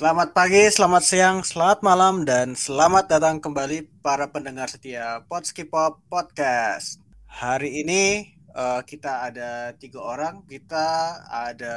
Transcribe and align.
Selamat 0.00 0.32
pagi, 0.32 0.64
selamat 0.72 1.02
siang, 1.04 1.36
selamat 1.44 1.84
malam, 1.84 2.24
dan 2.24 2.56
selamat 2.56 3.04
datang 3.04 3.36
kembali 3.36 3.84
para 4.00 4.24
pendengar 4.32 4.64
setia 4.64 5.20
Potski 5.28 5.68
Pop 5.68 6.00
Podcast. 6.08 6.96
Hari 7.28 7.84
ini 7.84 8.32
uh, 8.56 8.80
kita 8.80 9.28
ada 9.28 9.76
tiga 9.76 10.00
orang. 10.00 10.40
Kita 10.48 11.20
ada 11.28 11.76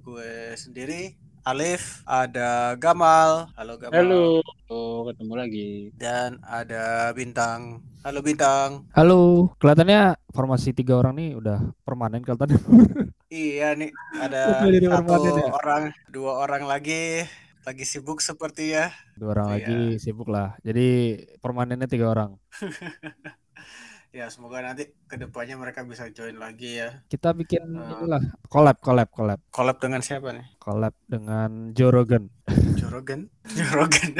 gue 0.00 0.56
sendiri, 0.56 1.12
Alif, 1.44 2.00
ada 2.08 2.72
Gamal. 2.80 3.52
Halo 3.52 3.76
Gamal. 3.76 4.00
Halo, 4.00 4.24
oh, 4.72 5.04
ketemu 5.12 5.34
lagi. 5.36 5.70
Dan 5.92 6.40
ada 6.48 7.12
Bintang. 7.12 7.84
Halo 8.00 8.24
Bintang. 8.24 8.88
Halo, 8.96 9.52
kelihatannya 9.60 10.16
formasi 10.32 10.72
tiga 10.72 10.96
orang 10.96 11.20
nih 11.20 11.36
udah 11.36 11.60
permanen 11.84 12.24
kelihatannya. 12.24 12.64
iya 13.28 13.76
nih, 13.76 13.92
ada 14.16 14.64
satu 14.64 15.36
ya? 15.36 15.52
orang, 15.52 15.92
dua 16.08 16.48
orang 16.48 16.64
lagi 16.64 17.28
lagi 17.68 17.84
sibuk 17.84 18.24
seperti 18.24 18.72
ya. 18.72 18.88
Dua 19.12 19.36
orang 19.36 19.48
iya. 19.52 19.54
lagi 19.60 19.80
sibuk 20.00 20.32
lah. 20.32 20.56
Jadi 20.64 21.20
permanennya 21.36 21.84
tiga 21.84 22.08
orang. 22.08 22.40
ya 24.18 24.32
semoga 24.32 24.64
nanti 24.64 24.88
ke 25.04 25.20
depannya 25.20 25.60
mereka 25.60 25.84
bisa 25.84 26.08
join 26.08 26.40
lagi 26.40 26.80
ya. 26.80 27.04
Kita 27.12 27.36
bikin 27.36 27.76
uh, 27.76 28.00
inilah 28.00 28.24
collab 28.48 28.80
collab 28.80 29.12
collab. 29.12 29.36
Collab 29.52 29.76
dengan 29.84 30.00
siapa 30.00 30.32
nih? 30.32 30.48
Collab 30.56 30.96
dengan 31.04 31.76
Jorogen. 31.76 32.32
Jorogen? 32.80 33.28
Jorogen. 33.60 34.16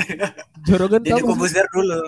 Jorogen 0.69 1.03
Jadi 1.09 1.25
Kobuzer 1.25 1.65
dulu. 1.73 2.05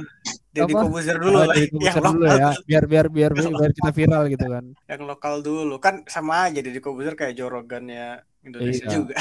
Jadi 0.52 0.72
Kobuzer 0.76 1.16
dulu 1.16 1.38
oh, 1.40 1.48
lah. 1.48 1.56
Yang 1.56 2.04
dulu 2.04 2.24
ya. 2.28 2.52
Biar 2.68 2.84
biar 2.84 3.06
biar 3.08 3.32
biar, 3.32 3.48
biar 3.48 3.72
kita 3.72 3.90
viral 3.96 4.22
gitu 4.28 4.44
kan. 4.44 4.64
Yang 4.92 5.02
lokal 5.08 5.34
dulu 5.40 5.80
kan 5.80 6.04
sama 6.04 6.52
aja 6.52 6.60
Jadi 6.60 6.84
Kobuzer 6.84 7.16
kayak 7.16 7.32
Jorogen 7.32 7.88
ya 7.88 8.20
Indonesia 8.44 8.84
iya. 8.84 8.92
juga. 8.92 9.16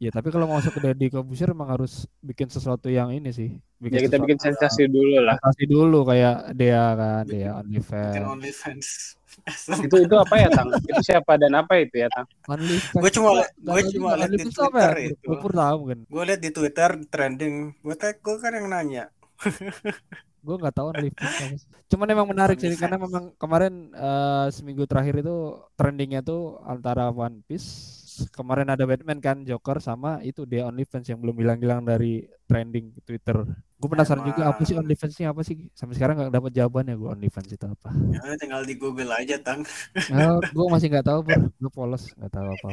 Ya 0.00 0.08
tapi 0.08 0.32
kalau 0.32 0.48
mau 0.48 0.56
masuk 0.56 0.80
ke 0.80 0.80
Deddy 0.80 1.12
Corbuzier 1.12 1.52
emang 1.52 1.76
harus 1.76 2.08
bikin 2.24 2.48
sesuatu 2.48 2.88
yang 2.88 3.12
ini 3.12 3.36
sih. 3.36 3.52
Bikin 3.76 4.00
ya 4.00 4.00
kita 4.08 4.16
bikin 4.16 4.40
sensasi 4.40 4.88
dulu 4.88 5.20
lah. 5.20 5.36
Sensasi 5.36 5.64
dulu 5.68 6.08
kayak 6.08 6.56
dia 6.56 6.96
kan, 6.96 7.28
dia 7.28 7.52
OnlyFans. 7.60 8.16
Bikin 8.16 8.24
OnlyFans. 8.24 8.88
itu 9.84 9.96
itu 10.00 10.14
apa 10.16 10.34
ya 10.40 10.48
tang? 10.56 10.72
Itu 10.72 11.04
siapa 11.04 11.36
dan 11.36 11.52
apa 11.52 11.84
itu 11.84 12.00
ya 12.00 12.08
tang? 12.16 12.24
OnlyFans. 12.48 12.96
Gue 12.96 13.10
cuma 13.12 13.44
gue 13.44 13.82
cuma 13.92 14.16
lihat 14.16 14.32
di 14.32 14.40
Twitter 14.40 14.92
ya? 14.96 15.08
itu. 15.12 15.24
Gue 15.28 15.52
tahu 15.52 15.80
kan. 15.92 15.98
Gue 16.08 16.22
lihat 16.24 16.40
di 16.40 16.50
Twitter 16.50 16.90
trending. 17.12 17.54
Gue 17.84 17.94
gue 18.00 18.36
kan 18.40 18.52
yang 18.56 18.66
nanya. 18.72 19.04
gue 20.40 20.56
nggak 20.56 20.72
tahu 20.72 20.96
OnlyFans 20.96 21.68
cuman 21.90 22.08
emang 22.08 22.28
menarik 22.32 22.56
sih 22.56 22.72
karena 22.78 22.96
memang 22.96 23.34
kemarin 23.36 23.92
uh, 23.92 24.48
seminggu 24.48 24.88
terakhir 24.88 25.20
itu 25.20 25.58
trendingnya 25.76 26.24
tuh 26.24 26.56
antara 26.64 27.12
One 27.12 27.44
Piece 27.44 27.99
kemarin 28.28 28.68
ada 28.68 28.84
Batman 28.84 29.18
kan 29.18 29.42
Joker 29.42 29.80
sama 29.80 30.20
itu 30.20 30.44
dia 30.44 30.68
OnlyFans 30.68 31.08
yang 31.08 31.18
belum 31.24 31.40
hilang-hilang 31.40 31.82
dari 31.82 32.28
trending 32.44 32.92
Twitter. 33.02 33.42
Gue 33.80 33.88
penasaran 33.88 34.20
Emang. 34.20 34.30
juga 34.36 34.42
apa 34.52 34.60
sih 34.68 34.76
OnlyFans 34.76 35.14
ini 35.16 35.26
apa 35.26 35.40
sih? 35.40 35.56
Sampai 35.72 35.96
sekarang 35.96 36.20
nggak 36.20 36.34
dapat 36.34 36.52
jawabannya 36.52 36.94
gue 37.00 37.08
OnlyFans 37.08 37.50
itu 37.50 37.66
apa. 37.66 37.88
Ya 38.12 38.36
tinggal 38.36 38.62
di 38.68 38.74
Google 38.76 39.10
aja 39.10 39.40
tang. 39.40 39.64
Nah, 40.12 40.36
gue 40.42 40.66
masih 40.68 40.90
nggak 40.92 41.06
tahu 41.06 41.18
bro, 41.24 41.40
gue 41.48 41.70
polos 41.72 42.10
nggak 42.18 42.32
tahu 42.32 42.46
apa 42.50 42.60
apa. 42.60 42.72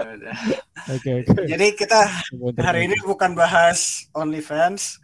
Ya 0.00 0.32
oke 0.96 1.10
oke. 1.22 1.32
Jadi 1.44 1.66
kita 1.76 2.00
hari 2.64 2.88
ini 2.88 2.96
bukan 3.04 3.36
bahas 3.36 4.08
OnlyFans, 4.16 4.96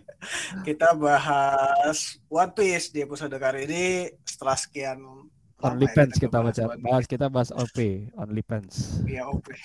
kita 0.66 0.94
bahas 0.94 2.22
One 2.30 2.54
Piece 2.54 2.94
di 2.94 3.02
episode 3.02 3.34
kali 3.34 3.66
ini 3.66 3.84
setelah 4.22 4.54
sekian 4.54 5.02
OnlyFans 5.56 6.20
ya, 6.20 6.28
kita 6.28 6.44
baca 6.44 6.76
bahas 6.76 7.08
kita 7.08 7.32
bahas 7.32 7.48
OP 7.48 8.12
OnlyFans. 8.12 9.00
Iya 9.08 9.24
OP. 9.24 9.48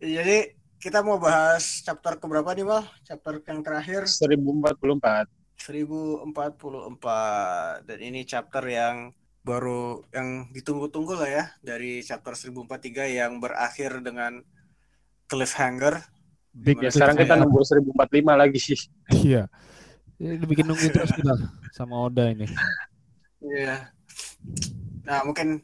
Jadi 0.00 0.52
kita 0.76 1.00
mau 1.00 1.16
bahas 1.16 1.80
chapter 1.80 2.20
keberapa 2.20 2.52
nih 2.52 2.68
Mal? 2.68 2.84
Chapter 3.08 3.40
yang 3.48 3.64
terakhir 3.64 4.04
1044. 4.04 5.24
1044 5.56 7.88
dan 7.88 7.98
ini 8.04 8.28
chapter 8.28 8.60
yang 8.68 9.16
baru 9.44 10.00
yang 10.12 10.48
ditunggu-tunggu 10.52 11.16
lah 11.16 11.28
ya 11.28 11.44
dari 11.64 12.04
chapter 12.04 12.36
1043 12.36 13.08
yang 13.08 13.40
berakhir 13.40 14.04
dengan 14.04 14.44
cliffhanger. 15.28 16.04
Big 16.54 16.78
ya, 16.84 16.92
sekarang 16.92 17.16
kita 17.16 17.40
nunggu 17.40 17.64
1045 17.64 18.36
lagi 18.36 18.60
sih. 18.60 18.76
Iya. 19.10 19.48
Ini 20.24 20.40
bikin 20.48 20.64
nunggu 20.64 20.88
terus 20.88 21.12
kita 21.12 21.36
sama 21.76 22.08
Oda 22.08 22.32
ini. 22.32 22.48
Iya. 23.44 23.92
Nah, 25.04 25.20
mungkin 25.28 25.60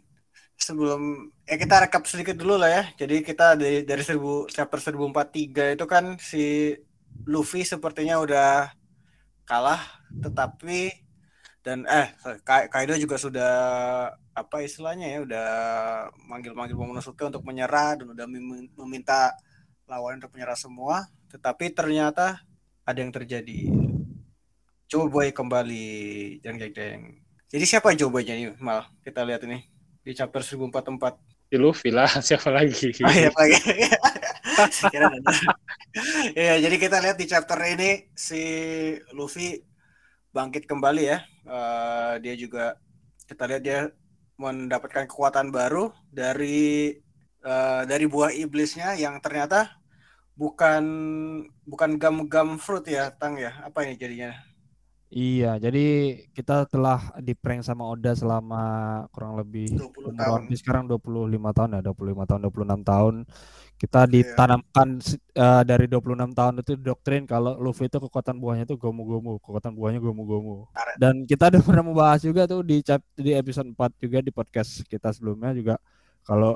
sebelum 0.60 1.32
ya 1.48 1.56
kita 1.56 1.88
rekap 1.88 2.04
sedikit 2.04 2.36
dulu 2.36 2.60
lah 2.60 2.68
ya. 2.68 2.84
Jadi 3.00 3.24
kita 3.24 3.56
dari 3.56 3.88
dari 3.88 4.04
1000 4.04 4.52
chapter 4.52 4.76
1043 4.76 5.80
itu 5.80 5.84
kan 5.88 6.20
si 6.20 6.76
Luffy 7.24 7.64
sepertinya 7.64 8.20
udah 8.20 8.68
kalah 9.48 9.80
tetapi 10.20 10.92
dan 11.64 11.84
eh 11.88 12.12
Kaido 12.44 12.96
juga 13.00 13.16
sudah 13.20 13.52
apa 14.32 14.64
istilahnya 14.64 15.10
ya 15.10 15.18
udah 15.26 15.48
manggil-manggil 16.30 16.78
Momonosuke 16.78 17.28
untuk 17.28 17.44
menyerah 17.44 18.00
dan 18.00 18.14
udah 18.14 18.26
meminta 18.80 19.34
lawan 19.84 20.22
untuk 20.22 20.32
menyerah 20.32 20.56
semua 20.56 21.10
tetapi 21.28 21.68
ternyata 21.74 22.40
ada 22.86 22.98
yang 23.02 23.12
terjadi 23.12 23.89
Joe 24.90 25.06
Boy 25.06 25.30
kembali 25.30 25.86
jeng 26.42 26.58
jeng 26.58 26.74
jeng. 26.74 27.02
Jadi 27.46 27.62
siapa 27.62 27.94
Joe 27.94 28.10
Boy-nya 28.10 28.34
nih 28.34 28.58
mal 28.58 28.90
kita 29.06 29.22
lihat 29.22 29.46
ini 29.46 29.62
di 30.02 30.10
chapter 30.10 30.42
1044. 30.42 31.46
Di 31.46 31.54
Luffy 31.62 31.94
lah, 31.94 32.10
siapa 32.26 32.50
lagi? 32.50 32.90
Oh, 33.06 33.14
iya, 33.14 33.30
lagi. 33.30 33.58
ya, 36.34 36.54
jadi 36.58 36.76
kita 36.76 36.98
lihat 36.98 37.16
di 37.22 37.26
chapter 37.30 37.54
ini 37.70 38.10
si 38.18 38.42
Luffy 39.14 39.62
bangkit 40.34 40.66
kembali 40.66 41.02
ya. 41.06 41.22
Uh, 41.46 42.18
dia 42.18 42.34
juga 42.34 42.74
kita 43.30 43.46
lihat 43.46 43.62
dia 43.62 43.78
mendapatkan 44.42 45.06
kekuatan 45.06 45.54
baru 45.54 45.94
dari 46.10 46.98
uh, 47.46 47.86
dari 47.86 48.10
buah 48.10 48.34
iblisnya 48.34 48.98
yang 48.98 49.22
ternyata 49.22 49.70
bukan 50.34 50.82
bukan 51.62 51.94
gam-gam 51.94 52.58
fruit 52.58 52.90
ya, 52.90 53.14
Tang 53.14 53.38
ya. 53.38 53.54
Apa 53.62 53.86
ini 53.86 53.94
jadinya? 53.94 54.49
Iya, 55.10 55.58
jadi 55.58 55.86
kita 56.30 56.70
telah 56.70 57.10
di 57.18 57.34
prank 57.34 57.66
sama 57.66 57.82
Oda 57.82 58.14
selama 58.14 58.62
kurang 59.10 59.34
lebih 59.42 59.66
20 59.74 60.14
tahun. 60.14 60.40
sekarang 60.54 60.86
25 60.86 61.50
tahun 61.50 61.70
ya, 61.74 61.80
25 61.82 62.30
tahun, 62.30 62.40
26 62.46 62.86
tahun. 62.86 63.14
Kita 63.74 64.00
iya. 64.06 64.12
ditanamkan 64.14 64.88
uh, 65.34 65.62
dari 65.66 65.90
26 65.90 66.30
tahun 66.30 66.54
itu 66.62 66.72
doktrin 66.78 67.26
kalau 67.26 67.58
Luffy 67.58 67.90
itu 67.90 67.98
kekuatan 67.98 68.38
buahnya 68.38 68.70
itu 68.70 68.78
gomu-gomu, 68.78 69.42
kekuatan 69.42 69.74
buahnya 69.74 69.98
gomu-gomu. 69.98 70.70
Dan 70.94 71.26
kita 71.26 71.50
udah 71.50 71.62
pernah 71.66 71.84
membahas 71.90 72.22
juga 72.22 72.46
tuh 72.46 72.62
di 72.62 72.78
di 73.18 73.34
episode 73.34 73.66
4 73.74 73.98
juga 73.98 74.22
di 74.22 74.30
podcast 74.30 74.86
kita 74.86 75.10
sebelumnya 75.10 75.50
juga 75.58 75.74
kalau 76.22 76.54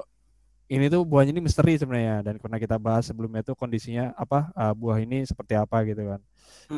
ini 0.68 0.88
tuh 0.88 1.04
buahnya 1.04 1.36
ini 1.36 1.44
misteri 1.44 1.76
sebenarnya 1.76 2.24
dan 2.24 2.34
karena 2.40 2.56
kita 2.56 2.76
bahas 2.80 3.04
sebelumnya 3.04 3.44
itu 3.44 3.52
kondisinya 3.52 4.16
apa 4.16 4.48
uh, 4.56 4.72
buah 4.72 4.96
ini 5.04 5.20
seperti 5.28 5.52
apa 5.60 5.84
gitu 5.84 6.08
kan. 6.08 6.20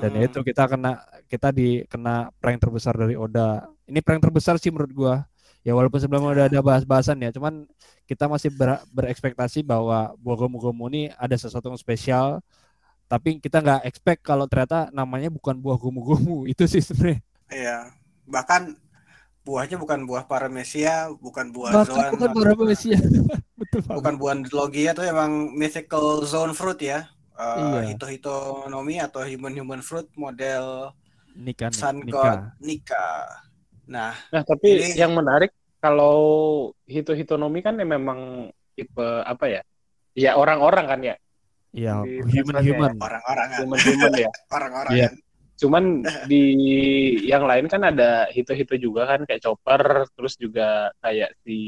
Dan 0.03 0.11
hmm. 0.19 0.27
itu 0.27 0.39
kita 0.43 0.67
kena 0.67 0.93
kita 1.31 1.55
di 1.55 1.87
kena 1.87 2.35
prank 2.43 2.59
terbesar 2.59 2.99
dari 2.99 3.15
Oda. 3.15 3.63
Ini 3.87 4.03
prank 4.03 4.27
terbesar 4.27 4.59
sih 4.59 4.75
menurut 4.75 4.93
gua. 4.93 5.17
Ya 5.63 5.75
walaupun 5.75 5.99
sebelumnya 5.99 6.31
udah 6.31 6.47
ada 6.47 6.61
bahas-bahasan 6.63 7.19
ya 7.27 7.35
cuman 7.35 7.67
kita 8.07 8.31
masih 8.31 8.55
ber, 8.55 8.79
berekspektasi 8.95 9.67
bahwa 9.67 10.15
buah 10.23 10.39
gomu-gomu 10.47 10.87
ini 10.94 11.11
ada 11.19 11.35
sesuatu 11.35 11.67
yang 11.67 11.79
spesial 11.79 12.39
tapi 13.11 13.43
kita 13.43 13.62
nggak 13.62 13.82
expect 13.87 14.23
kalau 14.23 14.47
ternyata 14.47 14.91
namanya 14.94 15.31
bukan 15.31 15.59
buah 15.59 15.79
gomu-gomu. 15.79 16.43
Itu 16.53 16.67
sih 16.67 16.82
sebenarnya. 16.82 17.23
Iya. 17.50 17.94
Bahkan 18.27 18.75
buahnya 19.47 19.79
bukan 19.79 20.11
buah 20.11 20.27
paramesia 20.27 21.06
bukan 21.23 21.55
buah 21.55 21.71
Bahkan 21.87 22.19
bukan 22.19 22.31
paramesia 22.35 22.99
Betul 23.67 23.99
bukan 23.99 24.15
buah 24.15 24.35
logia 24.55 24.95
itu 24.95 25.03
emang 25.03 25.51
mythical 25.53 26.23
zone 26.23 26.55
fruit 26.55 26.79
ya 26.79 27.11
uh, 27.35 27.83
iya. 27.83 28.07
hito 28.09 28.65
nomi 28.71 29.03
atau 29.03 29.27
human 29.27 29.53
human 29.53 29.83
fruit 29.85 30.09
model 30.17 30.95
Nika 31.37 31.69
Sun 31.69 32.01
Nika. 32.03 32.13
God 32.17 32.41
Nika. 32.65 33.07
Nah, 33.87 34.17
nah 34.33 34.43
tapi 34.43 34.81
jadi, 34.81 35.07
yang 35.07 35.13
menarik 35.13 35.53
kalau 35.79 36.17
hito 36.89 37.37
nomi 37.37 37.61
kan 37.61 37.77
ya 37.77 37.87
memang 37.87 38.51
tipe 38.73 39.07
apa 39.23 39.45
ya? 39.47 39.63
Ya 40.17 40.33
orang-orang 40.35 40.87
kan 40.89 41.01
ya. 41.05 41.15
Iya, 41.77 42.01
human 42.09 42.57
human. 42.65 42.93
Orang-orang 42.97 43.47
kan. 43.53 43.59
Human 43.61 43.81
human 43.85 44.13
ya. 44.17 44.31
orang-orang 44.49 44.93
yeah. 44.97 45.11
kan. 45.13 45.15
Cuman 45.61 45.85
di 46.29 46.45
yang 47.25 47.49
lain 47.49 47.65
kan 47.69 47.81
ada 47.81 48.29
hito-hito 48.29 48.77
juga 48.77 49.09
kan 49.09 49.25
kayak 49.25 49.41
Chopper, 49.41 50.05
terus 50.17 50.37
juga 50.37 50.93
kayak 51.01 51.33
si 51.45 51.59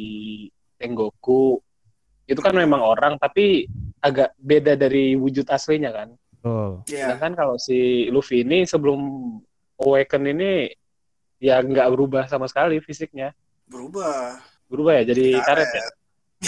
Tengoku. 0.81 1.61
Itu 2.29 2.45
kan 2.45 2.53
memang 2.53 2.85
orang 2.85 3.17
tapi 3.17 3.65
agak 4.05 4.37
beda 4.37 4.77
dari 4.77 5.17
wujud 5.17 5.49
aslinya 5.49 5.91
kan. 5.91 6.09
Oh. 6.45 6.85
Yeah. 6.87 7.11
Sedangkan 7.11 7.35
kalau 7.35 7.57
si 7.59 8.07
Luffy 8.13 8.47
ini 8.47 8.69
sebelum 8.69 9.01
Awaken 9.79 10.27
ini 10.35 10.75
ya 11.39 11.63
nggak 11.63 11.89
berubah 11.95 12.27
sama 12.27 12.47
sekali 12.51 12.83
fisiknya. 12.83 13.33
Berubah. 13.71 14.39
Berubah 14.69 15.03
ya 15.03 15.15
jadi 15.15 15.39
karet, 15.41 15.47
karet 15.47 15.71
ya. 15.73 15.87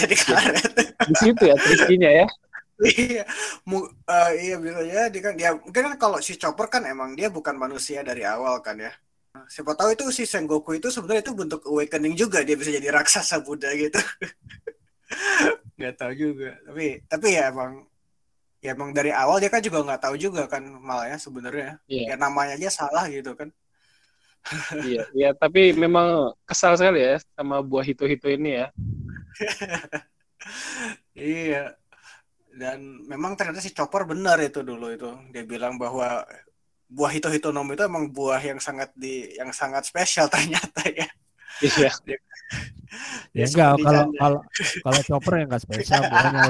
jadi 0.03 0.15
karet. 0.19 0.71
Di 1.09 1.15
situ 1.17 1.43
ya 1.47 1.55
trikinya 1.57 2.11
ya. 2.11 2.27
iya, 2.81 3.23
uh, 3.69 4.31
iya 4.37 4.55
bisa 4.57 4.81
ya. 4.83 5.03
Dia 5.07 5.21
kan 5.21 5.33
dia 5.37 5.49
mungkin 5.55 5.81
kan 5.91 5.95
kalau 5.97 6.17
si 6.19 6.35
Chopper 6.35 6.67
kan 6.69 6.83
emang 6.85 7.15
dia 7.15 7.31
bukan 7.31 7.55
manusia 7.55 8.03
dari 8.03 8.27
awal 8.27 8.59
kan 8.61 8.77
ya. 8.77 8.91
Siapa 9.47 9.79
tahu 9.79 9.95
itu 9.95 10.11
si 10.11 10.27
Sengoku 10.27 10.75
itu 10.75 10.91
sebenarnya 10.91 11.23
itu 11.23 11.31
bentuk 11.31 11.63
awakening 11.63 12.19
juga 12.19 12.43
dia 12.43 12.59
bisa 12.59 12.67
jadi 12.67 12.91
raksasa 12.91 13.39
Buddha 13.41 13.71
gitu. 13.73 13.97
nggak 15.77 15.95
tahu 15.97 16.13
juga. 16.15 16.57
Tapi 16.67 17.03
tapi 17.07 17.27
ya 17.35 17.51
emang 17.51 17.85
ya 18.61 18.77
emang 18.77 18.93
dari 18.93 19.09
awal 19.09 19.41
dia 19.41 19.49
kan 19.49 19.63
juga 19.63 19.81
nggak 19.81 20.01
tahu 20.05 20.15
juga 20.17 20.45
kan 20.45 20.61
malah 20.61 21.09
ya 21.11 21.17
sebenarnya. 21.17 21.81
Yeah. 21.89 22.13
Ya 22.13 22.15
namanya 22.15 22.57
aja 22.57 22.69
salah 22.69 23.07
gitu 23.09 23.33
kan. 23.33 23.49
iya, 24.81 25.05
iya, 25.13 25.29
tapi 25.37 25.69
memang 25.77 26.33
kesal 26.49 26.73
sekali 26.73 26.97
ya 26.97 27.21
sama 27.37 27.61
buah 27.61 27.85
hito-hito 27.85 28.25
ini 28.25 28.57
ya. 28.57 28.67
iya 31.13 31.77
dan 32.51 33.05
memang 33.07 33.37
ternyata 33.39 33.63
si 33.63 33.71
Chopper 33.71 34.03
benar 34.03 34.41
itu 34.43 34.59
dulu 34.61 34.91
itu 34.91 35.07
dia 35.31 35.43
bilang 35.47 35.79
bahwa 35.79 36.25
buah 36.91 37.11
hito 37.15 37.31
hitonom 37.31 37.71
itu 37.71 37.87
emang 37.87 38.11
buah 38.11 38.43
yang 38.43 38.59
sangat 38.59 38.91
di 38.91 39.31
yang 39.39 39.55
sangat 39.55 39.87
spesial 39.87 40.27
ternyata 40.33 40.83
ya 40.91 41.07
iya. 41.61 41.91
Ya 43.31 43.47
enggak 43.47 43.79
kalau 43.79 44.03
kalau 44.19 44.39
kalau 44.83 44.99
Chopper 45.07 45.33
yang 45.39 45.47
enggak 45.47 45.63
spesial 45.63 46.03
buahnya 46.11 46.43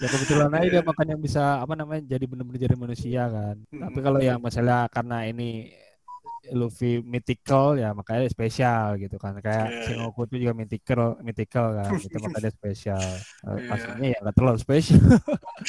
ya 0.00 0.06
kebetulan 0.08 0.50
aja 0.56 0.68
dia 0.68 0.82
makan 0.84 1.06
yang 1.12 1.20
bisa 1.20 1.60
apa 1.60 1.72
namanya 1.76 2.00
jadi 2.08 2.24
benar-benar 2.24 2.60
jadi 2.60 2.76
manusia 2.76 3.22
kan. 3.28 3.56
Hmm. 3.68 3.80
tapi 3.88 3.98
kalau 4.00 4.20
yang 4.20 4.40
masalah 4.40 4.88
karena 4.88 5.28
ini 5.28 5.72
Luffy 6.50 7.04
mythical 7.04 7.76
ya 7.76 7.92
makanya 7.92 8.26
spesial 8.32 8.96
gitu 8.96 9.20
kan. 9.20 9.36
Kayak 9.38 9.68
yeah. 9.70 9.84
Shinoku 9.86 10.24
itu 10.26 10.36
juga 10.48 10.52
mythical 10.56 11.20
mythical 11.20 11.66
kan 11.76 11.90
itu 12.00 12.16
makanya 12.24 12.50
spesial. 12.50 13.04
Yeah. 13.44 13.72
aslinya 13.76 14.08
ya 14.16 14.18
nggak 14.24 14.36
terlalu 14.36 14.58
spesial. 14.58 15.04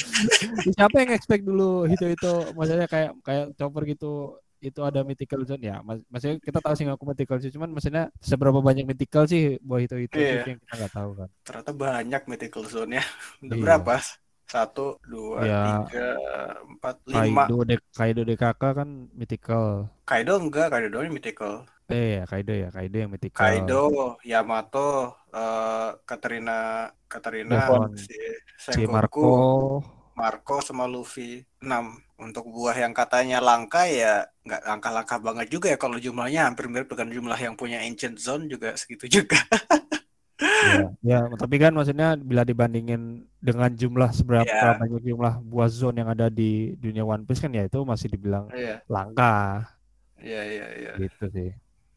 Siapa 0.76 0.96
yang 1.04 1.10
expect 1.12 1.44
dulu 1.44 1.86
itu 1.86 2.04
itu 2.08 2.32
maksudnya 2.56 2.88
kayak 2.88 3.12
kayak 3.20 3.46
chopper 3.60 3.82
gitu 3.84 4.40
itu 4.62 4.80
ada 4.86 5.02
mythical 5.02 5.42
zone 5.42 5.66
ya. 5.66 5.82
Mas, 5.82 6.00
maksudnya 6.06 6.38
kita 6.38 6.58
tahu 6.62 6.74
sih 6.78 6.86
aku 6.86 7.04
mythical 7.04 7.36
sih 7.42 7.50
cuman 7.50 7.74
maksudnya 7.74 8.08
seberapa 8.22 8.62
banyak 8.62 8.86
mythical 8.86 9.26
sih 9.26 9.58
buah 9.58 9.82
itu 9.82 10.06
itu, 10.06 10.16
yeah. 10.16 10.46
yang 10.46 10.62
kita 10.62 10.74
nggak 10.78 10.92
tahu 10.94 11.10
kan. 11.18 11.28
Ternyata 11.42 11.72
banyak 11.74 12.22
mythical 12.30 12.62
zone 12.70 13.02
ya 13.02 13.04
udah 13.44 13.56
yeah. 13.58 13.64
berapa? 13.66 13.94
Satu 14.42 15.00
dua 15.08 15.38
ya, 15.48 15.62
tiga 15.64 16.08
empat 16.68 16.96
lima. 17.08 17.48
Kaido 17.48 17.58
de 17.64 17.76
Kaido 17.96 18.22
DKK 18.22 18.62
kan 18.76 18.88
mythical. 19.16 19.88
Kaido 20.04 20.32
enggak 20.36 20.68
Kaido 20.68 20.88
doang 20.92 21.08
mythical. 21.08 21.64
Eh 21.88 22.20
ya 22.20 22.24
Kaido 22.28 22.52
ya 22.52 22.68
Kaido 22.68 22.96
yang 23.00 23.08
mythical. 23.08 23.40
Kaido 23.40 23.82
Yamato 24.20 25.16
uh, 25.32 25.96
Katarina 26.04 26.88
Katarina 27.08 27.64
si, 27.96 28.12
si 28.60 28.84
Marco 28.84 29.80
Marco 30.12 30.60
sama 30.60 30.84
Luffy 30.84 31.44
enam 31.64 31.96
untuk 32.20 32.46
buah 32.52 32.76
yang 32.76 32.92
katanya 32.92 33.42
langka 33.42 33.88
ya 33.88 34.28
nggak 34.46 34.62
langka-langka 34.66 35.16
banget 35.18 35.46
juga 35.50 35.66
ya 35.72 35.78
kalau 35.80 35.96
jumlahnya 35.96 36.46
hampir 36.46 36.68
mirip 36.68 36.90
dengan 36.92 37.10
jumlah 37.10 37.38
yang 37.38 37.54
punya 37.56 37.82
Ancient 37.82 38.20
Zone 38.20 38.46
juga 38.46 38.76
segitu 38.78 39.08
juga 39.08 39.38
ya, 40.42 40.88
ya, 41.10 41.18
tapi 41.38 41.56
kan 41.58 41.72
maksudnya 41.74 42.18
bila 42.18 42.42
dibandingin 42.42 43.26
dengan 43.38 43.70
jumlah 43.74 44.10
seberapa 44.14 44.46
ya. 44.46 44.78
banyak 44.78 45.02
jumlah 45.02 45.42
buah 45.42 45.70
zone 45.70 46.02
yang 46.02 46.10
ada 46.10 46.30
di 46.30 46.74
dunia 46.78 47.02
One 47.06 47.26
Piece 47.26 47.42
kan 47.42 47.52
ya 47.54 47.66
itu 47.66 47.82
masih 47.82 48.08
dibilang 48.12 48.50
ya. 48.54 48.82
langka. 48.86 49.66
Iya 50.22 50.42
iya 50.46 50.66
iya. 50.78 50.92
Gitu 50.98 51.24
sih. 51.30 51.50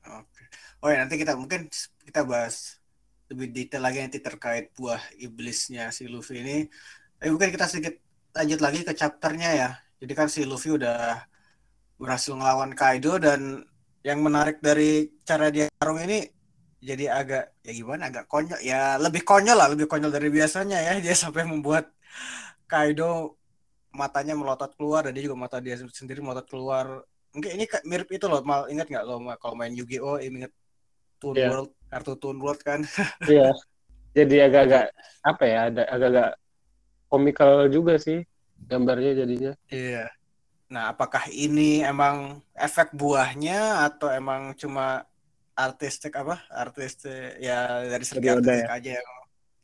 Oke. 0.10 0.44
Oh 0.82 0.90
ya 0.90 1.06
nanti 1.06 1.16
kita 1.22 1.38
mungkin 1.38 1.70
kita 2.06 2.26
bahas 2.26 2.82
lebih 3.30 3.50
detail 3.54 3.82
lagi 3.86 4.02
nanti 4.02 4.22
terkait 4.22 4.74
buah 4.78 5.02
iblisnya 5.18 5.90
si 5.94 6.10
Luffy 6.10 6.42
ini. 6.42 6.58
Eh 7.22 7.30
mungkin 7.30 7.54
kita 7.54 7.66
sedikit 7.70 8.05
lanjut 8.36 8.60
lagi 8.60 8.84
ke 8.84 8.92
chapternya 8.92 9.50
ya. 9.56 9.70
Jadi 10.04 10.14
kan 10.14 10.28
si 10.28 10.44
Luffy 10.44 10.76
udah 10.76 11.24
berhasil 11.96 12.36
ngelawan 12.36 12.76
Kaido 12.76 13.16
dan 13.16 13.64
yang 14.04 14.20
menarik 14.22 14.60
dari 14.60 15.10
cara 15.24 15.50
dia 15.50 15.72
tarung 15.80 15.98
ini 15.98 16.28
jadi 16.78 17.10
agak 17.10 17.58
ya 17.66 17.72
gimana 17.74 18.14
agak 18.14 18.30
konyol 18.30 18.60
ya 18.62 19.02
lebih 19.02 19.26
konyol 19.26 19.58
lah 19.58 19.72
lebih 19.74 19.90
konyol 19.90 20.14
dari 20.14 20.30
biasanya 20.30 20.78
ya 20.78 20.94
dia 21.06 21.16
sampai 21.18 21.48
membuat 21.48 21.90
Kaido 22.70 23.40
matanya 23.96 24.36
melotot 24.38 24.76
keluar 24.78 25.08
dan 25.08 25.16
dia 25.16 25.26
juga 25.26 25.40
mata 25.40 25.58
dia 25.64 25.80
sendiri 25.80 26.22
melotot 26.22 26.46
keluar 26.46 27.02
mungkin 27.32 27.52
ini 27.56 27.66
mirip 27.88 28.12
itu 28.12 28.28
loh 28.28 28.44
mal 28.44 28.68
ingat 28.70 28.92
nggak 28.92 29.04
lo 29.08 29.24
kalau 29.40 29.56
main 29.56 29.74
Yu-Gi-Oh 29.74 30.20
ingat 30.22 30.52
Toon 31.18 31.36
yeah. 31.36 31.50
World 31.50 31.72
kartu 31.90 32.14
Toon 32.20 32.38
World 32.38 32.62
kan 32.62 32.84
iya 33.32 33.50
yeah. 33.50 33.54
jadi 34.14 34.52
agak-agak 34.52 34.86
apa 35.24 35.44
ya 35.48 35.60
ada 35.72 35.84
agak-agak 35.90 36.30
komikal 37.10 37.68
juga 37.70 37.98
sih 37.98 38.24
gambarnya 38.68 39.26
jadinya 39.26 39.54
iya 39.70 40.06
yeah. 40.06 40.10
nah 40.72 40.84
apakah 40.92 41.30
ini 41.30 41.86
emang 41.86 42.42
efek 42.58 42.94
buahnya 42.96 43.86
atau 43.86 44.10
emang 44.10 44.58
cuma 44.58 45.06
artistik 45.56 46.12
apa 46.18 46.44
artistik 46.52 47.40
ya 47.40 47.88
dari 47.88 48.06
segi 48.06 48.28
artistik 48.28 48.68
ya? 48.68 48.76
aja 48.76 48.92
ya 49.00 49.04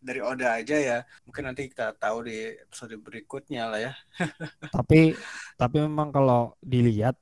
dari 0.02 0.22
Oda 0.24 0.58
aja 0.58 0.78
ya 0.82 0.98
mungkin 1.28 1.46
nanti 1.46 1.70
kita 1.70 1.94
tahu 1.94 2.26
di 2.26 2.58
episode 2.58 2.98
berikutnya 2.98 3.70
lah 3.70 3.80
ya 3.80 3.94
tapi 4.76 5.14
tapi 5.56 5.78
memang 5.78 6.10
kalau 6.10 6.58
dilihat 6.64 7.14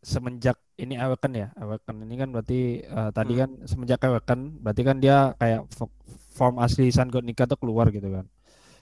semenjak 0.00 0.56
ini 0.78 0.96
Awaken 0.96 1.32
ya 1.36 1.48
Awaken 1.58 2.06
ini 2.06 2.14
kan 2.16 2.28
berarti 2.32 2.60
uh, 2.88 3.10
tadi 3.10 3.34
hmm. 3.36 3.40
kan 3.40 3.50
semenjak 3.66 4.00
Awaken 4.06 4.62
berarti 4.62 4.82
kan 4.86 4.96
dia 5.02 5.34
kayak 5.36 5.66
form 6.32 6.56
asli 6.62 6.88
Sun 6.94 7.10
God 7.12 7.26
Nika 7.26 7.44
tuh 7.44 7.58
keluar 7.58 7.90
gitu 7.90 8.08
kan 8.08 8.24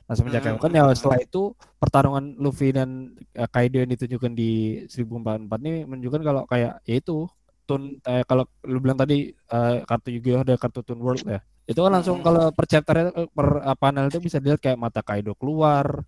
Nah 0.08 0.14
semenjak 0.16 0.40
hmm. 0.40 0.56
Awaken 0.56 0.72
ya 0.72 0.84
setelah 0.96 1.20
itu 1.20 1.42
pertarungan 1.76 2.24
Luffy 2.40 2.72
dan 2.72 3.12
uh, 3.36 3.48
Kaido 3.52 3.84
yang 3.84 3.92
ditunjukkan 3.92 4.32
di 4.32 4.82
1044 4.88 5.44
ini 5.68 5.84
menunjukkan 5.84 6.20
kalau 6.24 6.42
kayak 6.48 6.80
ya 6.88 6.94
itu 6.96 7.28
tun 7.68 8.00
eh, 8.00 8.24
kalau 8.24 8.48
lu 8.64 8.80
bilang 8.80 8.96
tadi 8.96 9.28
uh, 9.52 9.84
kartu 9.84 10.08
Yu-Gi-Oh 10.16 10.40
ada 10.40 10.56
kartu 10.56 10.80
Toon 10.80 11.04
World 11.04 11.28
ya. 11.28 11.44
Itu 11.68 11.84
kan 11.84 11.92
langsung 12.00 12.24
hmm. 12.24 12.24
kalau 12.24 12.44
per 12.56 12.64
chapter 12.64 13.12
eh, 13.12 13.28
per 13.28 13.48
uh, 13.60 13.76
panel 13.76 14.08
itu 14.08 14.24
bisa 14.24 14.40
dilihat 14.40 14.64
kayak 14.64 14.80
mata 14.80 15.04
Kaido 15.04 15.36
keluar. 15.36 16.00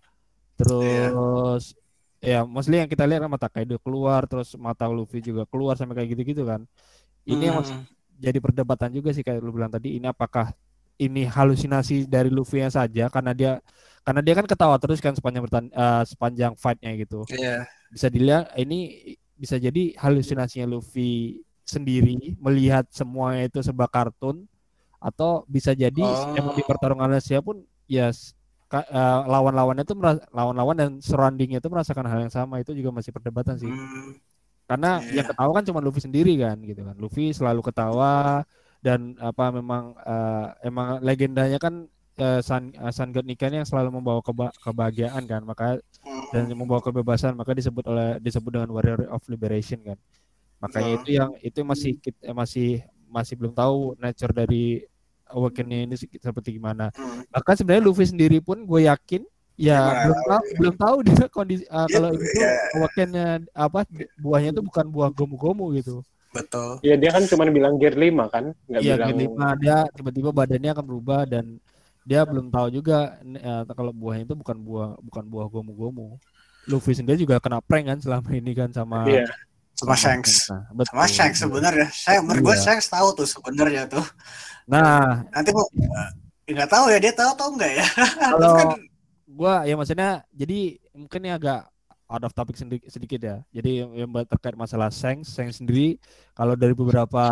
Terus 0.57 1.77
yeah. 2.25 2.41
ya 2.41 2.49
mostly 2.49 2.81
yang 2.81 2.89
kita 2.89 3.05
lihat 3.05 3.21
kan 3.21 3.29
mata 3.29 3.45
Kaido 3.45 3.77
keluar, 3.77 4.25
terus 4.25 4.57
mata 4.57 4.89
Luffy 4.89 5.21
juga 5.21 5.45
keluar 5.45 5.77
sampai 5.77 6.01
kayak 6.01 6.17
gitu-gitu 6.17 6.49
kan. 6.49 6.65
Ini 7.29 7.37
hmm. 7.37 7.49
yang 7.53 7.85
jadi 8.17 8.37
perdebatan 8.41 8.89
juga 8.97 9.13
sih 9.13 9.21
kayak 9.21 9.37
lu 9.45 9.53
bilang 9.53 9.69
tadi 9.69 10.01
ini 10.01 10.09
apakah 10.09 10.49
ini 11.01 11.25
halusinasi 11.25 12.05
dari 12.05 12.29
Luffy 12.29 12.61
yang 12.61 12.69
saja 12.69 13.09
karena 13.09 13.33
dia 13.33 13.51
karena 14.05 14.21
dia 14.21 14.33
kan 14.37 14.45
ketawa 14.45 14.77
terus 14.77 15.01
kan 15.01 15.17
sepanjang 15.17 15.43
bertan, 15.45 15.65
uh, 15.73 16.05
sepanjang 16.05 16.53
fightnya 16.57 16.93
gitu. 17.01 17.25
Yeah. 17.33 17.65
Bisa 17.89 18.09
dilihat 18.09 18.53
ini 18.57 19.13
bisa 19.33 19.57
jadi 19.57 19.97
halusinasinya 19.97 20.69
Luffy 20.69 21.41
sendiri 21.65 22.37
melihat 22.37 22.85
semuanya 22.93 23.49
itu 23.49 23.65
sebuah 23.65 23.89
kartun 23.89 24.45
atau 25.01 25.41
bisa 25.49 25.73
jadi 25.73 26.05
oh. 26.05 26.37
emang 26.37 26.53
di 26.53 26.61
pertarungan 26.61 27.17
Asia 27.17 27.41
pun 27.41 27.65
ya 27.89 28.13
yes, 28.13 28.37
uh, 28.69 29.25
lawan-lawannya 29.25 29.81
itu 29.81 29.97
lawan-lawan 30.29 30.75
dan 30.77 30.89
surroundingnya 31.01 31.57
itu 31.57 31.69
merasakan 31.73 32.05
hal 32.05 32.29
yang 32.29 32.33
sama 32.33 32.61
itu 32.61 32.77
juga 32.77 32.93
masih 32.93 33.09
perdebatan 33.09 33.57
sih. 33.57 33.69
Hmm. 33.69 34.17
Karena 34.69 35.01
yeah. 35.09 35.21
yang 35.21 35.27
ketawa 35.33 35.51
kan 35.57 35.65
cuma 35.65 35.79
Luffy 35.81 36.01
sendiri 36.05 36.37
kan 36.37 36.61
gitu 36.61 36.85
kan. 36.85 36.95
Luffy 37.01 37.33
selalu 37.33 37.61
ketawa 37.65 38.45
dan 38.81 39.13
apa 39.21 39.53
memang 39.53 39.93
uh, 40.01 40.57
emang 40.65 40.97
legendanya 41.05 41.61
kan 41.61 41.85
uh, 42.17 42.41
Sun 42.41 42.73
uh, 42.75 42.89
Sun 42.89 43.13
God 43.13 43.29
yang 43.29 43.65
selalu 43.65 44.01
membawa 44.01 44.19
keba 44.25 44.49
kebahagiaan 44.57 45.23
kan 45.29 45.45
maka 45.45 45.77
hmm. 45.77 46.33
dan 46.33 46.49
membawa 46.57 46.81
kebebasan 46.81 47.37
maka 47.37 47.53
disebut 47.53 47.85
oleh 47.85 48.17
disebut 48.17 48.51
dengan 48.57 48.73
Warrior 48.73 49.07
of 49.13 49.21
Liberation 49.29 49.85
kan 49.85 49.97
makanya 50.61 50.91
itu 51.01 51.09
yang 51.13 51.31
itu 51.41 51.61
masih 51.61 51.97
kita 52.01 52.33
masih 52.33 52.81
masih 53.09 53.33
belum 53.37 53.53
tahu 53.53 53.97
nature 54.01 54.33
dari 54.33 54.85
awakening 55.29 55.89
ini 55.89 55.95
seperti 55.97 56.57
gimana 56.57 56.89
hmm. 56.93 57.29
bahkan 57.29 57.53
sebenarnya 57.53 57.85
Luffy 57.85 58.09
sendiri 58.09 58.41
pun 58.41 58.65
gue 58.65 58.89
yakin 58.89 59.21
ya 59.61 59.77
Gimana, 59.77 60.01
belum 60.01 60.17
tahu 60.25 60.41
ya. 60.41 60.55
belum 60.57 60.75
tahu 60.75 60.97
dia 61.05 61.25
kondisi 61.37 61.63
uh, 61.69 61.87
kalau 61.89 62.09
itu 62.17 62.25
yeah. 62.37 62.75
awakennya 62.81 63.27
apa 63.53 63.85
buahnya 64.17 64.49
itu 64.57 64.61
bukan 64.65 64.85
buah 64.89 65.09
gomu-gomu 65.13 65.69
gitu 65.77 66.01
betul 66.31 66.79
ya 66.81 66.95
dia 66.95 67.11
kan 67.11 67.23
cuma 67.27 67.43
bilang 67.51 67.75
gear 67.75 67.95
5 67.95 68.33
kan 68.33 68.45
nggak 68.71 68.81
iya, 68.81 68.95
bilang 68.95 69.09
gear 69.11 69.55
5 69.57 69.61
dia 69.63 69.77
tiba-tiba 69.91 70.29
badannya 70.31 70.71
akan 70.71 70.85
berubah 70.87 71.21
dan 71.27 71.45
dia 72.01 72.25
belum 72.25 72.49
tahu 72.49 72.67
juga 72.73 73.21
uh, 73.21 73.63
kalau 73.77 73.93
buahnya 73.93 74.25
itu 74.25 74.35
bukan 74.35 74.57
buah 74.57 74.89
bukan 75.05 75.23
buah 75.29 75.47
gomu-gomu 75.51 76.17
Luffy 76.69 76.93
sendiri 76.93 77.21
juga 77.21 77.41
kena 77.41 77.61
prank 77.61 77.89
kan 77.89 77.99
selama 78.01 78.29
ini 78.33 78.57
kan 78.57 78.69
sama 78.73 79.05
yeah 79.05 79.29
sama 79.81 79.95
Shanks. 79.97 80.33
Betul. 80.77 80.93
Sama 80.93 81.05
Shanks 81.09 81.39
sebenarnya. 81.41 81.87
Saya 81.89 82.21
menurut 82.21 82.53
iya. 82.53 82.61
Shanks 82.61 82.85
tahu 82.85 83.17
tuh 83.17 83.25
sebenarnya 83.25 83.89
tuh. 83.89 84.05
Nah, 84.69 85.25
nanti 85.33 85.49
mau 85.49 85.65
eh, 85.73 86.53
nggak 86.53 86.69
tahu 86.69 86.85
ya 86.93 86.97
dia 87.01 87.13
tahu 87.17 87.29
atau 87.33 87.47
enggak 87.49 87.71
ya. 87.81 87.85
Kalau 88.37 88.51
kan... 88.53 88.67
gua 89.25 89.53
ya 89.65 89.73
maksudnya 89.73 90.21
jadi 90.29 90.77
mungkin 90.93 91.19
ini 91.25 91.31
agak 91.33 91.70
out 92.11 92.23
of 92.27 92.35
topic 92.35 92.59
sedikit, 92.59 92.91
sedikit 92.91 93.19
ya. 93.23 93.37
Jadi 93.55 93.87
yang 93.87 94.11
terkait 94.27 94.59
masalah 94.59 94.91
Shanks, 94.91 95.31
Shanks 95.31 95.63
sendiri 95.63 95.95
kalau 96.35 96.59
dari 96.59 96.75
beberapa 96.75 97.23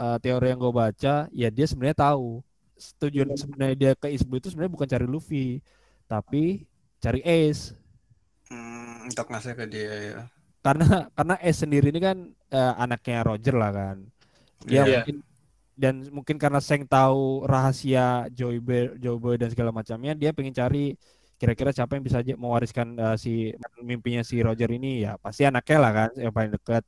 uh, 0.00 0.16
teori 0.18 0.56
yang 0.56 0.58
gue 0.58 0.72
baca, 0.72 1.28
ya 1.28 1.48
dia 1.52 1.66
sebenarnya 1.68 2.08
tahu 2.08 2.40
tujuan 3.02 3.34
sebenarnya 3.36 3.76
dia 3.76 3.92
ke 3.92 4.08
Blue 4.24 4.40
itu 4.40 4.48
sebenarnya 4.48 4.72
bukan 4.72 4.88
cari 4.88 5.06
Luffy, 5.06 5.46
tapi 6.08 6.64
cari 7.02 7.20
Ace. 7.26 7.76
Hmm, 8.48 9.04
untuk 9.04 9.28
ngasih 9.28 9.52
ke 9.52 9.64
dia 9.68 9.92
ya. 9.92 10.20
Karena 10.64 11.12
karena 11.12 11.34
Ace 11.44 11.60
sendiri 11.60 11.92
ini 11.92 12.00
kan 12.00 12.16
uh, 12.54 12.74
anaknya 12.80 13.26
Roger 13.26 13.54
lah 13.58 13.70
kan. 13.74 13.96
Dia 14.64 14.82
yeah. 14.82 15.02
mungkin 15.04 15.16
dan 15.78 15.94
mungkin 16.10 16.36
karena 16.42 16.58
Seng 16.58 16.82
tahu 16.90 17.46
rahasia 17.46 18.26
Joy 18.34 18.58
Boy, 18.58 18.98
Joy 18.98 19.16
Boy 19.18 19.34
dan 19.38 19.54
segala 19.54 19.70
macamnya, 19.70 20.10
dia 20.18 20.34
pengen 20.34 20.50
cari 20.50 20.98
kira-kira 21.38 21.70
siapa 21.70 21.94
yang 21.94 22.04
bisa 22.04 22.18
mewariskan 22.34 22.98
uh, 22.98 23.14
si 23.14 23.54
mimpinya 23.78 24.26
si 24.26 24.42
Roger 24.42 24.68
ini 24.74 25.06
ya 25.06 25.14
pasti 25.22 25.46
anaknya 25.46 25.78
lah 25.78 25.92
kan 25.94 26.10
yang 26.18 26.34
paling 26.34 26.52
dekat. 26.52 26.82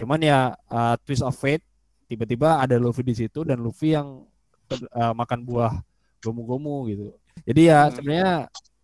Cuman 0.00 0.18
ya 0.24 0.56
uh, 0.72 0.96
twist 1.04 1.20
of 1.20 1.36
fate 1.36 1.62
tiba-tiba 2.08 2.56
ada 2.60 2.80
Luffy 2.80 3.04
di 3.04 3.12
situ 3.12 3.44
dan 3.44 3.60
Luffy 3.60 3.92
yang 3.92 4.24
uh, 4.96 5.12
makan 5.12 5.44
buah 5.44 5.76
gomu-gomu 6.24 6.88
gitu. 6.88 7.12
Jadi 7.44 7.68
ya 7.68 7.86
hmm. 7.86 7.92
sebenarnya 7.92 8.32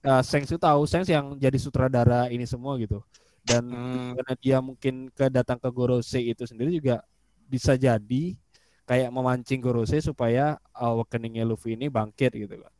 uh, 0.05 0.23
Sengs 0.25 0.53
itu 0.53 0.61
tahu 0.61 0.85
Sengs 0.85 1.09
yang 1.09 1.37
jadi 1.41 1.57
sutradara 1.57 2.29
ini 2.29 2.45
semua 2.45 2.77
gitu. 2.77 3.00
Dan 3.41 3.65
hmm. 3.65 4.21
karena 4.21 4.35
dia 4.37 4.57
mungkin 4.61 5.09
kedatang 5.17 5.57
ke 5.57 5.69
Gorose 5.73 6.21
itu 6.21 6.45
sendiri 6.45 6.69
juga 6.69 7.00
bisa 7.49 7.81
jadi 7.81 8.37
kayak 8.85 9.09
memancing 9.09 9.65
Gorose 9.65 10.05
supaya 10.05 10.61
awakeningnya 10.77 11.49
Luffy 11.49 11.77
ini 11.81 11.88
bangkit 11.88 12.37
gitu 12.37 12.61
kan. 12.61 12.73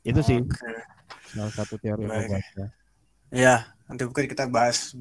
Itu 0.00 0.20
sih 0.24 0.40
salah 1.32 1.52
satu 1.52 1.76
teori 1.76 2.08
yang 2.08 2.28
ya. 2.28 2.66
Ya, 3.32 3.54
nanti 3.88 4.04
mungkin 4.04 4.28
kita 4.28 4.48
bahas 4.48 4.92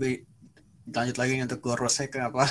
lanjut 0.92 1.18
lagi 1.20 1.40
untuk 1.40 1.62
Gorose 1.64 2.10
kenapa 2.10 2.48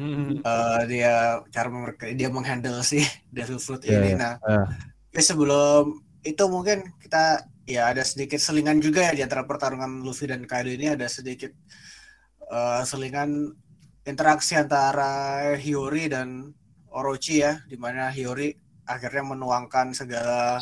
hmm. 0.00 0.40
uh, 0.40 0.82
dia 0.90 1.40
cara 1.52 1.68
mereka 1.68 2.08
dia 2.12 2.28
menghandle 2.32 2.80
si 2.80 3.04
Devil 3.36 3.60
Fruit 3.60 3.84
yeah, 3.84 4.00
ini. 4.00 4.10
Nah, 4.16 4.36
uh. 4.44 4.68
sebelum 5.16 6.00
itu 6.24 6.44
mungkin 6.48 6.88
kita 7.00 7.44
ya 7.64 7.92
ada 7.92 8.04
sedikit 8.04 8.40
selingan 8.40 8.80
juga 8.80 9.08
ya 9.08 9.12
di 9.16 9.22
antara 9.24 9.44
pertarungan 9.44 10.04
Luffy 10.04 10.28
dan 10.28 10.44
Kaido 10.44 10.72
ini 10.72 10.92
ada 10.92 11.08
sedikit 11.08 11.52
uh, 12.48 12.84
selingan 12.84 13.52
interaksi 14.04 14.56
antara 14.56 15.52
Hiyori 15.56 16.12
dan 16.12 16.52
Orochi 16.92 17.40
ya, 17.40 17.58
di 17.64 17.80
mana 17.80 18.12
Hiyori 18.12 18.52
akhirnya 18.84 19.24
menuangkan 19.34 19.96
segala 19.96 20.60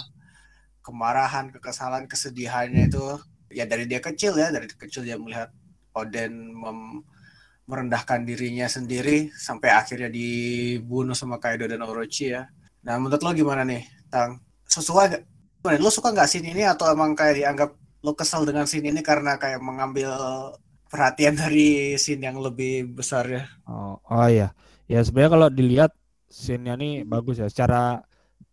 kemarahan, 0.82 1.54
kekesalan, 1.54 2.10
kesedihannya 2.10 2.90
itu 2.90 3.04
ya 3.48 3.64
dari 3.64 3.86
dia 3.86 4.02
kecil 4.02 4.34
ya, 4.36 4.50
dari 4.50 4.66
kecil 4.66 5.06
dia 5.06 5.16
melihat 5.16 5.48
Oden 5.94 6.52
mem 6.52 7.02
merendahkan 7.62 8.26
dirinya 8.26 8.66
sendiri 8.66 9.30
sampai 9.38 9.70
akhirnya 9.70 10.10
dibunuh 10.10 11.14
sama 11.14 11.38
Kaido 11.38 11.64
dan 11.70 11.80
Orochi 11.86 12.34
ya. 12.34 12.50
Nah 12.82 12.98
menurut 12.98 13.22
lo 13.22 13.30
gimana 13.32 13.62
nih, 13.62 13.86
Tang? 14.10 14.42
Sesuai 14.66 15.04
gak? 15.14 15.22
Lo 15.78 15.88
suka 15.88 16.10
nggak 16.10 16.26
scene 16.26 16.50
ini 16.50 16.66
atau 16.66 16.90
emang 16.90 17.14
kayak 17.14 17.38
dianggap 17.38 17.70
lo 18.02 18.12
kesel 18.18 18.42
dengan 18.42 18.66
scene 18.66 18.90
ini 18.90 18.98
karena 18.98 19.38
kayak 19.38 19.62
mengambil 19.62 20.10
perhatian 20.90 21.38
dari 21.38 21.94
scene 21.96 22.26
yang 22.26 22.42
lebih 22.42 22.98
besar 22.98 23.24
ya? 23.30 23.46
Oh, 23.70 24.02
oh 24.10 24.26
iya. 24.26 24.50
Ya 24.90 25.00
sebenarnya 25.06 25.30
kalau 25.32 25.48
dilihat 25.48 25.92
scene-nya 26.28 26.74
nih 26.76 27.06
bagus 27.06 27.38
ya. 27.38 27.46
Secara 27.46 28.02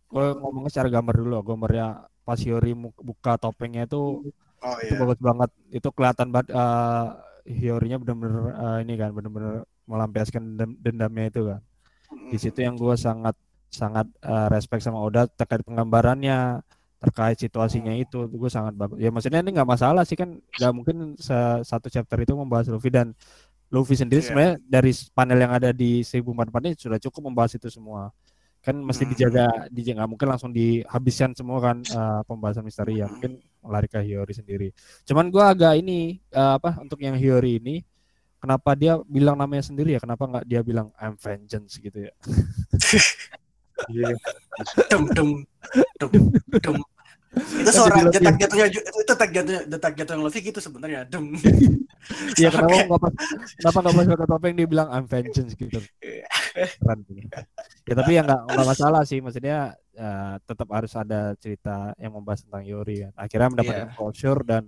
gue 0.06 0.26
ngomongnya 0.38 0.70
secara 0.70 0.88
gambar 0.88 1.14
dulu, 1.18 1.36
gambarnya 1.42 2.09
pas 2.30 2.38
Yori 2.38 2.78
buka 2.78 3.34
topengnya 3.42 3.90
itu, 3.90 4.30
oh, 4.62 4.76
iya. 4.78 4.86
itu 4.86 4.94
bagus 4.94 5.18
banget. 5.18 5.50
Itu 5.74 5.90
kelihatan 5.90 6.30
banget 6.30 6.54
uh, 6.54 7.18
Hiyorinya 7.42 7.98
benar-benar 7.98 8.54
uh, 8.54 8.78
ini 8.78 8.94
kan, 8.94 9.10
benar-benar 9.10 9.66
melampiaskan 9.90 10.54
dendam, 10.54 10.70
dendamnya 10.78 11.24
itu 11.26 11.40
kan. 11.50 11.60
Di 12.30 12.38
situ 12.38 12.62
yang 12.62 12.78
gue 12.78 12.94
sangat 12.94 13.34
sangat 13.66 14.06
uh, 14.22 14.46
respect 14.46 14.86
sama 14.86 15.02
Oda 15.02 15.26
terkait 15.26 15.66
penggambarannya, 15.66 16.62
terkait 17.02 17.42
situasinya 17.42 17.90
itu, 17.98 18.30
gue 18.30 18.50
sangat 18.50 18.78
bagus. 18.78 19.02
Ya 19.02 19.10
maksudnya 19.10 19.42
ini 19.42 19.50
nggak 19.50 19.66
masalah 19.66 20.06
sih 20.06 20.14
kan, 20.14 20.38
nggak 20.38 20.72
mungkin 20.74 21.18
satu 21.66 21.90
chapter 21.90 22.22
itu 22.22 22.38
membahas 22.38 22.70
Luffy 22.70 22.94
dan 22.94 23.10
Luffy 23.70 23.98
sendiri 23.98 24.22
yeah. 24.22 24.26
sebenarnya 24.30 24.54
dari 24.66 24.90
panel 25.14 25.38
yang 25.38 25.52
ada 25.54 25.70
di 25.74 26.02
1044 26.06 26.66
ini 26.66 26.70
sudah 26.78 26.98
cukup 27.02 27.22
membahas 27.30 27.58
itu 27.58 27.66
semua. 27.70 28.14
Kan 28.60 28.76
mesti 28.84 29.08
hmm. 29.08 29.12
dijaga, 29.16 29.46
dijaga 29.72 30.04
mungkin 30.04 30.28
langsung 30.28 30.52
dihabiskan 30.52 31.32
semua 31.32 31.58
kan 31.64 31.80
uh, 31.96 32.20
pembahasan 32.28 32.64
misteri 32.64 33.00
ya. 33.00 33.08
Mungkin 33.08 33.40
lari 33.64 33.88
ke 33.88 34.00
Hiyori 34.00 34.34
sendiri. 34.36 34.68
Cuman 35.08 35.32
gua 35.32 35.52
agak 35.56 35.80
ini 35.80 36.20
uh, 36.36 36.60
apa 36.60 36.76
untuk 36.80 37.00
yang 37.00 37.16
Hiyori 37.16 37.60
ini 37.60 37.80
kenapa 38.40 38.76
dia 38.76 39.00
bilang 39.04 39.36
namanya 39.36 39.64
sendiri 39.64 39.96
ya? 39.96 40.00
Kenapa 40.00 40.28
nggak 40.28 40.46
dia 40.48 40.60
bilang 40.60 40.92
I'm 41.00 41.16
vengeance 41.16 41.80
gitu 41.80 42.08
ya? 42.08 42.12
Iya. 43.88 44.12
Dum 44.92 45.08
dum 45.16 45.30
dum 45.96 46.12
dum 46.60 46.76
itu 47.30 47.70
suara 47.70 48.10
detak 48.10 48.36
jatuhnya 48.42 48.66
itu 48.74 49.00
detak 49.06 49.30
jatuhnya 49.30 49.62
detak 49.70 49.92
jatuh 49.94 50.12
yang 50.18 50.22
Luffy 50.26 50.40
gitu 50.42 50.58
sebenarnya. 50.58 51.06
Dem 51.06 51.30
iya 52.40 52.50
kenapa 52.50 52.74
nggak 52.90 53.00
pas 53.06 53.14
kenapa 53.54 53.78
nggak 53.86 53.94
pas 53.94 54.06
kata 54.10 54.24
topeng 54.26 54.54
dia 54.58 54.66
bilang 54.66 54.88
I'm 54.90 55.06
vengeance 55.06 55.54
gitu. 55.54 55.78
Keren 56.02 56.98
ya 57.86 57.94
tapi 57.94 58.10
ya 58.18 58.26
nggak 58.26 58.40
nggak 58.50 58.66
masalah 58.66 59.06
sih. 59.06 59.22
Maksudnya 59.22 59.78
uh, 59.94 60.34
tetap 60.42 60.68
harus 60.74 60.90
ada 60.98 61.38
cerita 61.38 61.94
yang 62.02 62.18
membahas 62.18 62.42
tentang 62.42 62.66
Yori 62.66 63.06
kan. 63.06 63.12
Akhirnya 63.14 63.48
mendapatkan 63.54 63.88
yeah. 63.94 63.94
closure 63.94 64.42
dan 64.42 64.66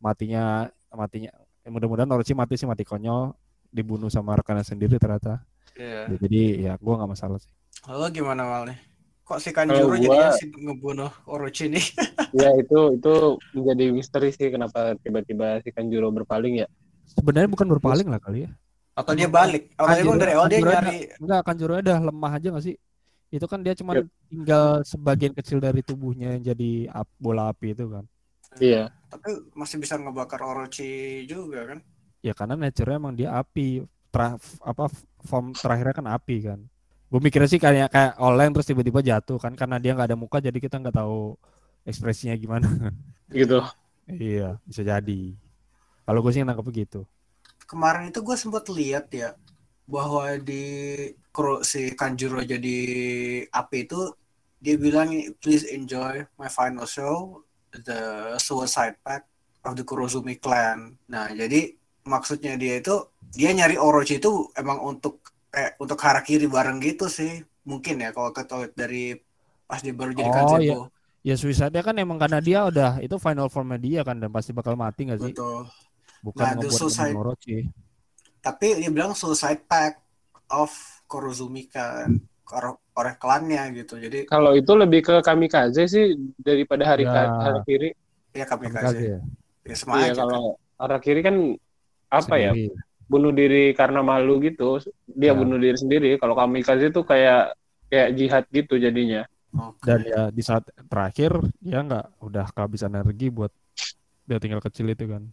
matinya 0.00 0.72
matinya 0.96 1.36
mudah-mudahan 1.68 2.08
Orochi 2.08 2.32
mati 2.32 2.56
sih 2.56 2.64
mati 2.64 2.88
konyol. 2.88 3.36
Dibunuh 3.68 4.08
sama 4.08 4.40
rekannya 4.40 4.64
sendiri 4.64 4.96
ternyata. 4.96 5.44
Yeah. 5.76 6.16
jadi 6.16 6.42
ya 6.58 6.72
gue 6.80 6.94
nggak 6.96 7.12
masalah 7.12 7.36
sih. 7.36 7.52
Halo 7.84 8.08
gimana 8.08 8.42
Mal 8.48 8.72
nih 8.72 8.89
kok 9.30 9.38
si 9.38 9.54
Kanjuro 9.54 9.94
gua, 9.94 9.98
jadinya 10.02 10.30
si 10.34 10.50
ngebunuh 10.50 11.12
Orochi 11.30 11.70
nih? 11.70 11.86
Ya 12.30 12.50
itu 12.54 12.94
itu 12.94 13.14
menjadi 13.58 13.84
misteri 13.90 14.30
sih 14.30 14.54
kenapa 14.54 14.94
tiba-tiba 15.02 15.58
si 15.62 15.70
Kanjuro 15.70 16.10
berpaling 16.14 16.62
ya. 16.62 16.68
Sebenarnya 17.10 17.50
bukan 17.50 17.66
berpaling 17.74 18.06
lah 18.06 18.18
kali 18.22 18.46
ya. 18.46 18.50
Atau 18.94 19.18
dia 19.18 19.26
balik? 19.26 19.74
Atau 19.74 19.98
emang 19.98 20.18
dari 20.18 20.32
awal 20.34 20.46
dia 20.46 20.62
nyari 20.62 20.98
enggak 21.18 21.42
Kanjuro 21.46 21.78
udah 21.78 21.98
lemah 21.98 22.32
aja 22.38 22.48
gak 22.54 22.64
sih? 22.66 22.74
Itu 23.30 23.46
kan 23.46 23.62
dia 23.62 23.74
cuma 23.78 23.98
ya. 23.98 24.06
tinggal 24.30 24.82
sebagian 24.82 25.34
kecil 25.34 25.58
dari 25.58 25.82
tubuhnya 25.82 26.38
yang 26.38 26.42
jadi 26.54 26.90
bola 27.18 27.50
api 27.50 27.74
itu 27.74 27.86
kan. 27.86 28.04
Iya. 28.58 28.94
Tapi 29.10 29.54
masih 29.54 29.78
bisa 29.82 29.98
ngebakar 29.98 30.42
Orochi 30.42 31.22
juga 31.26 31.66
kan? 31.66 31.78
Ya 32.22 32.34
karena 32.34 32.54
nature 32.54 32.94
emang 32.94 33.14
dia 33.14 33.34
api. 33.38 33.86
Tra, 34.10 34.34
apa 34.66 34.90
form 35.22 35.54
terakhirnya 35.54 35.94
kan 35.94 36.06
api 36.10 36.36
kan 36.42 36.58
gue 37.10 37.20
mikirnya 37.20 37.50
sih 37.50 37.58
kayak 37.58 37.90
kayak 37.90 38.14
oleng 38.22 38.54
terus 38.54 38.70
tiba-tiba 38.70 39.02
jatuh 39.02 39.42
kan 39.42 39.52
karena 39.58 39.82
dia 39.82 39.98
nggak 39.98 40.14
ada 40.14 40.18
muka 40.18 40.38
jadi 40.38 40.54
kita 40.56 40.78
nggak 40.78 40.94
tahu 40.94 41.34
ekspresinya 41.84 42.38
gimana. 42.38 42.66
Gitu. 43.30 43.62
Iya 44.10 44.58
bisa 44.66 44.82
jadi. 44.82 45.22
Kalau 46.02 46.18
gue 46.22 46.32
sih 46.34 46.42
nangkep 46.42 46.66
begitu 46.66 47.06
kemarin 47.70 48.10
itu 48.10 48.18
gue 48.26 48.34
sempat 48.34 48.66
lihat 48.74 49.06
ya 49.14 49.38
bahwa 49.86 50.34
di 50.42 50.62
si 51.62 51.94
Kanjuro 51.94 52.42
jadi 52.42 52.78
api 53.46 53.86
itu 53.86 54.10
dia 54.58 54.74
bilang 54.74 55.14
please 55.38 55.62
enjoy 55.70 56.26
my 56.34 56.50
final 56.50 56.82
show 56.84 57.46
the 57.70 58.34
suicide 58.42 58.98
pact 59.06 59.30
of 59.62 59.78
the 59.78 59.86
Kurozumi 59.86 60.42
clan. 60.42 60.98
Nah 61.06 61.30
jadi 61.30 61.70
maksudnya 62.02 62.58
dia 62.58 62.82
itu 62.82 63.06
dia 63.30 63.54
nyari 63.54 63.78
Orochi 63.78 64.18
itu 64.18 64.50
emang 64.58 64.82
untuk 64.82 65.19
kayak 65.50 65.76
untuk 65.82 65.98
harakiri 65.98 66.46
bareng 66.46 66.78
gitu 66.78 67.10
sih 67.10 67.42
mungkin 67.66 68.00
ya 68.00 68.14
kalau 68.14 68.30
ke 68.30 68.46
dari 68.72 69.18
pas 69.66 69.82
dia 69.82 69.94
baru 69.94 70.10
jadi 70.14 70.30
oh, 70.30 70.58
iya. 70.58 70.76
Ya 71.20 71.36
suicide 71.36 71.76
kan 71.84 71.92
emang 72.00 72.16
karena 72.16 72.40
dia 72.40 72.64
udah 72.64 72.96
itu 73.04 73.20
final 73.20 73.52
formnya 73.52 73.76
dia 73.76 74.00
kan 74.00 74.16
dan 74.16 74.32
pasti 74.32 74.56
bakal 74.56 74.72
mati 74.72 75.04
gak 75.04 75.20
sih? 75.20 75.36
Betul. 75.36 75.68
Bukan 76.24 76.44
nah, 76.44 76.52
ngebuat 76.56 76.80
suicide, 76.80 77.12
Orochi. 77.12 77.58
Tapi 78.40 78.80
dia 78.80 78.88
bilang 78.88 79.12
suicide 79.12 79.60
pact 79.68 80.00
of 80.48 80.72
Korozumi 81.04 81.68
kan 81.68 82.16
oleh 82.96 83.14
klannya 83.20 83.62
gitu. 83.76 84.00
Jadi 84.00 84.24
kalau 84.26 84.56
itu 84.56 84.72
lebih 84.72 85.04
ke 85.04 85.14
kamikaze 85.20 85.84
sih 85.86 86.16
daripada 86.40 86.88
hari 86.88 87.04
ya. 87.04 87.28
harakiri. 87.28 87.92
Ya 88.32 88.44
kamikaze. 88.48 88.80
kamikaze 88.80 89.04
ya. 89.04 89.20
ya 89.68 89.74
sama 89.76 90.00
iya, 90.00 90.16
aja 90.16 90.24
kalau 90.24 90.56
kan. 90.56 90.80
harakiri 90.88 91.20
kan 91.20 91.36
apa 92.08 92.34
ya? 92.40 92.52
Sendiri. 92.56 92.72
ya? 92.72 92.89
Bunuh 93.10 93.34
diri 93.34 93.74
karena 93.74 94.06
malu 94.06 94.38
gitu 94.38 94.78
dia 95.10 95.34
ya. 95.34 95.36
bunuh 95.36 95.58
diri 95.58 95.74
sendiri 95.74 96.10
kalau 96.22 96.38
kamikaze 96.38 96.94
itu 96.94 97.02
kayak 97.02 97.58
kayak 97.90 98.08
jihad 98.14 98.44
gitu 98.54 98.78
jadinya 98.78 99.26
okay. 99.50 99.82
dan 99.82 100.00
ya 100.06 100.22
di 100.30 100.42
saat 100.46 100.70
terakhir 100.86 101.34
dia 101.58 101.82
nggak 101.82 102.22
udah 102.22 102.46
kehabisan 102.54 102.94
energi 102.94 103.34
buat 103.34 103.50
dia 104.30 104.38
tinggal 104.38 104.62
kecil 104.62 104.86
itu 104.94 105.10
kan 105.10 105.26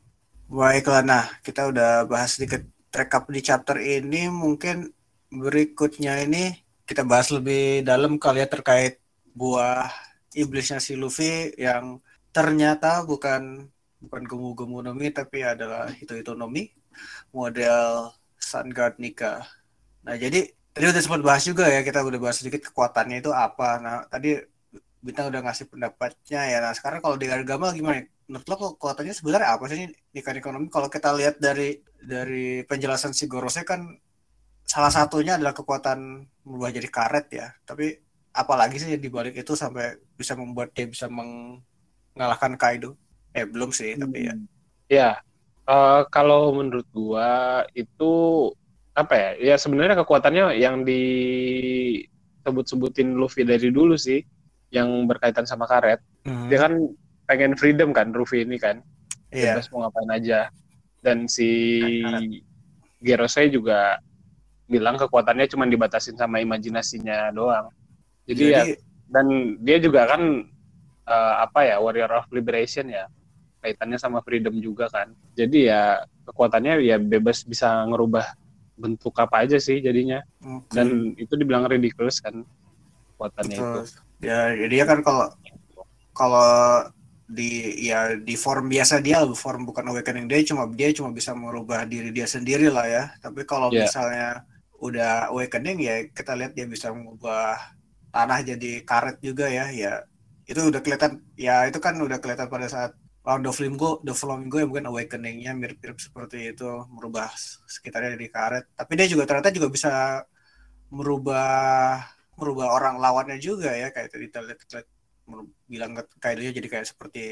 baiklah 0.50 1.06
nah 1.06 1.30
kita 1.46 1.70
udah 1.70 2.10
bahas 2.10 2.34
sedikit 2.34 2.66
rekap 2.90 3.30
di 3.30 3.46
chapter 3.46 3.78
ini 3.78 4.26
mungkin 4.34 4.90
berikutnya 5.30 6.26
ini 6.26 6.58
kita 6.90 7.06
bahas 7.06 7.30
lebih 7.30 7.86
dalam 7.86 8.18
kali 8.18 8.42
ya 8.42 8.50
terkait 8.50 8.98
buah 9.38 9.86
iblisnya 10.34 10.82
si 10.82 10.98
Luffy 10.98 11.54
yang 11.62 12.02
ternyata 12.34 13.06
bukan 13.06 13.70
bukan 14.04 14.24
gemu-gemu 14.30 14.78
nomi 14.86 15.08
tapi 15.10 15.42
adalah 15.42 15.90
itu-itu 16.04 16.38
nomi 16.38 16.70
model 17.34 18.14
Sun 18.38 18.70
Guard 18.72 19.02
Nika. 19.02 19.44
Nah, 20.06 20.16
jadi 20.16 20.50
tadi 20.74 20.86
udah 20.88 21.02
sempat 21.04 21.22
bahas 21.26 21.44
juga 21.44 21.66
ya, 21.68 21.82
kita 21.82 22.06
udah 22.06 22.20
bahas 22.22 22.38
sedikit 22.40 22.70
kekuatannya 22.70 23.20
itu 23.20 23.34
apa. 23.34 23.82
Nah, 23.82 23.96
tadi 24.08 24.38
bintang 25.02 25.30
udah 25.30 25.42
ngasih 25.46 25.66
pendapatnya 25.70 26.42
ya. 26.50 26.58
Nah 26.60 26.74
sekarang 26.74 27.00
kalau 27.00 27.16
di 27.16 27.30
Gamal 27.30 27.72
gimana? 27.72 28.04
Menurut 28.28 28.46
lo 28.50 28.56
kekuatannya 28.76 29.14
sebenarnya 29.16 29.56
apa 29.56 29.66
sih 29.72 29.88
Nikan 30.12 30.36
ekonomi 30.36 30.68
kalau 30.68 30.92
kita 30.92 31.16
lihat 31.16 31.40
dari 31.40 31.80
dari 32.02 32.66
penjelasan 32.68 33.16
si 33.16 33.24
Gorose 33.30 33.64
kan 33.64 33.88
salah 34.68 34.92
satunya 34.92 35.40
adalah 35.40 35.56
kekuatan 35.56 36.28
berubah 36.44 36.76
jadi 36.76 36.90
karet 36.92 37.28
ya. 37.32 37.48
Tapi 37.64 37.96
apalagi 38.36 38.78
sih 38.84 39.00
di 39.00 39.10
balik 39.10 39.40
itu 39.40 39.56
sampai 39.56 39.96
bisa 40.20 40.36
membuat 40.36 40.76
dia 40.76 40.86
bisa 40.90 41.08
mengalahkan 41.08 42.60
Kaido 42.60 43.00
eh 43.38 43.46
belum 43.46 43.70
sih 43.70 43.94
tapi 44.02 44.26
ya. 44.26 44.34
Ya 44.90 45.22
uh, 45.70 46.10
kalau 46.10 46.58
menurut 46.58 46.90
gua 46.90 47.62
itu 47.78 48.50
apa 48.98 49.14
ya 49.14 49.38
ya 49.54 49.62
sebenarnya 49.62 50.02
kekuatannya 50.02 50.58
yang 50.58 50.82
disebut-sebutin 50.82 53.14
Luffy 53.14 53.46
dari 53.46 53.70
dulu 53.70 53.94
sih 53.94 54.26
yang 54.74 55.06
berkaitan 55.06 55.46
sama 55.46 55.70
karet. 55.70 56.02
Hmm. 56.28 56.52
dia 56.52 56.60
kan 56.60 56.76
pengen 57.24 57.56
freedom 57.56 57.94
kan 57.94 58.12
Luffy 58.12 58.42
ini 58.42 58.58
kan. 58.58 58.82
Yeah. 59.30 59.54
bebas 59.56 59.70
mau 59.70 59.86
ngapain 59.86 60.10
aja. 60.12 60.50
Dan 60.98 61.30
si 61.30 62.02
Gerosei 63.00 63.54
juga 63.54 64.02
bilang 64.68 64.98
kekuatannya 64.98 65.48
cuma 65.48 65.70
dibatasin 65.70 66.18
sama 66.18 66.42
imajinasinya 66.44 67.32
doang. 67.32 67.70
Jadi, 68.28 68.52
Jadi 68.52 68.52
ya 68.52 68.64
dan 69.08 69.56
dia 69.64 69.78
juga 69.80 70.08
kan 70.08 70.44
uh, 71.08 71.36
apa 71.48 71.64
ya 71.64 71.76
warrior 71.80 72.12
of 72.12 72.28
liberation 72.36 72.92
ya 72.92 73.08
kaitannya 73.62 73.98
sama 73.98 74.22
freedom 74.22 74.58
juga 74.62 74.88
kan. 74.90 75.14
Jadi 75.34 75.70
ya 75.70 76.04
kekuatannya 76.28 76.84
ya 76.84 76.98
bebas 77.02 77.44
bisa 77.44 77.86
ngerubah 77.88 78.26
bentuk 78.78 79.14
apa 79.18 79.44
aja 79.46 79.58
sih 79.58 79.82
jadinya. 79.82 80.22
Okay. 80.40 80.74
Dan 80.78 81.18
itu 81.18 81.34
dibilang 81.34 81.66
ridiculous 81.66 82.22
kan 82.22 82.46
kekuatannya 83.16 83.58
Betul. 83.58 83.74
itu. 83.74 83.82
Ya 84.26 84.40
jadi 84.54 84.76
ya 84.82 84.86
kan 84.86 85.00
kalau 85.06 85.28
kalau 86.18 86.50
di 87.28 87.84
ya 87.92 88.16
di 88.16 88.40
form 88.40 88.72
biasa 88.72 89.04
dia 89.04 89.20
form 89.36 89.68
bukan 89.68 89.92
awakening 89.92 90.32
dia 90.32 90.40
cuma 90.48 90.64
dia 90.72 90.96
cuma 90.96 91.12
bisa 91.12 91.36
merubah 91.36 91.84
diri 91.84 92.16
dia 92.16 92.24
sendiri 92.24 92.72
lah 92.72 92.88
ya 92.88 93.04
tapi 93.20 93.44
kalau 93.44 93.68
yeah. 93.68 93.84
misalnya 93.84 94.48
udah 94.80 95.28
awakening 95.36 95.84
ya 95.84 96.08
kita 96.08 96.40
lihat 96.40 96.56
dia 96.56 96.64
bisa 96.64 96.88
mengubah 96.96 97.60
tanah 98.16 98.40
jadi 98.48 98.80
karet 98.88 99.20
juga 99.20 99.52
ya 99.52 99.68
ya 99.76 100.08
itu 100.48 100.72
udah 100.72 100.80
kelihatan 100.80 101.20
ya 101.36 101.68
itu 101.68 101.84
kan 101.84 102.00
udah 102.00 102.16
kelihatan 102.24 102.48
pada 102.48 102.72
saat 102.72 102.96
lawan 103.28 103.44
The 103.44 103.52
Flamingo 103.52 103.90
The 104.08 104.16
Flamingo 104.16 104.56
yang 104.56 104.70
mungkin 104.72 104.88
awakeningnya 104.88 105.52
mirip-mirip 105.52 106.00
seperti 106.00 106.56
itu 106.56 106.64
merubah 106.88 107.28
sekitarnya 107.68 108.16
jadi 108.16 108.28
karet. 108.32 108.66
Tapi 108.72 108.92
dia 108.96 109.08
juga 109.12 109.24
ternyata 109.28 109.52
juga 109.52 109.68
bisa 109.68 109.92
merubah 110.88 112.08
merubah 112.40 112.68
orang 112.72 112.96
lawannya 113.04 113.36
juga 113.44 113.76
ya 113.76 113.92
kayak 113.92 114.16
tadi 114.16 114.32
kita 114.32 114.40
lihat 114.48 114.88
bilang 115.68 115.92
kayaknya 116.24 116.56
jadi 116.56 116.68
kayak 116.72 116.88
seperti 116.88 117.24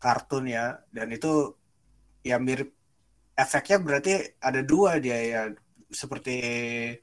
kartun 0.00 0.48
ya. 0.48 0.80
Dan 0.88 1.12
itu 1.12 1.52
ya 2.24 2.40
mirip 2.40 2.72
efeknya 3.36 3.76
berarti 3.84 4.40
ada 4.40 4.60
dua 4.64 4.96
dia 5.04 5.18
ya 5.20 5.42
seperti 5.92 6.32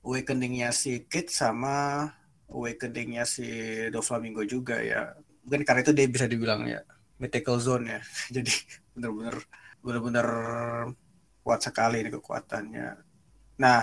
awakeningnya 0.02 0.74
si 0.74 1.06
Kid 1.06 1.30
sama 1.30 2.10
awakeningnya 2.50 3.30
si 3.30 3.46
Doflamingo 3.94 4.42
juga 4.42 4.82
ya. 4.82 5.14
Mungkin 5.46 5.62
karena 5.62 5.86
itu 5.86 5.94
dia 5.94 6.10
bisa 6.10 6.26
dibilang 6.26 6.66
ya 6.66 6.82
mythical 7.22 7.58
zone 7.62 7.98
ya 7.98 8.00
jadi 8.36 8.52
benar-benar 8.96 9.36
benar-benar 9.82 10.28
kuat 11.46 11.60
sekali 11.62 12.02
ini 12.02 12.10
kekuatannya 12.14 13.00
nah 13.60 13.82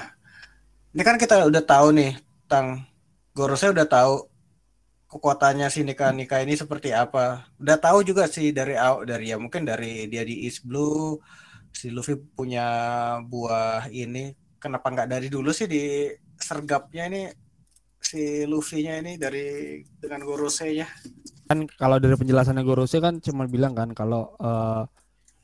ini 0.92 1.02
kan 1.02 1.16
kita 1.16 1.48
udah 1.48 1.64
tahu 1.64 1.96
nih 1.96 2.12
tentang 2.44 2.84
Gorosnya 3.32 3.72
udah 3.72 3.88
tahu 3.88 4.14
kekuatannya 5.08 5.68
si 5.72 5.80
Nika 5.84 6.12
Nika 6.12 6.44
ini 6.44 6.52
seperti 6.52 6.92
apa. 6.92 7.48
Udah 7.56 7.76
tahu 7.80 8.04
juga 8.04 8.28
sih 8.28 8.52
dari 8.52 8.76
dari 9.08 9.32
ya 9.32 9.40
mungkin 9.40 9.64
dari 9.64 10.04
dia 10.04 10.20
di 10.20 10.44
East 10.44 10.68
Blue 10.68 11.16
si 11.72 11.88
Luffy 11.88 12.20
punya 12.36 12.64
buah 13.24 13.88
ini. 13.88 14.36
Kenapa 14.60 14.92
nggak 14.92 15.08
dari 15.08 15.32
dulu 15.32 15.48
sih 15.48 15.64
di 15.64 16.12
sergapnya 16.36 17.08
ini 17.08 17.22
si 18.02 18.44
Luffy-nya 18.44 19.00
ini 19.00 19.16
dari 19.16 19.78
dengan 19.96 20.26
Gorose 20.26 20.68
ya? 20.68 20.86
Kan 21.46 21.64
kalau 21.78 21.96
dari 22.02 22.18
penjelasannya 22.18 22.66
Gorose 22.66 22.98
kan 22.98 23.22
cuma 23.22 23.46
bilang 23.46 23.72
kan 23.72 23.94
kalau 23.94 24.34
uh, 24.42 24.84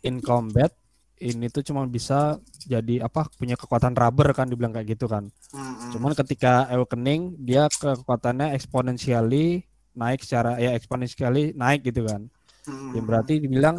in 0.03 0.19
combat 0.23 0.75
ini 1.19 1.51
tuh 1.51 1.67
cuma 1.67 1.83
bisa 1.87 2.39
jadi 2.63 3.03
apa 3.03 3.27
punya 3.35 3.59
kekuatan 3.59 3.95
rubber 3.99 4.31
kan 4.35 4.47
dibilang 4.47 4.71
kayak 4.71 4.99
gitu 4.99 5.11
kan. 5.11 5.27
Mm-hmm. 5.51 5.91
Cuman 5.95 6.13
ketika 6.15 6.71
awakening 6.71 7.35
dia 7.43 7.67
kekuatannya 7.67 8.55
eksponensiali 8.55 9.67
naik 9.99 10.23
secara 10.23 10.63
ya 10.63 10.75
eksponensiali 10.79 11.59
naik 11.59 11.83
gitu 11.91 12.07
kan. 12.07 12.31
Mm-hmm. 12.67 12.91
Ya 12.95 13.01
berarti 13.03 13.35
dibilang 13.43 13.77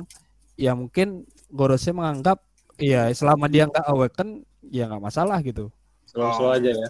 ya 0.60 0.72
mungkin 0.76 1.24
Gorose 1.48 1.96
menganggap 1.96 2.44
ya 2.76 3.08
selama 3.16 3.48
dia 3.48 3.68
nggak 3.68 3.88
awaken 3.88 4.44
ya 4.68 4.92
nggak 4.92 5.04
masalah 5.04 5.40
gitu. 5.40 5.72
Slow-slow 6.12 6.52
oh, 6.52 6.58
aja 6.58 6.72
ya. 6.76 6.88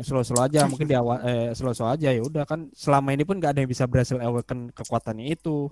Gitu. 0.00 0.14
Slow-slow 0.14 0.42
aja 0.46 0.66
mungkin 0.70 0.86
dia 0.86 1.02
eh, 1.26 1.50
slow-slow 1.54 1.90
aja 1.94 2.08
ya 2.14 2.22
udah 2.22 2.44
kan 2.46 2.70
selama 2.72 3.12
ini 3.14 3.22
pun 3.26 3.38
nggak 3.38 3.52
ada 3.56 3.60
yang 3.64 3.70
bisa 3.70 3.84
berhasil 3.84 4.16
awaken 4.18 4.70
kekuatannya 4.74 5.26
itu 5.34 5.70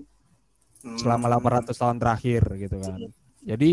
selama 1.01 1.27
800 1.41 1.75
tahun 1.75 1.97
terakhir 1.99 2.43
gitu 2.61 2.77
kan. 2.79 2.99
Jadi 3.43 3.71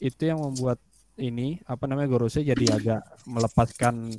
itu 0.00 0.22
yang 0.24 0.40
membuat 0.40 0.80
ini 1.20 1.60
apa 1.68 1.84
namanya 1.86 2.08
Gorose 2.10 2.42
jadi 2.42 2.64
agak 2.74 3.00
melepaskan 3.28 4.10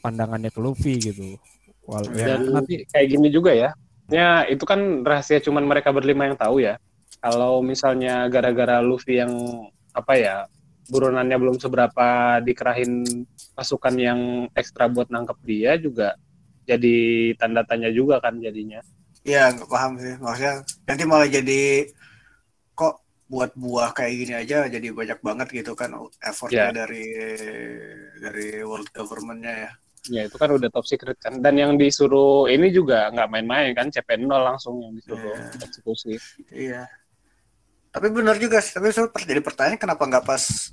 pandangannya 0.00 0.50
ke 0.54 0.60
Luffy 0.62 0.98
gitu. 0.98 1.36
Wal 1.84 2.06
ya, 2.14 2.38
nanti 2.38 2.86
kayak 2.86 3.06
gini 3.10 3.28
juga 3.28 3.50
ya. 3.52 3.70
Ya 4.10 4.46
itu 4.46 4.62
kan 4.62 5.02
rahasia 5.02 5.42
cuman 5.42 5.66
mereka 5.66 5.90
berlima 5.90 6.30
yang 6.30 6.38
tahu 6.38 6.62
ya. 6.62 6.78
Kalau 7.22 7.60
misalnya 7.60 8.26
gara-gara 8.30 8.78
Luffy 8.82 9.18
yang 9.18 9.32
apa 9.92 10.12
ya 10.16 10.34
burunannya 10.90 11.36
belum 11.38 11.56
seberapa 11.62 12.38
dikerahin 12.42 13.06
pasukan 13.54 13.94
yang 13.98 14.20
ekstra 14.56 14.90
buat 14.90 15.10
nangkep 15.12 15.38
dia 15.46 15.78
juga 15.78 16.18
jadi 16.62 16.96
tanda 17.36 17.66
tanya 17.66 17.90
juga 17.90 18.22
kan 18.22 18.38
jadinya. 18.38 18.78
Iya 19.22 19.54
nggak 19.54 19.70
paham 19.70 19.98
sih 19.98 20.14
maksudnya 20.18 20.66
nanti 20.86 21.02
malah 21.06 21.30
jadi 21.30 21.86
buat 23.32 23.56
buah 23.56 23.96
kayak 23.96 24.12
gini 24.12 24.34
aja 24.36 24.68
jadi 24.68 24.92
banyak 24.92 25.18
banget 25.24 25.48
gitu 25.64 25.72
kan 25.72 25.96
effortnya 26.20 26.68
yeah. 26.68 26.76
dari 26.84 27.06
dari 28.20 28.48
world 28.60 28.92
governmentnya 28.92 29.54
ya 29.56 29.70
ya 30.12 30.22
itu 30.28 30.36
kan 30.36 30.52
udah 30.52 30.68
top 30.68 30.84
secret 30.84 31.16
kan 31.16 31.40
dan 31.40 31.56
yang 31.56 31.80
disuruh 31.80 32.44
ini 32.52 32.68
juga 32.68 33.08
nggak 33.08 33.32
main-main 33.32 33.72
kan 33.72 33.88
CP0 33.88 34.28
langsung 34.28 34.84
yang 34.84 34.92
disuruh 34.92 35.32
yeah. 35.32 35.64
eksekusi 35.64 36.14
iya 36.52 36.84
tapi 37.92 38.08
benar 38.08 38.40
juga 38.40 38.58
sih 38.64 38.72
tapi 38.72 38.88
saya 38.90 39.12
jadi 39.12 39.44
pertanyaan 39.44 39.76
kenapa 39.76 40.02
nggak 40.08 40.24
pas 40.24 40.72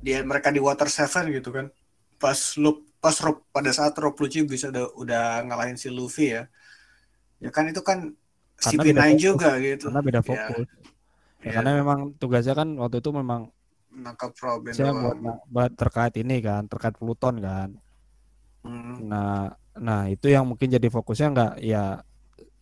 dia 0.00 0.22
mereka 0.24 0.48
di 0.48 0.62
water 0.62 0.88
seven 0.88 1.28
gitu 1.34 1.50
kan? 1.52 1.66
Pas 2.16 2.38
lu 2.56 2.86
pas 3.00 3.16
Rob 3.20 3.44
pada 3.52 3.72
saat 3.72 3.96
Rob 4.00 4.16
Lucci 4.16 4.44
bisa 4.44 4.72
udah, 4.72 4.86
udah 4.96 5.24
ngalahin 5.44 5.76
si 5.76 5.92
Luffy 5.92 6.32
ya. 6.36 6.48
Ya 7.40 7.50
kan 7.52 7.68
itu 7.68 7.80
kan 7.84 8.12
CP9 8.60 9.16
juga 9.16 9.56
gitu. 9.60 9.88
Karena 9.88 10.04
beda 10.04 10.20
iya. 10.20 10.28
fokus. 10.28 10.68
Ya 10.68 10.80
Ya, 11.40 11.56
karena 11.56 11.72
memang 11.80 12.12
tugasnya 12.20 12.52
kan 12.52 12.68
waktu 12.76 13.00
itu 13.00 13.10
memang 13.16 13.48
nangkap 13.90 14.36
problem 14.36 14.76
saya 14.76 14.92
buat, 14.92 15.16
buat 15.48 15.72
terkait 15.72 16.14
ini 16.20 16.44
kan, 16.44 16.68
terkait 16.68 16.92
Pluton 17.00 17.40
kan. 17.40 17.68
Hmm. 18.60 19.08
Nah, 19.08 19.56
nah 19.72 20.04
itu 20.12 20.28
yang 20.28 20.44
mungkin 20.44 20.68
jadi 20.68 20.84
fokusnya 20.92 21.28
nggak 21.32 21.52
ya 21.64 22.04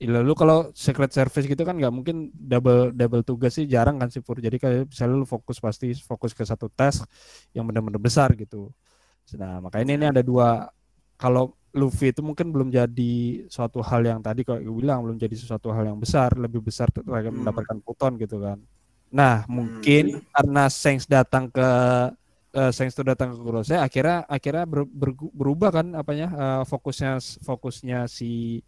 lalu 0.07 0.31
kalau 0.39 0.71
secret 0.79 1.11
service 1.11 1.51
gitu 1.51 1.67
kan 1.67 1.75
nggak 1.75 1.91
mungkin 1.91 2.31
double 2.31 2.95
double 2.95 3.27
tugas 3.27 3.59
sih 3.59 3.67
jarang 3.67 3.99
kan 3.99 4.07
sih 4.15 4.23
Pur. 4.23 4.39
Jadi 4.39 4.63
kayak 4.63 4.95
misalnya 4.95 5.17
lu 5.19 5.27
fokus 5.27 5.59
pasti 5.59 5.91
fokus 5.99 6.31
ke 6.31 6.47
satu 6.47 6.71
tes 6.71 7.03
yang 7.51 7.67
benar-benar 7.67 7.99
besar 7.99 8.31
gitu. 8.39 8.71
Nah, 9.35 9.59
makanya 9.59 9.85
ini, 9.91 9.95
ini 9.99 10.07
ada 10.07 10.23
dua 10.23 10.71
kalau 11.19 11.59
Luffy 11.75 12.15
itu 12.15 12.25
mungkin 12.25 12.49
belum 12.49 12.73
jadi 12.73 13.45
suatu 13.51 13.85
hal 13.85 14.07
yang 14.07 14.23
tadi 14.25 14.41
kalau 14.47 14.63
gue 14.63 14.77
bilang 14.81 15.05
belum 15.05 15.19
jadi 15.21 15.35
sesuatu 15.37 15.69
hal 15.75 15.85
yang 15.91 15.99
besar, 16.01 16.33
lebih 16.39 16.65
besar 16.65 16.89
terkait 16.95 17.29
hmm. 17.29 17.45
mendapatkan 17.45 17.77
Pluton 17.83 18.17
gitu 18.17 18.41
kan. 18.41 18.59
Nah, 19.13 19.45
mungkin 19.51 20.17
hmm. 20.17 20.33
karena 20.33 20.63
Shanks 20.73 21.05
datang 21.05 21.53
ke 21.53 21.69
uh, 22.55 22.71
Shanks 22.73 22.97
itu 22.97 23.05
datang 23.05 23.35
ke 23.35 23.39
Kurose 23.41 23.77
akhirnya 23.77 24.25
akhirnya 24.25 24.65
ber, 24.65 24.89
ber, 24.89 25.13
berubah 25.15 25.71
kan 25.71 25.87
apanya 25.93 26.29
uh, 26.33 26.63
fokusnya 26.65 27.21
fokusnya 27.45 28.09
si 28.09 28.63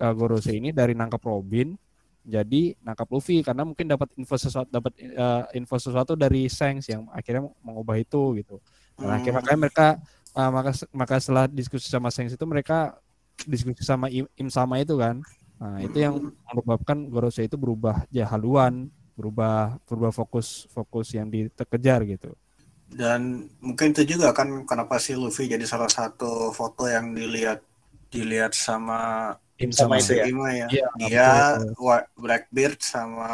uh, 0.00 0.14
Gorose 0.16 0.56
ini 0.56 0.72
dari 0.72 0.96
nangkap 0.96 1.20
Robin 1.22 1.76
jadi 2.20 2.76
nangkap 2.84 3.08
Luffy 3.08 3.40
karena 3.40 3.64
mungkin 3.64 3.88
dapat 3.88 4.12
info 4.20 4.36
sesuatu 4.36 4.68
dapat 4.68 4.92
uh, 5.16 5.48
info 5.56 5.80
sesuatu 5.80 6.12
dari 6.12 6.52
Shanks 6.52 6.92
yang 6.92 7.08
akhirnya 7.16 7.48
mengubah 7.64 7.96
itu 7.96 8.36
gitu. 8.36 8.60
Nah, 9.00 9.16
akhirnya 9.16 9.40
makanya 9.40 9.58
mereka 9.58 9.88
uh, 10.36 10.50
maka 10.52 10.70
maka 10.92 11.14
setelah 11.16 11.48
diskusi 11.48 11.88
sama 11.88 12.12
Sengs 12.12 12.36
itu 12.36 12.44
mereka 12.44 13.00
diskusi 13.48 13.80
sama 13.80 14.12
Im, 14.12 14.28
Im 14.36 14.52
sama 14.52 14.84
itu 14.84 15.00
kan. 15.00 15.24
Nah 15.60 15.80
itu 15.80 15.96
yang 15.96 16.32
menyebabkan 16.52 17.08
Gorose 17.08 17.44
itu 17.44 17.56
berubah 17.56 18.04
ya 18.12 18.28
haluan 18.28 18.92
berubah 19.16 19.80
berubah 19.88 20.12
fokus 20.12 20.68
fokus 20.72 21.16
yang 21.16 21.32
dikejar 21.32 22.04
gitu. 22.04 22.36
Dan 22.90 23.48
mungkin 23.62 23.96
itu 23.96 24.16
juga 24.16 24.34
kan 24.36 24.50
kenapa 24.68 25.00
si 25.00 25.16
Luffy 25.16 25.48
jadi 25.48 25.62
salah 25.64 25.88
satu 25.88 26.52
foto 26.52 26.84
yang 26.90 27.16
dilihat 27.16 27.64
dilihat 28.10 28.52
sama 28.52 29.32
Im 29.60 29.70
sama, 29.76 30.00
sama 30.00 30.02
itu 30.02 30.12
ya. 30.16 30.24
Ima 30.24 30.48
ya. 30.56 30.66
Iya, 30.72 30.86
dia 30.96 31.28
Blackbeard 32.16 32.80
sama 32.80 33.30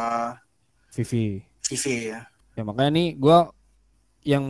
Vivi. 0.91 1.47
Vivi 1.71 2.11
ya. 2.11 2.27
Ya 2.59 2.63
makanya 2.67 2.91
nih 2.99 3.09
gue 3.15 3.39
yang 4.27 4.43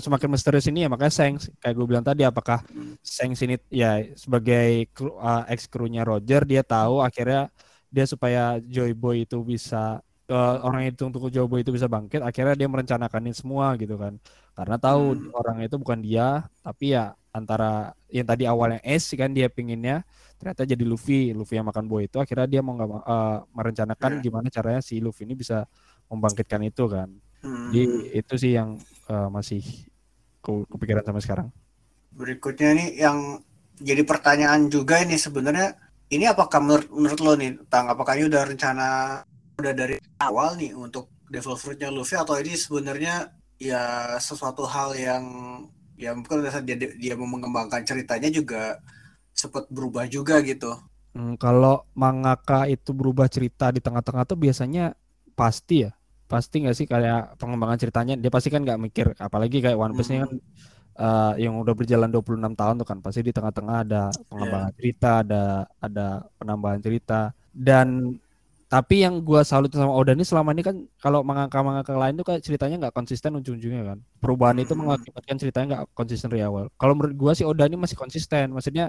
semakin 0.00 0.32
misterius 0.32 0.64
ini 0.72 0.86
ya 0.86 0.88
makanya 0.88 1.12
Seng 1.12 1.36
kayak 1.60 1.74
gue 1.76 1.86
bilang 1.86 2.00
tadi 2.00 2.24
apakah 2.24 2.64
Seng 3.04 3.36
sini 3.36 3.60
ya 3.68 4.00
sebagai 4.16 4.88
kru, 4.96 5.12
uh, 5.20 5.44
ex 5.52 5.68
krunya 5.68 6.00
Roger 6.00 6.48
dia 6.48 6.64
tahu 6.64 7.04
akhirnya 7.04 7.52
dia 7.92 8.08
supaya 8.08 8.56
Joy 8.64 8.96
Boy 8.96 9.28
itu 9.28 9.44
bisa 9.44 10.00
uh, 10.32 10.56
orang 10.64 10.88
itu 10.88 11.04
untuk 11.04 11.28
Joy 11.28 11.44
Boy 11.44 11.60
itu 11.60 11.76
bisa 11.76 11.92
bangkit 11.92 12.24
akhirnya 12.24 12.56
dia 12.56 12.68
merencanakan 12.72 13.28
ini 13.28 13.36
semua 13.36 13.76
gitu 13.76 14.00
kan 14.00 14.16
karena 14.56 14.76
tahu 14.80 15.12
hmm. 15.12 15.36
orang 15.36 15.56
itu 15.60 15.76
bukan 15.76 16.00
dia 16.00 16.48
tapi 16.64 16.96
ya 16.96 17.12
antara 17.32 17.96
yang 18.12 18.28
tadi 18.28 18.44
awalnya 18.44 18.78
S 18.84 19.16
kan 19.16 19.32
dia 19.32 19.48
pinginnya 19.48 20.04
ternyata 20.36 20.68
jadi 20.68 20.84
Luffy 20.84 21.32
Luffy 21.32 21.56
yang 21.56 21.66
makan 21.66 21.88
boy 21.88 22.04
itu 22.04 22.20
akhirnya 22.20 22.44
dia 22.44 22.60
mau 22.60 22.76
nggak 22.76 22.88
uh, 22.92 23.48
merencanakan 23.56 24.20
yeah. 24.20 24.22
gimana 24.22 24.46
caranya 24.52 24.80
si 24.84 25.00
Luffy 25.00 25.24
ini 25.24 25.32
bisa 25.32 25.64
membangkitkan 26.12 26.60
itu 26.60 26.84
kan 26.92 27.08
hmm. 27.40 27.68
jadi 27.72 27.84
itu 28.20 28.34
sih 28.36 28.52
yang 28.52 28.76
uh, 29.08 29.32
masih 29.32 29.64
ke 30.44 30.52
kepikiran 30.68 31.02
sampai 31.02 31.24
sekarang 31.24 31.48
berikutnya 32.12 32.70
nih 32.76 32.88
yang 33.00 33.18
jadi 33.80 34.04
pertanyaan 34.04 34.68
juga 34.68 35.00
ini 35.00 35.16
sebenarnya 35.16 35.72
ini 36.12 36.28
apakah 36.28 36.60
menurut 36.60 36.88
menurut 36.92 37.20
lo 37.24 37.32
nih 37.40 37.56
tang 37.72 37.88
apakah 37.88 38.20
ini 38.20 38.28
udah 38.28 38.42
rencana 38.44 38.88
udah 39.56 39.72
dari 39.72 39.96
awal 40.20 40.60
nih 40.60 40.76
untuk 40.76 41.08
Devil 41.32 41.56
Fruitnya 41.56 41.88
Luffy 41.88 42.20
atau 42.20 42.36
ini 42.36 42.52
sebenarnya 42.52 43.32
ya 43.56 44.14
sesuatu 44.20 44.68
hal 44.68 44.92
yang 44.98 45.24
ya 46.02 46.10
mungkin 46.18 46.42
dia 46.66 46.76
dia 46.76 47.14
mau 47.14 47.30
mengembangkan 47.30 47.86
ceritanya 47.86 48.26
juga 48.26 48.82
sempat 49.30 49.70
berubah 49.70 50.10
juga 50.10 50.42
gitu. 50.42 50.74
Hmm, 51.12 51.36
kalau 51.36 51.84
mangaka 51.94 52.66
itu 52.66 52.90
berubah 52.90 53.28
cerita 53.28 53.68
di 53.70 53.78
tengah-tengah 53.78 54.24
tuh 54.24 54.38
biasanya 54.40 54.96
pasti 55.36 55.84
ya, 55.86 55.92
pasti 56.26 56.64
nggak 56.64 56.76
sih 56.76 56.86
kayak 56.88 57.36
pengembangan 57.36 57.78
ceritanya 57.78 58.14
dia 58.16 58.32
pasti 58.32 58.48
kan 58.48 58.64
nggak 58.64 58.80
mikir, 58.80 59.06
apalagi 59.20 59.60
kayak 59.60 59.76
One 59.76 59.94
Piece 59.94 60.10
hmm. 60.10 60.20
kan 60.24 60.30
uh, 60.96 61.32
yang 61.36 61.60
udah 61.60 61.74
berjalan 61.76 62.08
26 62.08 62.58
tahun 62.58 62.74
tuh 62.80 62.88
kan 62.88 62.98
pasti 63.04 63.20
di 63.22 63.32
tengah-tengah 63.32 63.76
ada 63.84 64.02
pengembangan 64.28 64.72
yeah. 64.72 64.78
cerita, 64.80 65.10
ada 65.20 65.44
ada 65.78 66.06
penambahan 66.40 66.80
cerita 66.80 67.20
dan 67.52 68.16
tapi 68.72 69.04
yang 69.04 69.20
gue 69.20 69.36
salut 69.44 69.68
sama 69.68 69.92
Oda 69.92 70.16
ini 70.16 70.24
selama 70.24 70.56
ini 70.56 70.64
kan 70.64 70.76
kalau 70.96 71.20
mengangkat-mengangkat 71.20 71.92
lain 71.92 72.14
tuh 72.16 72.24
kayak 72.24 72.40
ceritanya 72.40 72.88
nggak 72.88 72.96
konsisten 72.96 73.36
ujung-ujungnya 73.36 73.84
kan. 73.84 73.98
Perubahan 74.16 74.56
itu 74.64 74.72
hmm. 74.72 74.80
mengakibatkan 74.80 75.36
ceritanya 75.36 75.66
nggak 75.76 75.84
konsisten 75.92 76.32
dari 76.32 76.40
awal. 76.40 76.72
Kalau 76.80 76.96
menurut 76.96 77.12
gue 77.12 77.32
sih 77.36 77.44
Oda 77.44 77.68
ini 77.68 77.76
masih 77.76 78.00
konsisten. 78.00 78.48
Maksudnya 78.48 78.88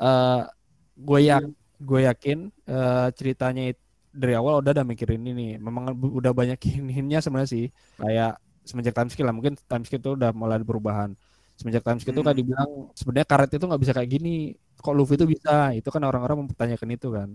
uh, 0.00 0.48
gue 0.96 1.18
ya 1.20 1.44
gue 1.76 2.00
yakin 2.08 2.48
uh, 2.72 3.12
ceritanya 3.12 3.76
itu 3.76 3.82
dari 4.16 4.32
awal 4.32 4.64
udah 4.64 4.72
udah 4.80 4.86
mikirin 4.88 5.20
ini. 5.20 5.60
Memang 5.60 5.92
udah 5.92 6.32
banyak 6.32 6.56
hintnya 6.96 7.20
sebenarnya 7.20 7.52
sih. 7.52 7.68
Kayak 8.00 8.40
semenjak 8.64 8.96
time 8.96 9.12
skill 9.12 9.28
lah 9.28 9.36
mungkin 9.36 9.60
time 9.60 9.84
skill 9.84 10.00
itu 10.00 10.16
udah 10.16 10.32
mulai 10.32 10.56
perubahan. 10.64 11.12
Semenjak 11.60 11.84
time 11.84 12.00
skill 12.00 12.16
itu 12.16 12.24
kan 12.24 12.32
dibilang 12.32 12.70
sebenarnya 12.96 13.28
karet 13.28 13.52
itu 13.52 13.64
nggak 13.68 13.82
bisa 13.84 13.92
kayak 13.92 14.08
gini. 14.08 14.56
Kok 14.80 14.94
Luffy 14.96 15.20
itu 15.20 15.28
bisa? 15.28 15.76
Itu 15.76 15.92
kan 15.92 16.00
orang-orang 16.08 16.48
mempertanyakan 16.48 16.88
itu 16.96 17.12
kan. 17.12 17.28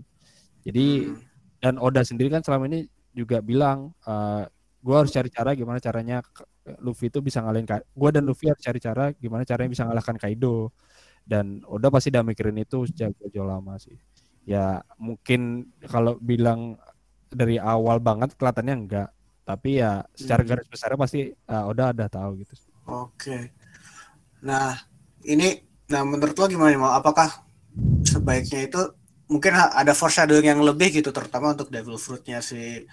Jadi 0.66 1.06
hmm 1.06 1.33
dan 1.64 1.80
Oda 1.80 2.04
sendiri 2.04 2.28
kan 2.28 2.44
selama 2.44 2.68
ini 2.68 2.84
juga 3.16 3.40
bilang 3.40 3.96
uh, 4.04 4.44
eh, 4.44 4.52
gue 4.84 4.92
harus 4.92 5.08
cari 5.08 5.32
cara 5.32 5.56
gimana 5.56 5.80
caranya 5.80 6.20
Luffy 6.84 7.08
itu 7.08 7.24
bisa 7.24 7.40
ngalahin 7.40 7.64
gue 7.64 8.10
dan 8.12 8.28
Luffy 8.28 8.52
harus 8.52 8.60
cari 8.60 8.76
cara 8.84 9.16
gimana 9.16 9.48
caranya 9.48 9.72
bisa 9.72 9.88
ngalahkan 9.88 10.20
Kaido. 10.20 10.76
Dan 11.24 11.64
Oda 11.64 11.88
pasti 11.88 12.12
udah 12.12 12.20
mikirin 12.20 12.60
itu 12.60 12.84
sejak 12.84 13.16
jauh 13.32 13.48
lama 13.48 13.80
sih. 13.80 13.96
Ya 14.44 14.84
mungkin 15.00 15.72
kalau 15.88 16.20
bilang 16.20 16.76
dari 17.32 17.56
awal 17.56 17.96
banget 18.04 18.36
kelihatannya 18.36 18.74
enggak. 18.76 19.08
Tapi 19.48 19.80
ya 19.80 20.04
secara 20.12 20.44
hmm. 20.44 20.48
garis 20.52 20.68
besarnya 20.68 21.00
pasti 21.00 21.32
uh, 21.32 21.64
Oda 21.64 21.96
ada 21.96 22.12
tahu 22.12 22.44
gitu 22.44 22.52
oke. 22.88 23.38
Nah 24.44 24.76
ini 25.24 25.64
nah 25.88 26.04
menurut 26.04 26.36
lo 26.36 26.44
gimana 26.48 26.76
mau 26.76 26.92
apakah 26.92 27.44
sebaiknya 28.04 28.68
itu 28.68 28.80
mungkin 29.30 29.56
ada 29.56 29.92
foreshadowing 29.96 30.52
yang 30.52 30.60
lebih 30.60 31.00
gitu 31.00 31.08
terutama 31.08 31.56
untuk 31.56 31.72
devil 31.72 31.96
fruitnya 31.96 32.44
si 32.44 32.84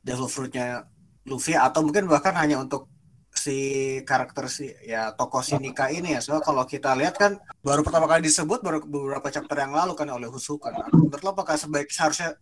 devil 0.00 0.30
fruitnya 0.30 0.88
Luffy 1.26 1.58
atau 1.58 1.82
mungkin 1.82 2.06
bahkan 2.06 2.32
hanya 2.38 2.62
untuk 2.62 2.86
si 3.36 3.58
karakter 4.06 4.48
si 4.48 4.72
ya 4.86 5.12
tokoh 5.12 5.44
si 5.44 5.58
Nika 5.60 5.92
ini 5.92 6.16
ya. 6.16 6.20
Soalnya 6.24 6.46
kalau 6.46 6.64
kita 6.64 6.96
lihat 6.96 7.18
kan 7.20 7.36
baru 7.60 7.82
pertama 7.84 8.08
kali 8.08 8.24
disebut 8.30 8.64
baru 8.64 8.80
beberapa 8.86 9.28
chapter 9.28 9.58
yang 9.60 9.74
lalu 9.74 9.92
kan 9.98 10.08
oleh 10.08 10.30
Husuka 10.30 10.72
kan 10.72 10.88
menurut 10.94 11.20
lo 11.20 11.30
apakah 11.36 11.58
sebaik 11.58 11.90
seharusnya 11.92 12.38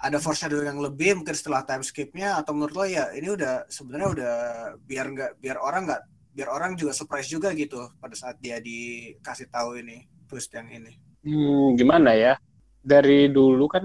ada 0.00 0.16
foreshadowing 0.16 0.66
yang 0.72 0.80
lebih 0.80 1.20
mungkin 1.20 1.36
setelah 1.36 1.62
time 1.62 1.84
skipnya? 1.84 2.40
Atau 2.40 2.56
menurut 2.56 2.74
lo 2.74 2.84
ya 2.88 3.12
ini 3.12 3.28
udah 3.30 3.68
sebenarnya 3.68 4.08
udah 4.10 4.34
biar 4.82 5.06
nggak 5.12 5.30
biar 5.38 5.56
orang 5.60 5.82
nggak 5.86 6.02
biar 6.34 6.48
orang 6.48 6.72
juga 6.74 6.96
surprise 6.96 7.28
juga 7.28 7.52
gitu 7.52 7.92
pada 8.00 8.16
saat 8.16 8.40
dia 8.40 8.58
dikasih 8.58 9.52
tahu 9.52 9.78
ini 9.84 10.08
twist 10.24 10.48
yang 10.56 10.72
ini 10.72 11.09
hmm, 11.24 11.76
gimana 11.76 12.14
ya? 12.16 12.34
Dari 12.80 13.28
dulu 13.28 13.68
kan 13.68 13.84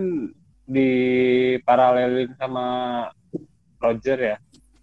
di 0.65 0.89
paralelin 1.61 2.33
sama 2.41 2.65
Roger 3.77 4.17
ya 4.17 4.37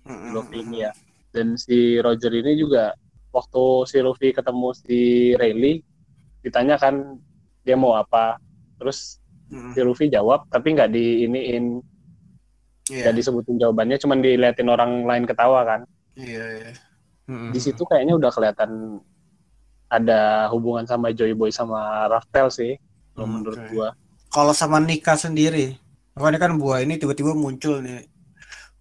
Luffy 0.06 0.62
ini 0.62 0.86
ya. 0.86 0.92
Dan 1.32 1.58
si 1.58 1.98
Roger 1.98 2.30
ini 2.34 2.58
juga 2.58 2.94
waktu 3.32 3.64
si 3.88 3.98
Luffy 3.98 4.30
ketemu 4.30 4.68
si 4.76 5.00
Rayleigh 5.34 5.80
ditanya 6.42 6.76
kan 6.78 7.18
dia 7.62 7.74
mau 7.78 7.98
apa. 7.98 8.38
Terus 8.78 9.22
si 9.74 9.80
Luffy 9.82 10.10
jawab 10.10 10.46
tapi 10.50 10.74
nggak 10.74 10.90
di 10.90 11.26
iniin 11.26 11.80
yeah. 12.90 13.06
nggak 13.06 13.16
disebutin 13.22 13.58
jawabannya 13.58 13.96
cuman 14.00 14.18
diliatin 14.20 14.68
orang 14.70 15.06
lain 15.06 15.24
ketawa 15.26 15.64
kan. 15.64 15.80
Iya 16.18 16.28
yeah, 16.28 16.48
yeah. 16.68 17.50
di 17.54 17.60
situ 17.62 17.82
kayaknya 17.86 18.18
udah 18.18 18.30
kelihatan 18.34 19.00
ada 19.92 20.48
hubungan 20.48 20.88
sama 20.88 21.12
Joy 21.12 21.36
Boy 21.36 21.52
sama 21.52 22.08
Raftel 22.08 22.48
sih 22.48 22.72
kalau 23.12 23.28
hmm, 23.28 23.34
menurut 23.36 23.60
gua. 23.68 23.88
Kalau 24.32 24.56
sama 24.56 24.80
Nika 24.80 25.12
sendiri, 25.20 25.76
makanya 26.16 26.48
kan 26.48 26.56
buah 26.56 26.80
ini 26.80 26.96
tiba-tiba 26.96 27.36
muncul 27.36 27.84
nih 27.84 28.08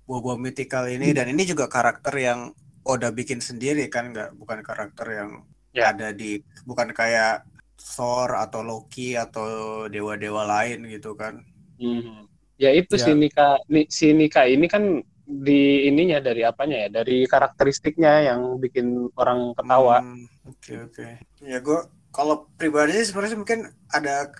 buah-buah 0.08 0.40
mythical 0.40 0.88
ini 0.88 1.12
hmm. 1.12 1.18
dan 1.20 1.26
ini 1.32 1.44
juga 1.48 1.68
karakter 1.68 2.16
yang 2.20 2.40
Oda 2.82 3.14
bikin 3.14 3.40
sendiri 3.44 3.86
kan 3.94 4.10
nggak 4.10 4.34
bukan 4.42 4.66
karakter 4.66 5.06
yang 5.14 5.30
ya. 5.70 5.94
ada 5.94 6.10
di 6.10 6.42
bukan 6.66 6.90
kayak 6.96 7.46
Thor 7.78 8.34
atau 8.34 8.66
Loki 8.66 9.14
atau 9.14 9.86
dewa-dewa 9.86 10.48
lain 10.48 10.88
gitu 10.90 11.14
kan. 11.14 11.44
Hmm. 11.78 12.26
Ya 12.58 12.74
itu 12.74 12.98
ya. 12.98 13.04
si 13.06 13.12
Nika 13.14 13.50
si 13.90 14.08
Nika 14.16 14.50
ini 14.50 14.66
kan 14.66 15.04
di 15.26 15.88
ininya 15.88 16.20
dari 16.20 16.44
apanya 16.44 16.88
ya 16.88 17.02
dari 17.02 17.24
karakteristiknya 17.24 18.34
yang 18.34 18.60
bikin 18.60 19.08
orang 19.16 19.56
ketawa 19.56 20.04
hmm, 20.04 20.28
oke 20.48 20.58
okay, 20.58 20.78
oke 20.82 20.94
okay. 20.94 21.12
ya 21.44 21.60
gue 21.60 21.80
kalau 22.12 22.48
pribadi 22.60 23.00
sebenarnya 23.02 23.38
mungkin 23.40 23.70
ada 23.92 24.32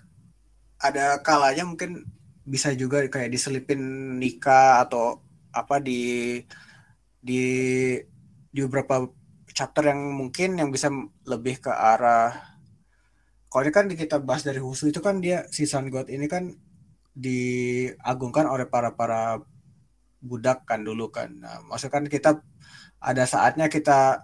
ada 0.82 1.22
kalanya 1.22 1.64
mungkin 1.64 2.04
bisa 2.46 2.74
juga 2.74 3.06
kayak 3.06 3.32
diselipin 3.32 3.80
nikah 4.18 4.82
atau 4.84 5.22
apa 5.54 5.78
di 5.78 6.42
di 7.22 7.44
di 8.50 8.60
beberapa 8.66 9.08
chapter 9.52 9.94
yang 9.94 10.02
mungkin 10.18 10.58
yang 10.58 10.74
bisa 10.74 10.90
lebih 11.28 11.62
ke 11.62 11.70
arah 11.70 12.52
kalau 13.52 13.68
ini 13.68 13.74
kan 13.76 13.86
kita 13.92 14.24
bahas 14.24 14.48
dari 14.48 14.64
Husu 14.64 14.88
itu 14.88 15.04
kan 15.04 15.20
dia 15.20 15.44
si 15.52 15.68
Sun 15.68 15.92
God 15.92 16.08
ini 16.08 16.32
kan 16.32 16.56
diagungkan 17.12 18.48
oleh 18.48 18.64
para 18.64 18.96
para 18.96 19.44
budak 20.24 20.64
kan 20.64 20.88
dulu 20.88 21.12
kan. 21.12 21.36
Nah, 21.36 21.60
maksudnya 21.68 21.94
kan 22.00 22.06
kita 22.08 22.32
ada 23.04 23.24
saatnya 23.28 23.68
kita 23.68 24.24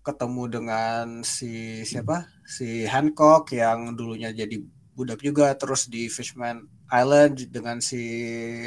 ketemu 0.00 0.42
dengan 0.48 1.04
si 1.26 1.84
siapa? 1.84 2.28
Si 2.44 2.88
Hancock 2.88 3.52
yang 3.52 3.94
dulunya 3.94 4.32
jadi 4.32 4.60
budak 4.96 5.20
juga 5.24 5.52
terus 5.56 5.88
di 5.88 6.08
Fishman 6.08 6.64
Island 6.90 7.48
dengan 7.52 7.78
si 7.78 8.02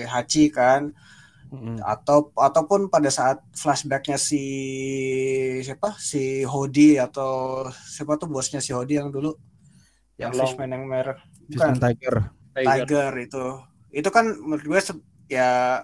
Hachi 0.06 0.54
kan. 0.54 0.93
Mm-hmm. 1.54 1.86
Atau 1.86 2.34
ataupun 2.34 2.89
pada 2.89 3.13
saat 3.13 3.41
flashbacknya 3.54 4.17
si 4.17 4.41
siapa? 5.62 5.93
Si 5.98 6.41
Hodi 6.46 6.98
atau 6.98 7.65
siapa 7.69 8.17
tuh 8.17 8.30
bosnya 8.30 8.62
si 8.62 8.74
Hodi 8.74 8.98
yang 8.98 9.13
dulu 9.13 9.38
yang, 10.17 10.34
yang 10.34 10.46
Fishman 10.46 10.69
yang 10.74 10.86
merah. 10.86 11.17
Fishman 11.50 11.78
Tiger. 11.78 12.30
Tiger. 12.54 12.65
Tiger 12.65 13.12
itu. 13.22 13.46
Itu 13.93 14.10
kan 14.10 14.34
menurut 14.38 14.65
gue 14.65 14.82
ya 15.30 15.82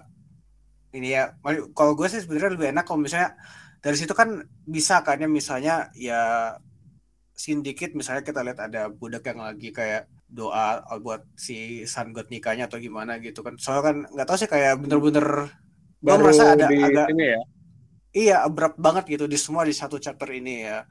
ini 0.90 1.14
ya 1.14 1.38
kalau 1.74 1.94
gue 1.94 2.06
sih 2.10 2.22
sebenarnya 2.22 2.54
lebih 2.58 2.68
enak 2.74 2.84
kalau 2.86 3.00
misalnya 3.02 3.38
dari 3.80 3.96
situ 3.96 4.12
kan 4.12 4.44
bisa 4.68 5.00
kan 5.00 5.20
ya 5.20 5.28
misalnya 5.28 5.88
ya 5.96 6.54
sindikit 7.32 7.96
misalnya 7.96 8.20
kita 8.20 8.44
lihat 8.44 8.60
ada 8.68 8.92
budak 8.92 9.24
yang 9.24 9.40
lagi 9.40 9.72
kayak 9.72 10.04
doa 10.28 10.84
buat 11.00 11.24
si 11.34 11.82
Sun 11.88 12.12
God 12.12 12.28
nikahnya 12.28 12.68
atau 12.68 12.76
gimana 12.76 13.16
gitu 13.18 13.40
kan. 13.40 13.56
Soalnya 13.56 13.82
kan 13.82 13.96
nggak 14.12 14.26
tahu 14.28 14.36
sih 14.38 14.50
kayak 14.52 14.78
bener-bener 14.78 15.50
gue 16.04 16.16
merasa 16.20 16.54
ada 16.54 16.68
agak 16.68 17.08
ini 17.16 17.24
ya? 17.24 17.42
Iya 18.10 18.36
abrupt 18.44 18.76
banget 18.76 19.16
gitu 19.16 19.24
di 19.24 19.40
semua 19.40 19.64
di 19.64 19.72
satu 19.72 19.96
chapter 19.96 20.28
ini 20.30 20.68
ya. 20.68 20.84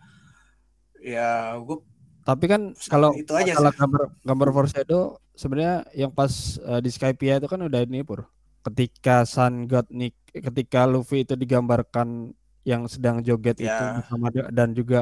Ya 1.00 1.56
gue 1.62 1.80
Tapi 2.26 2.46
kan 2.46 2.76
kalau 2.92 3.16
itu 3.16 3.32
aja 3.34 3.58
kalau 3.58 3.72
gambar 3.74 4.04
gambar 4.22 4.50
foreshadow 4.54 5.18
sebenarnya 5.34 5.88
yang 5.96 6.12
pas 6.12 6.60
uh, 6.62 6.82
di 6.84 6.90
Skypia 6.92 7.40
itu 7.40 7.48
kan 7.48 7.62
udah 7.62 7.86
ini 7.86 8.02
pur. 8.02 8.28
Ketika 8.66 9.24
Sun 9.24 9.70
God 9.70 9.88
Nick 9.94 10.18
ketika 10.34 10.84
Luffy 10.90 11.24
itu 11.24 11.34
digambarkan 11.40 12.36
yang 12.70 12.86
sedang 12.86 13.18
joget 13.20 13.58
Ya. 13.58 13.98
itu 14.06 14.14
dia- 14.30 14.50
dan 14.54 14.70
juga 14.72 15.02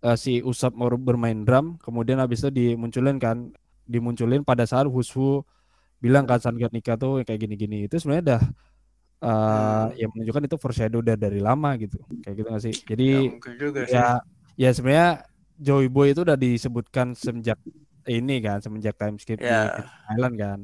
uh, 0.00 0.16
si 0.16 0.40
Usap 0.40 0.72
mau 0.72 0.88
bermain 0.88 1.36
drum, 1.38 1.76
kemudian 1.76 2.16
habis 2.16 2.40
itu 2.40 2.48
dimunculin 2.50 3.16
kan 3.16 3.52
dimunculin 3.84 4.40
pada 4.40 4.64
saat 4.64 4.88
Hushu 4.88 5.44
bilang 5.98 6.24
kan 6.24 6.38
Sun 6.38 6.56
God 6.56 6.72
Nika 6.72 6.96
tuh 6.96 7.20
kayak 7.20 7.38
gini-gini. 7.38 7.84
Itu 7.84 7.96
sebenarnya 7.96 8.24
udah 8.26 8.42
uh, 9.18 9.28
Hmm. 9.86 9.88
yang 9.96 10.10
menunjukkan 10.12 10.44
itu 10.44 10.56
foreshadow 10.56 11.00
udah 11.00 11.16
dari 11.16 11.38
lama 11.38 11.76
gitu. 11.76 11.96
Kayak 12.20 12.34
gitu 12.34 12.48
gak 12.48 12.62
sih? 12.62 12.74
Ya, 12.74 12.84
Jadi 12.86 13.08
mungkin 13.30 13.52
juga 13.56 13.80
sih. 13.84 13.94
ya 13.94 14.08
ya 14.54 14.70
sebenarnya 14.70 15.10
Joy 15.56 15.88
Boy 15.88 16.12
itu 16.12 16.20
udah 16.20 16.36
disebutkan 16.36 17.12
semenjak 17.12 17.56
ini 18.06 18.38
kan 18.38 18.60
semenjak 18.60 18.94
time 18.94 19.16
skip 19.16 19.36
di 19.36 19.44
Ya. 19.44 19.72
Fishing 19.74 19.88
Island 20.12 20.34
kan 20.36 20.58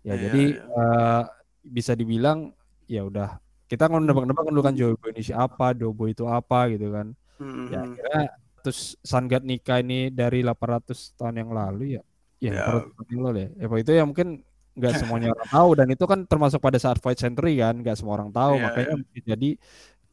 ya 0.00 0.06
Iya, 0.06 0.14
jadi 0.22 0.42
iya. 0.52 0.62
eh, 0.62 1.22
bisa 1.66 1.92
dibilang 1.92 2.52
ya 2.84 3.02
udah 3.02 3.40
kita 3.74 3.90
kan 3.90 4.00
nebak-nebak 4.06 4.44
dulu 4.48 4.60
kan 4.62 4.74
Joy 4.78 4.94
Boy 4.96 5.10
ini 5.14 5.22
siapa 5.26 5.74
Dobo 5.74 6.06
itu 6.06 6.24
apa 6.30 6.70
gitu 6.72 6.94
kan 6.94 7.10
Mhm. 7.42 7.66
ya 7.74 7.78
akhirnya 7.82 8.22
terus 8.62 8.94
Sun 9.02 9.26
God 9.26 9.42
nikah 9.44 9.82
ini 9.82 10.08
dari 10.08 10.40
800 10.46 11.12
tahun 11.18 11.36
yang 11.42 11.50
lalu 11.50 11.98
ya 11.98 12.02
ya 12.38 12.50
Ya. 12.54 12.62
800 12.70 12.94
tahun 12.96 13.08
yang 13.12 13.22
lalu 13.26 13.38
ya 13.44 13.48
ya 13.58 13.66
itu 13.82 13.90
ya 13.92 14.04
mungkin 14.06 14.28
nggak 14.74 14.92
semuanya 15.02 15.28
orang 15.34 15.48
tahu 15.50 15.68
dan 15.78 15.86
itu 15.90 16.04
kan 16.06 16.20
termasuk 16.30 16.58
pada 16.62 16.78
saat 16.82 16.98
Fight 17.02 17.18
Century 17.18 17.58
kan 17.62 17.74
nggak 17.82 17.96
semua 17.98 18.14
orang 18.18 18.30
tahu 18.34 18.54
Iya, 18.58 18.62
makanya 18.70 18.94
mungkin 19.02 19.22
jadi 19.26 19.50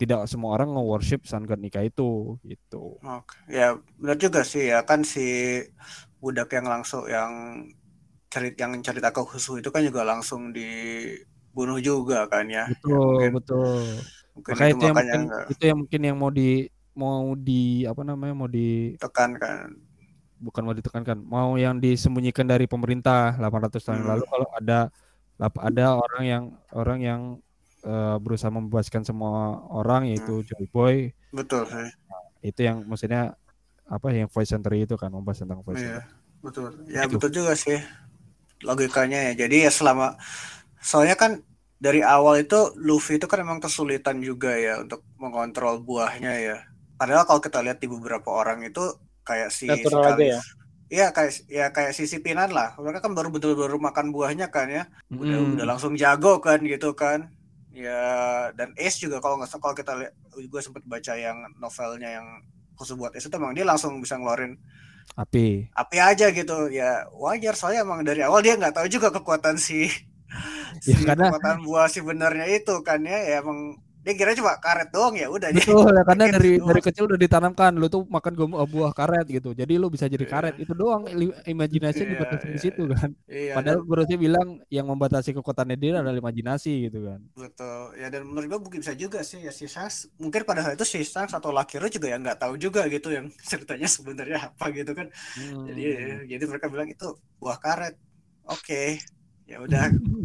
tidak 0.01 0.19
semua 0.25 0.57
orang 0.57 0.69
nge-worship 0.73 1.21
Sun 1.29 1.45
God 1.45 1.61
nikah 1.61 1.85
itu 1.85 2.35
gitu 2.41 2.97
Oke. 3.05 3.35
Ya 3.49 3.77
benar 4.01 4.17
juga 4.17 4.41
sih 4.41 4.73
ya 4.73 4.81
kan 4.81 5.05
si 5.05 5.21
budak 6.21 6.49
yang 6.53 6.65
langsung 6.69 7.05
yang 7.09 7.31
cerit 8.31 8.55
yang 8.55 8.71
cerita 8.79 9.11
ke 9.11 9.21
Husu 9.21 9.59
itu 9.59 9.69
kan 9.73 9.83
juga 9.83 10.01
langsung 10.07 10.55
dibunuh 11.51 11.77
juga 11.77 12.23
kan 12.25 12.47
ya. 12.47 12.63
Ya, 12.63 12.71
betul 12.71 12.95
mungkin 12.95 13.31
betul 13.35 13.83
mungkin 14.31 14.51
makanya 14.55 14.71
itu 14.71 14.79
itu 14.79 14.85
yang 14.87 14.95
mungkin 14.95 15.19
nggak 15.27 15.43
itu 15.51 15.63
yang 15.67 15.77
mungkin 15.77 16.01
yang 16.01 16.17
mau 16.17 16.31
di 16.31 16.49
mau 16.91 17.23
di 17.35 17.61
apa 17.83 18.01
namanya 18.01 18.33
mau 18.33 18.47
di 18.47 18.95
tekan 18.95 19.35
kan. 19.35 19.75
bukan 20.39 20.61
mau 20.65 20.73
ditekankan 20.73 21.17
mau 21.21 21.53
yang 21.53 21.77
disembunyikan 21.77 22.43
dari 22.43 22.65
pemerintah 22.65 23.37
800 23.37 23.77
tahun 23.77 24.01
Hmm. 24.01 24.09
lalu 24.09 24.23
kalau 24.25 24.47
ada 24.57 24.79
ada 25.61 25.85
orang 25.95 26.23
yang 26.25 26.43
orang 26.71 26.99
yang 26.99 27.21
eh, 27.81 28.17
berusaha 28.17 28.49
membebaskan 28.49 29.03
semua 29.03 29.57
orang 29.69 30.09
yaitu 30.09 30.41
Joy 30.43 30.65
Boy 30.67 30.95
Betul 31.29 31.65
sih. 31.69 31.91
itu 32.41 32.59
yang 32.65 32.81
maksudnya 32.85 33.37
apa 33.85 34.07
yang 34.09 34.31
voice 34.31 34.49
center 34.49 34.71
itu 34.73 34.95
kan 34.95 35.11
membahas 35.11 35.43
tentang 35.43 35.61
voice 35.61 35.77
Iya, 35.77 35.99
center. 35.99 36.03
betul. 36.41 36.69
Ya 36.89 37.01
Itu. 37.05 37.19
betul 37.19 37.29
juga 37.37 37.53
sih 37.53 37.77
logikanya 38.61 39.29
ya. 39.29 39.45
Jadi 39.45 39.65
ya 39.65 39.71
selama 39.73 40.17
soalnya 40.81 41.15
kan 41.15 41.45
dari 41.77 42.01
awal 42.01 42.41
itu 42.41 42.73
Luffy 42.77 43.17
itu 43.17 43.25
kan 43.25 43.41
memang 43.41 43.57
kesulitan 43.57 44.21
juga 44.21 44.53
ya 44.53 44.81
untuk 44.81 45.01
mengontrol 45.17 45.81
buahnya 45.81 46.33
ya. 46.37 46.57
Padahal 46.97 47.25
kalau 47.25 47.41
kita 47.41 47.61
lihat 47.65 47.81
di 47.81 47.89
beberapa 47.89 48.29
orang 48.29 48.61
itu 48.61 48.81
kayak 49.23 49.49
si 49.49 49.65
Natural 49.65 50.13
sekali- 50.13 50.29
ya. 50.29 50.41
Iya 50.91 51.07
kayak 51.15 51.31
ya 51.47 51.65
kayak 51.71 51.91
si 51.95 52.03
Sipinan 52.03 52.51
lah. 52.51 52.75
Mereka 52.75 52.99
kan 52.99 53.15
baru 53.15 53.31
betul-betul 53.31 53.79
makan 53.79 54.11
buahnya 54.11 54.51
kan 54.51 54.67
ya. 54.67 54.83
Udah 55.07 55.39
Mm-mm. 55.39 55.55
udah 55.55 55.65
langsung 55.65 55.95
jago 55.95 56.43
kan 56.43 56.59
gitu 56.61 56.91
kan. 56.93 57.31
Ya 57.71 58.03
dan 58.53 58.75
Ace 58.75 58.99
juga 58.99 59.23
kalau 59.23 59.39
nggak 59.39 59.55
kalau 59.55 59.71
kita 59.71 59.95
lihat 59.95 60.13
gue 60.35 60.61
sempat 60.61 60.83
baca 60.83 61.13
yang 61.15 61.47
novelnya 61.57 62.19
yang 62.19 62.27
khusus 62.75 62.99
buat 62.99 63.15
Ace 63.15 63.25
itu 63.25 63.35
emang 63.39 63.55
dia 63.55 63.63
langsung 63.63 64.03
bisa 64.03 64.19
ngeluarin 64.19 64.59
api 65.15 65.71
api 65.71 65.97
aja 65.97 66.29
gitu 66.29 66.67
ya 66.67 67.03
wajar 67.15 67.55
soalnya 67.55 67.83
emang 67.83 68.03
dari 68.03 68.21
awal 68.23 68.39
dia 68.39 68.55
nggak 68.55 68.75
tahu 68.75 68.87
juga 68.87 69.11
kekuatan 69.11 69.55
si 69.55 69.87
si 70.83 70.91
Ya, 70.91 71.13
karena- 71.13 71.29
kekuatan 71.29 71.57
buah 71.61 71.87
si 71.87 71.99
benernya 71.99 72.47
itu 72.47 72.73
kan 72.81 72.99
ya 73.01 73.17
ya 73.19 73.35
emang 73.39 73.75
dia 74.01 74.17
kira 74.17 74.33
cuma 74.33 74.57
karet 74.57 74.89
doang 74.89 75.13
ya 75.13 75.29
udah 75.29 75.53
betul 75.53 75.85
ya 75.85 76.01
karena 76.01 76.25
dari 76.33 76.57
gitu 76.57 76.65
dari 76.65 76.73
doang. 76.73 76.87
kecil 76.89 77.03
udah 77.05 77.19
ditanamkan 77.21 77.71
lu 77.77 77.85
tuh 77.85 78.01
makan 78.09 78.33
gom- 78.33 78.57
buah 78.65 78.97
karet 78.97 79.29
gitu 79.29 79.53
jadi 79.53 79.77
lu 79.77 79.93
bisa 79.93 80.09
jadi 80.09 80.25
Iya. 80.25 80.31
karet 80.33 80.55
itu 80.57 80.73
doang 80.73 81.05
imajinasi 81.45 82.01
Iya, 82.01 82.09
dibatasi 82.09 82.45
di 82.47 82.51
iya, 82.51 82.63
situ 82.65 82.83
kan 82.89 83.09
iya 83.29 83.53
padahal 83.53 83.77
dan, 83.77 83.85
Borosnya 83.85 84.17
bilang 84.17 84.47
yang 84.69 84.89
membatasi 84.89 85.37
kekuatannya 85.37 85.77
dia 85.77 86.01
adalah 86.01 86.17
imajinasi 86.17 86.89
gitu 86.89 86.99
kan 87.05 87.21
betul 87.37 87.93
ya 87.93 88.09
dan 88.09 88.25
menurut 88.25 88.47
gua 88.49 88.59
mungkin 88.59 88.81
bisa 88.81 88.97
juga 88.97 89.21
sih 89.21 89.37
ya 89.37 89.53
si 89.53 89.69
Shanks 89.69 90.09
mungkin 90.17 90.49
pada 90.49 90.65
saat 90.65 90.73
itu 90.73 90.85
si 90.87 91.05
Shanks 91.05 91.37
atau 91.37 91.53
Lakiro 91.53 91.85
juga 91.85 92.09
ya 92.09 92.17
nggak 92.17 92.41
tahu 92.41 92.57
juga 92.57 92.89
gitu 92.89 93.13
yang 93.13 93.29
ceritanya 93.53 93.85
sebenarnya 93.85 94.49
apa 94.49 94.65
gitu 94.73 94.97
kan 94.97 95.13
jadi 95.61 95.83
Hmm. 95.93 96.25
jadi 96.25 96.43
mereka 96.49 96.65
bilang 96.67 96.89
itu 96.89 97.05
buah 97.37 97.61
karet 97.61 97.93
oke 98.47 98.97
ya 99.51 99.57
udah 99.65 99.83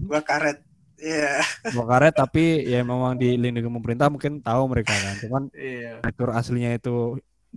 buah 0.08 0.22
karet 0.28 0.58
iya 1.02 1.42
buah 1.72 1.86
karet 1.90 2.12
tapi 2.20 2.40
ya 2.72 2.76
memang 2.90 3.12
dilindungi 3.22 3.70
pemerintah 3.76 4.06
mungkin 4.14 4.32
tahu 4.46 4.62
mereka 4.72 4.92
kan 5.04 5.14
cuman 5.22 5.42
iya 5.56 6.04
natur 6.04 6.28
aslinya 6.38 6.70
itu 6.78 6.90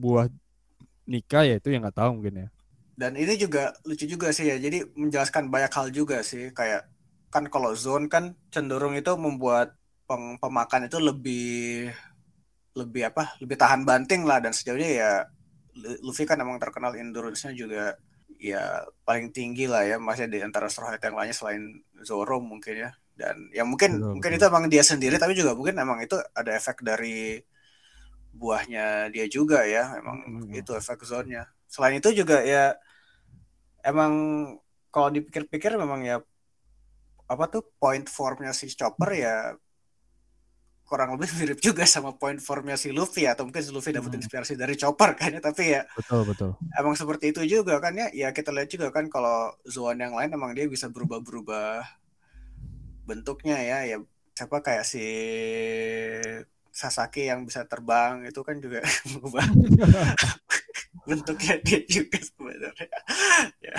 buah 0.03 0.25
nikah 1.13 1.41
ya 1.49 1.53
itu 1.59 1.67
yang 1.73 1.81
nggak 1.83 1.97
tahu 1.99 2.09
mungkin 2.17 2.35
ya 2.43 2.47
Dan 2.99 3.15
ini 3.15 3.33
juga 3.39 3.71
lucu 3.87 4.03
juga 4.13 4.27
sih 4.35 4.45
ya. 4.51 4.55
Jadi 4.59 4.77
menjelaskan 5.01 5.47
banyak 5.53 5.71
hal 5.77 5.87
juga 5.95 6.19
sih. 6.29 6.51
Kayak 6.51 6.81
kan 7.33 7.47
kalau 7.53 7.71
zone 7.77 8.05
kan 8.11 8.35
cenderung 8.53 8.93
itu 8.99 9.11
membuat 9.15 9.67
peng- 10.07 10.35
pemakan 10.41 10.81
itu 10.91 10.97
lebih 10.99 11.39
lebih 12.77 13.01
apa? 13.09 13.35
Lebih 13.41 13.57
tahan 13.59 13.81
banting 13.89 14.21
lah 14.29 14.39
dan 14.43 14.53
sejauhnya 14.55 14.89
ya 15.01 15.11
Lu- 15.79 15.99
Luffy 16.11 16.25
kan 16.29 16.37
emang 16.41 16.57
terkenal 16.61 16.93
endurance-nya 16.97 17.53
juga 17.55 17.95
ya 18.39 18.87
paling 19.07 19.27
tinggi 19.35 19.67
lah 19.71 19.83
ya 19.89 19.95
masih 19.99 20.25
di 20.31 20.39
antara 20.47 20.67
Hat 20.71 21.01
yang 21.03 21.15
lainnya 21.19 21.35
selain 21.37 21.63
Zoro 22.07 22.39
mungkin 22.51 22.75
ya. 22.83 22.89
Dan 23.19 23.35
ya 23.51 23.63
mungkin 23.67 23.91
Betul, 23.91 24.15
mungkin 24.15 24.31
betul. 24.31 24.39
itu 24.39 24.45
emang 24.47 24.65
dia 24.71 24.83
sendiri 24.83 25.15
tapi 25.21 25.35
juga 25.39 25.51
mungkin 25.57 25.75
emang 25.83 25.99
itu 26.05 26.15
ada 26.39 26.51
efek 26.55 26.79
dari 26.87 27.43
buahnya 28.39 29.09
dia 29.13 29.25
juga 29.35 29.65
ya. 29.65 29.97
Emang 29.99 30.17
Hmm. 30.25 30.53
itu 30.53 30.71
efek 30.79 30.99
zone-nya. 31.05 31.49
Selain 31.69 31.97
itu 31.99 32.09
juga 32.13 32.41
ya 32.45 32.77
emang 33.85 34.13
kalau 34.93 35.09
dipikir-pikir 35.15 35.71
memang 35.79 36.01
ya 36.09 36.15
apa 37.29 37.45
tuh 37.53 37.61
point 37.81 38.05
formnya 38.17 38.51
si 38.59 38.65
Chopper 38.79 39.09
ya 39.25 39.53
kurang 40.89 41.13
lebih 41.13 41.29
mirip 41.37 41.59
juga 41.61 41.85
sama 41.85 42.17
point 42.17 42.41
formnya 42.41 42.73
si 42.75 42.89
Luffy 42.89 43.29
atau 43.29 43.45
mungkin 43.45 43.61
si 43.61 43.69
Luffy 43.69 43.93
dapat 43.93 44.09
Hmm. 44.17 44.21
inspirasi 44.25 44.57
dari 44.57 44.73
Chopper 44.73 45.13
kan 45.13 45.29
ya 45.37 45.41
tapi 45.41 45.77
ya 45.77 45.85
betul 45.93 46.25
betul. 46.25 46.49
emang 46.73 46.97
seperti 46.97 47.29
itu 47.29 47.41
juga 47.45 47.77
kan 47.77 47.93
ya. 47.93 48.09
Ya 48.11 48.29
kita 48.33 48.49
lihat 48.49 48.73
juga 48.73 48.89
kan 48.89 49.05
kalau 49.07 49.53
Zoan 49.69 50.01
yang 50.01 50.17
lain 50.17 50.33
emang 50.33 50.57
dia 50.57 50.65
bisa 50.65 50.89
berubah-berubah 50.89 51.85
bentuknya 53.05 53.57
ya. 53.61 53.77
Ya 53.85 53.97
siapa 54.33 54.65
kayak 54.65 54.85
si 54.87 55.03
Sasaki 56.69 57.27
yang 57.27 57.43
bisa 57.43 57.65
terbang 57.67 58.23
itu 58.29 58.39
kan 58.45 58.55
juga 58.61 58.79
berubah 59.13 59.45
bentuknya 61.09 61.55
dia 61.61 61.79
juga 61.85 62.17
sebenarnya. 62.21 62.99
Ya. 63.63 63.75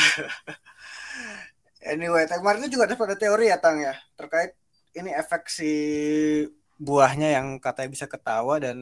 anyway 1.85 2.25
kemarin 2.29 2.61
itu 2.65 2.77
juga 2.79 2.87
ada 2.89 2.97
pada 2.97 3.15
teori 3.17 3.49
ya 3.51 3.59
Tang 3.61 3.79
ya. 3.81 3.95
Terkait 4.17 4.55
ini 4.95 5.11
efek 5.15 5.47
si 5.49 5.71
buahnya 6.87 7.27
yang 7.37 7.47
katanya 7.65 7.91
bisa 7.97 8.07
ketawa 8.13 8.55
dan 8.65 8.79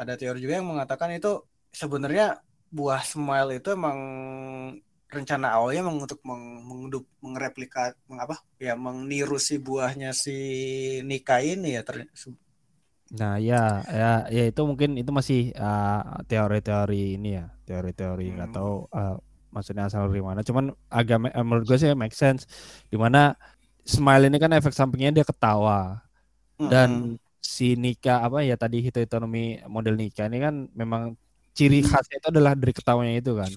ada 0.00 0.14
teori 0.20 0.38
juga 0.44 0.54
yang 0.58 0.68
mengatakan 0.72 1.10
itu 1.18 1.28
sebenarnya 1.80 2.24
buah 2.76 3.02
smile 3.12 3.50
itu 3.60 3.68
emang 3.78 3.98
rencana 5.14 5.46
awalnya 5.56 5.80
emang 5.86 5.96
untuk 6.04 6.20
meng, 6.28 6.44
mengudup, 6.68 7.04
mengreplikat 7.24 7.92
mengapa 8.10 8.34
ya 8.66 8.74
meniru 8.84 9.38
si 9.46 9.54
buahnya 9.66 10.10
si 10.22 10.34
Nika 11.08 11.36
ini 11.52 11.68
ya 11.78 11.82
ter, 11.88 11.96
nah 13.18 13.32
ya 13.48 13.84
ya 13.98 14.06
ya 14.36 14.42
itu 14.50 14.60
mungkin 14.70 14.90
itu 15.00 15.10
masih 15.18 15.38
uh, 15.54 16.18
teori-teori 16.30 16.96
ini 17.20 17.28
ya 17.38 17.44
teori-teori 17.68 18.22
nggak 18.34 18.48
Hmm. 18.48 18.56
tahu 18.56 18.70
uh, 18.90 19.14
maksudnya 19.54 19.86
asal 19.88 20.10
dari 20.10 20.22
mana. 20.24 20.40
Cuman 20.48 20.64
agak 20.90 21.18
eh, 21.30 21.44
menurut 21.46 21.64
gue 21.68 21.78
sih 21.78 21.90
make 21.94 22.16
sense. 22.16 22.42
Di 22.90 22.96
mana 22.98 23.18
smile 23.86 24.26
ini 24.28 24.36
kan 24.42 24.50
efek 24.58 24.74
sampingnya 24.74 25.10
dia 25.22 25.26
ketawa. 25.30 26.02
Dan 26.70 27.18
si 27.52 27.64
Nika 27.82 28.24
apa 28.26 28.38
ya 28.48 28.54
tadi 28.62 28.76
hitotonomi 28.86 29.62
model 29.74 29.94
Nika 30.00 30.22
ini 30.30 30.38
kan 30.46 30.54
memang 30.80 31.02
ciri 31.58 31.78
khasnya 31.84 32.16
itu 32.20 32.28
adalah 32.34 32.52
dari 32.60 32.72
ketawanya 32.78 33.14
itu 33.20 33.32
kan. 33.40 33.52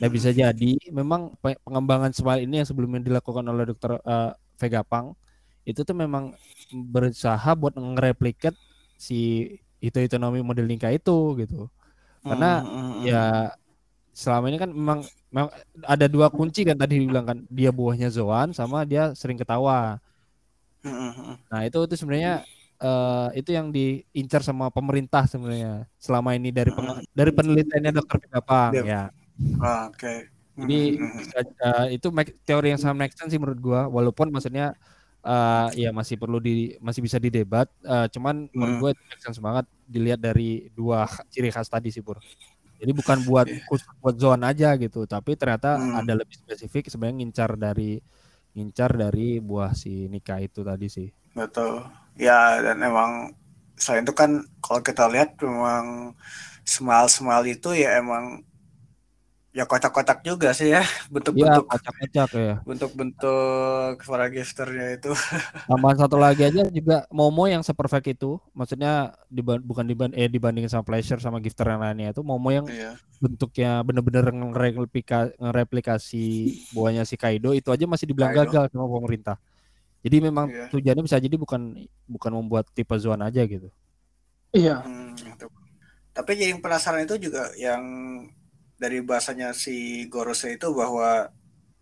Nah 0.00 0.08
bisa 0.16 0.30
jadi 0.32 0.70
memang 0.98 1.36
pe- 1.42 1.60
pengembangan 1.66 2.12
smile 2.16 2.42
ini 2.46 2.54
yang 2.64 2.68
sebelumnya 2.70 3.00
dilakukan 3.08 3.44
oleh 3.52 3.64
dokter 3.70 3.92
eh, 4.00 4.30
Vega 4.60 4.82
Pang 4.86 5.06
itu 5.68 5.80
tuh 5.88 5.96
memang 5.96 6.24
berusaha 6.72 7.50
buat 7.60 7.74
ngereplikat 7.76 8.54
si 8.96 9.16
hitotonomi 9.84 10.40
model 10.44 10.66
Nika 10.70 10.88
itu 10.94 11.36
gitu. 11.40 11.68
Karena 12.28 12.64
Ya 13.00 13.52
selama 14.12 14.50
ini 14.52 14.58
kan 14.60 14.70
memang, 14.74 15.00
memang 15.32 15.50
ada 15.86 16.06
dua 16.10 16.28
kunci 16.28 16.60
kan 16.68 16.76
tadi 16.76 17.00
dibilang 17.00 17.26
kan 17.30 17.38
dia 17.48 17.70
buahnya 17.72 18.08
Zoan 18.12 18.52
sama 18.52 18.84
dia 18.84 19.14
sering 19.16 19.38
ketawa. 19.40 20.02
Nah 21.50 21.60
itu 21.66 21.78
itu 21.86 21.94
sebenarnya 22.00 22.32
eh, 22.80 23.28
itu 23.40 23.50
yang 23.52 23.68
diincar 23.68 24.40
sama 24.40 24.72
pemerintah 24.72 25.28
sebenarnya 25.28 25.84
selama 26.00 26.34
ini 26.34 26.50
dari 26.50 26.72
peng- 26.72 27.04
dari 27.12 27.30
penelitiannya 27.30 27.92
dokter 27.92 28.18
Pang 28.42 28.72
Iya. 28.74 28.84
ya. 28.84 29.02
Oh, 29.60 29.88
Oke. 29.88 29.96
Okay. 29.96 30.18
Jadi 30.60 30.80
uh, 31.64 31.86
itu 31.88 32.08
make, 32.12 32.36
teori 32.44 32.74
yang 32.74 32.80
sangat 32.80 32.96
make 32.98 33.14
sense 33.16 33.32
sih 33.32 33.40
menurut 33.40 33.60
gua 33.64 33.88
walaupun 33.88 34.28
maksudnya 34.28 34.76
uh, 35.24 35.68
ya 35.72 35.88
masih 35.92 36.20
perlu 36.20 36.36
di 36.40 36.76
masih 36.84 37.00
bisa 37.00 37.16
didebat 37.16 37.68
uh, 37.84 38.04
cuman 38.12 38.48
hmm. 38.48 38.52
menurut 38.52 38.76
gue 38.76 38.90
itu 38.96 39.02
make 39.08 39.22
sense 39.24 39.40
banget 39.40 39.64
dilihat 39.88 40.20
dari 40.20 40.68
dua 40.72 41.08
ciri 41.32 41.48
khas 41.48 41.68
tadi 41.68 41.88
sih 41.92 42.04
Pur. 42.04 42.20
Jadi 42.80 42.92
bukan 42.96 43.18
buat 43.28 43.44
yeah. 43.44 43.60
khusus 43.68 43.84
buat 44.00 44.16
zone 44.16 44.40
aja 44.48 44.72
gitu, 44.80 45.04
tapi 45.04 45.36
ternyata 45.36 45.76
hmm. 45.76 46.00
ada 46.00 46.12
lebih 46.16 46.40
spesifik 46.40 46.88
sebenarnya 46.88 47.16
ngincar 47.20 47.50
dari 47.60 48.00
ngincar 48.56 48.96
dari 48.96 49.36
buah 49.36 49.76
si 49.76 50.08
Nika 50.08 50.40
itu 50.40 50.64
tadi 50.64 50.88
sih. 50.88 51.08
Betul. 51.34 51.86
Ya 52.18 52.60
dan 52.60 52.82
emang 52.82 53.32
selain 53.80 54.04
itu 54.04 54.12
kan 54.12 54.44
kalau 54.60 54.80
kita 54.84 55.08
lihat 55.08 55.40
memang 55.40 56.12
semal-semal 56.68 57.42
itu 57.48 57.72
ya 57.72 57.96
emang 57.98 58.44
ya 59.50 59.66
kocak-kocak 59.66 60.22
juga 60.22 60.54
sih 60.54 60.70
ya 60.70 60.86
bentuk-bentuk 61.14 61.66
ya, 61.66 61.70
kocak-kocak 61.74 62.30
ya 62.38 62.56
bentuk-bentuk 62.62 63.94
suara 64.06 64.30
gesternya 64.30 64.94
itu 64.94 65.10
tambahan 65.70 65.98
satu 66.06 66.16
lagi 66.22 66.46
aja 66.46 66.62
juga 66.70 67.02
Momo 67.10 67.50
yang 67.50 67.66
seperfect 67.66 68.14
itu 68.14 68.38
maksudnya 68.54 69.18
diban 69.26 69.58
bukan 69.58 69.82
diban 69.82 70.14
eh 70.14 70.30
dibandingin 70.30 70.70
sama 70.70 70.86
pleasure 70.86 71.18
sama 71.18 71.42
gifter 71.42 71.66
yang 71.66 71.82
lainnya 71.82 72.14
itu 72.14 72.22
Momo 72.22 72.54
yang 72.54 72.70
iya. 72.70 72.94
bentuknya 73.18 73.82
bener-bener 73.82 74.30
ngereplika 74.30 75.34
ngereplikasi 75.34 76.24
buahnya 76.70 77.02
si 77.02 77.18
Kaido 77.18 77.50
itu 77.50 77.74
aja 77.74 77.90
masih 77.90 78.06
dibilang 78.06 78.30
Kaido. 78.30 78.54
gagal 78.54 78.64
sama 78.70 78.86
pemerintah 78.86 79.36
jadi 80.00 80.16
memang 80.24 80.46
iya. 80.48 80.66
tujuannya 80.72 81.04
bisa 81.04 81.20
jadi 81.20 81.36
bukan 81.36 81.76
bukan 82.08 82.32
membuat 82.32 82.68
tipe 82.72 82.96
zona 82.96 83.28
aja 83.28 83.44
gitu. 83.44 83.68
Iya. 84.50 84.80
Hmm, 84.82 85.12
tapi 86.16 86.40
jadi 86.40 86.56
penasaran 86.58 87.04
itu 87.04 87.30
juga 87.30 87.52
yang 87.60 87.82
dari 88.80 89.04
bahasanya 89.04 89.52
si 89.52 90.08
Gorose 90.08 90.56
itu 90.56 90.72
bahwa 90.72 91.28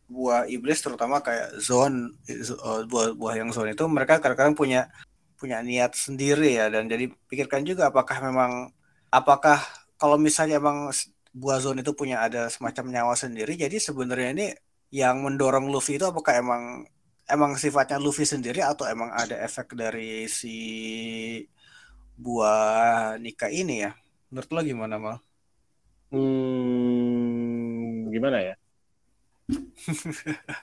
buah 0.08 0.50
iblis 0.50 0.82
terutama 0.82 1.22
kayak 1.22 1.62
zone 1.62 2.16
eh, 2.26 2.42
buah-buah 2.90 3.34
yang 3.38 3.50
zone 3.54 3.76
itu 3.76 3.84
mereka 3.86 4.18
kadang-kadang 4.18 4.56
punya 4.58 4.90
punya 5.38 5.62
niat 5.62 5.94
sendiri 5.94 6.58
ya. 6.58 6.66
Dan 6.68 6.90
jadi 6.90 7.06
pikirkan 7.30 7.62
juga 7.62 7.94
apakah 7.94 8.18
memang 8.18 8.74
apakah 9.14 9.62
kalau 9.94 10.18
misalnya 10.18 10.58
emang 10.58 10.90
buah 11.38 11.62
zone 11.62 11.86
itu 11.86 11.94
punya 11.94 12.24
ada 12.24 12.50
semacam 12.50 12.84
nyawa 12.90 13.14
sendiri 13.14 13.54
jadi 13.54 13.76
sebenarnya 13.78 14.28
ini 14.34 14.46
yang 14.90 15.20
mendorong 15.20 15.68
Luffy 15.68 16.00
itu 16.00 16.08
apakah 16.08 16.40
emang 16.40 16.88
emang 17.28 17.54
sifatnya 17.60 18.00
Luffy 18.00 18.24
sendiri 18.24 18.64
atau 18.64 18.88
emang 18.88 19.12
ada 19.12 19.36
efek 19.44 19.76
dari 19.76 20.24
si 20.26 20.56
buah 22.18 23.14
nikah 23.22 23.52
ini 23.52 23.86
ya 23.86 23.92
menurut 24.28 24.50
lo 24.52 24.60
gimana 24.64 24.96
mal? 25.00 25.16
Hmm, 26.08 28.08
gimana 28.12 28.38
ya? 28.40 28.54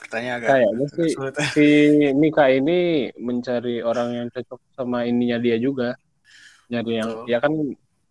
Pertanyaan 0.00 0.36
agak 0.40 0.48
Kayaknya 0.52 0.86
sih 0.92 1.10
si 1.56 1.66
Mika 2.12 2.52
ini 2.52 3.08
mencari 3.16 3.80
orang 3.80 4.12
yang 4.12 4.28
cocok 4.28 4.60
sama 4.76 5.08
ininya 5.08 5.40
dia 5.40 5.56
juga. 5.56 5.96
Nyari 6.68 6.92
yang 6.92 7.10
ya 7.24 7.40
kan 7.40 7.52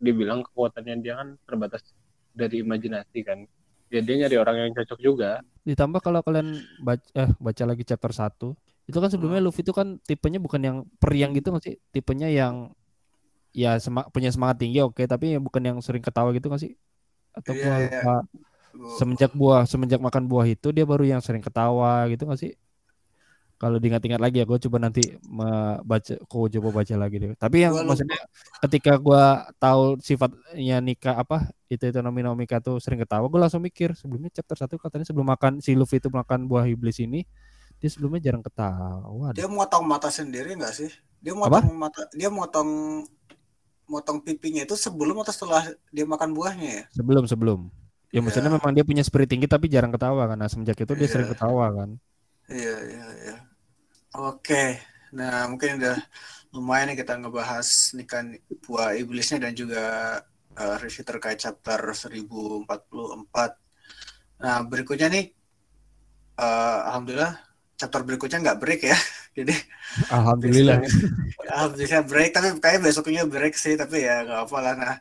dibilang 0.02 0.42
kekuatannya 0.42 1.06
dia 1.06 1.22
kan 1.22 1.38
terbatas 1.46 1.86
dari 2.34 2.66
imajinasi 2.66 3.20
kan. 3.22 3.46
Ya 3.94 4.02
dia 4.02 4.16
nyari 4.26 4.36
orang 4.38 4.56
yang 4.58 4.72
cocok 4.74 5.00
juga. 5.00 5.42
Ditambah 5.62 6.02
kalau 6.02 6.22
kalian 6.26 6.58
baca 6.82 7.06
eh 7.14 7.30
baca 7.38 7.64
lagi 7.66 7.84
chapter 7.86 8.12
1, 8.12 8.54
itu 8.86 8.98
kan 9.02 9.10
sebelumnya 9.10 9.42
hmm. 9.42 9.50
Luffy 9.50 9.66
itu 9.66 9.74
kan 9.74 9.98
tipenya 10.06 10.38
bukan 10.38 10.62
yang 10.62 10.78
periang 11.02 11.34
gitu 11.34 11.50
masih 11.50 11.82
tipenya 11.90 12.30
yang 12.30 12.70
ya 13.56 13.80
semak, 13.82 14.12
punya 14.12 14.30
semangat 14.30 14.62
tinggi 14.62 14.84
oke 14.84 15.00
okay, 15.00 15.06
tapi 15.10 15.34
ya 15.34 15.40
bukan 15.40 15.64
yang 15.64 15.78
sering 15.80 16.04
ketawa 16.04 16.30
gitu 16.36 16.52
gak 16.52 16.62
sih 16.62 16.76
atau 17.32 17.56
yeah, 17.56 17.88
yeah. 17.88 18.22
semenjak 19.00 19.32
buah 19.32 19.64
semenjak 19.64 20.04
makan 20.04 20.28
buah 20.28 20.46
itu 20.46 20.76
dia 20.76 20.84
baru 20.84 21.08
yang 21.08 21.24
sering 21.24 21.40
ketawa 21.40 22.06
gitu 22.12 22.28
gak 22.28 22.40
sih 22.40 22.52
kalau 23.56 23.80
diingat-ingat 23.80 24.20
lagi 24.20 24.44
ya 24.44 24.46
gue 24.46 24.60
coba 24.68 24.78
nanti 24.84 25.16
baca 25.88 26.14
gue 26.20 26.48
coba 26.60 26.70
baca 26.82 26.96
lagi 27.00 27.16
deh 27.24 27.30
tapi 27.40 27.64
yang 27.64 27.72
gua 27.72 27.88
maksudnya 27.88 28.20
lupa. 28.20 28.60
ketika 28.68 28.92
gue 29.00 29.26
tahu 29.56 29.84
sifatnya 30.04 30.78
Nika 30.84 31.16
apa 31.16 31.50
itu 31.72 31.88
itu 31.88 32.00
Nomi 32.04 32.22
Nomika 32.22 32.60
tuh 32.60 32.84
sering 32.84 33.00
ketawa 33.00 33.32
gue 33.32 33.40
langsung 33.40 33.64
mikir 33.64 33.96
sebelumnya 33.96 34.30
chapter 34.36 34.60
satu 34.60 34.76
katanya 34.76 35.08
sebelum 35.08 35.28
makan 35.32 35.64
si 35.64 35.72
Luffy 35.72 36.04
itu 36.04 36.12
makan 36.12 36.52
buah 36.52 36.68
iblis 36.68 37.00
ini 37.00 37.24
dia 37.80 37.90
sebelumnya 37.92 38.20
jarang 38.28 38.44
ketawa 38.44 39.32
dia 39.32 39.48
motong 39.48 39.88
mata 39.88 40.12
sendiri 40.12 40.56
nggak 40.60 40.76
sih 40.76 40.92
dia 41.24 41.32
motong 41.32 41.64
apa? 41.64 41.88
mata 41.90 42.02
dia 42.12 42.28
motong 42.28 43.02
motong 43.86 44.22
pipinya 44.22 44.66
itu 44.66 44.74
sebelum 44.74 45.22
atau 45.22 45.34
setelah 45.34 45.64
dia 45.94 46.06
makan 46.06 46.34
buahnya 46.34 46.70
ya? 46.70 46.84
Sebelum 46.94 47.24
sebelum. 47.30 47.60
Ya, 48.10 48.20
ya. 48.20 48.26
maksudnya 48.26 48.50
memang 48.50 48.74
dia 48.74 48.86
punya 48.86 49.04
spirit 49.06 49.30
tinggi 49.30 49.46
tapi 49.46 49.70
jarang 49.70 49.94
ketawa. 49.94 50.30
Nah, 50.34 50.50
semenjak 50.50 50.78
itu 50.78 50.94
dia 50.98 51.06
ya. 51.06 51.12
sering 51.12 51.30
ketawa 51.30 51.70
kan. 51.74 51.90
Iya 52.50 52.76
iya 52.86 53.06
iya. 53.26 53.36
Oke. 54.16 54.80
Nah, 55.12 55.52
mungkin 55.52 55.76
udah 55.80 56.00
lumayan 56.56 56.96
nih 56.96 57.04
kita 57.04 57.20
ngebahas 57.20 57.68
nikah 58.00 58.24
buah 58.64 58.96
iblisnya 58.96 59.44
dan 59.44 59.52
juga 59.52 59.84
uh, 60.56 60.76
review 60.80 61.04
terkait 61.04 61.36
chapter 61.36 61.92
1044. 61.92 62.64
Nah, 64.40 64.58
berikutnya 64.64 65.12
nih 65.12 65.36
uh, 66.40 66.80
alhamdulillah 66.92 67.36
chapter 67.76 68.02
berikutnya 68.08 68.40
nggak 68.40 68.60
break 68.60 68.82
ya. 68.88 68.98
Jadi 69.38 69.52
alhamdulillah. 70.08 70.80
alhamdulillah 71.52 72.04
break 72.08 72.32
tapi 72.32 72.48
kayak 72.64 72.80
besoknya 72.80 73.28
break 73.28 73.56
sih 73.60 73.76
tapi 73.76 74.08
ya 74.08 74.24
nggak 74.24 74.42
apa 74.48 74.58
lah. 74.64 74.74
Nah 74.80 74.96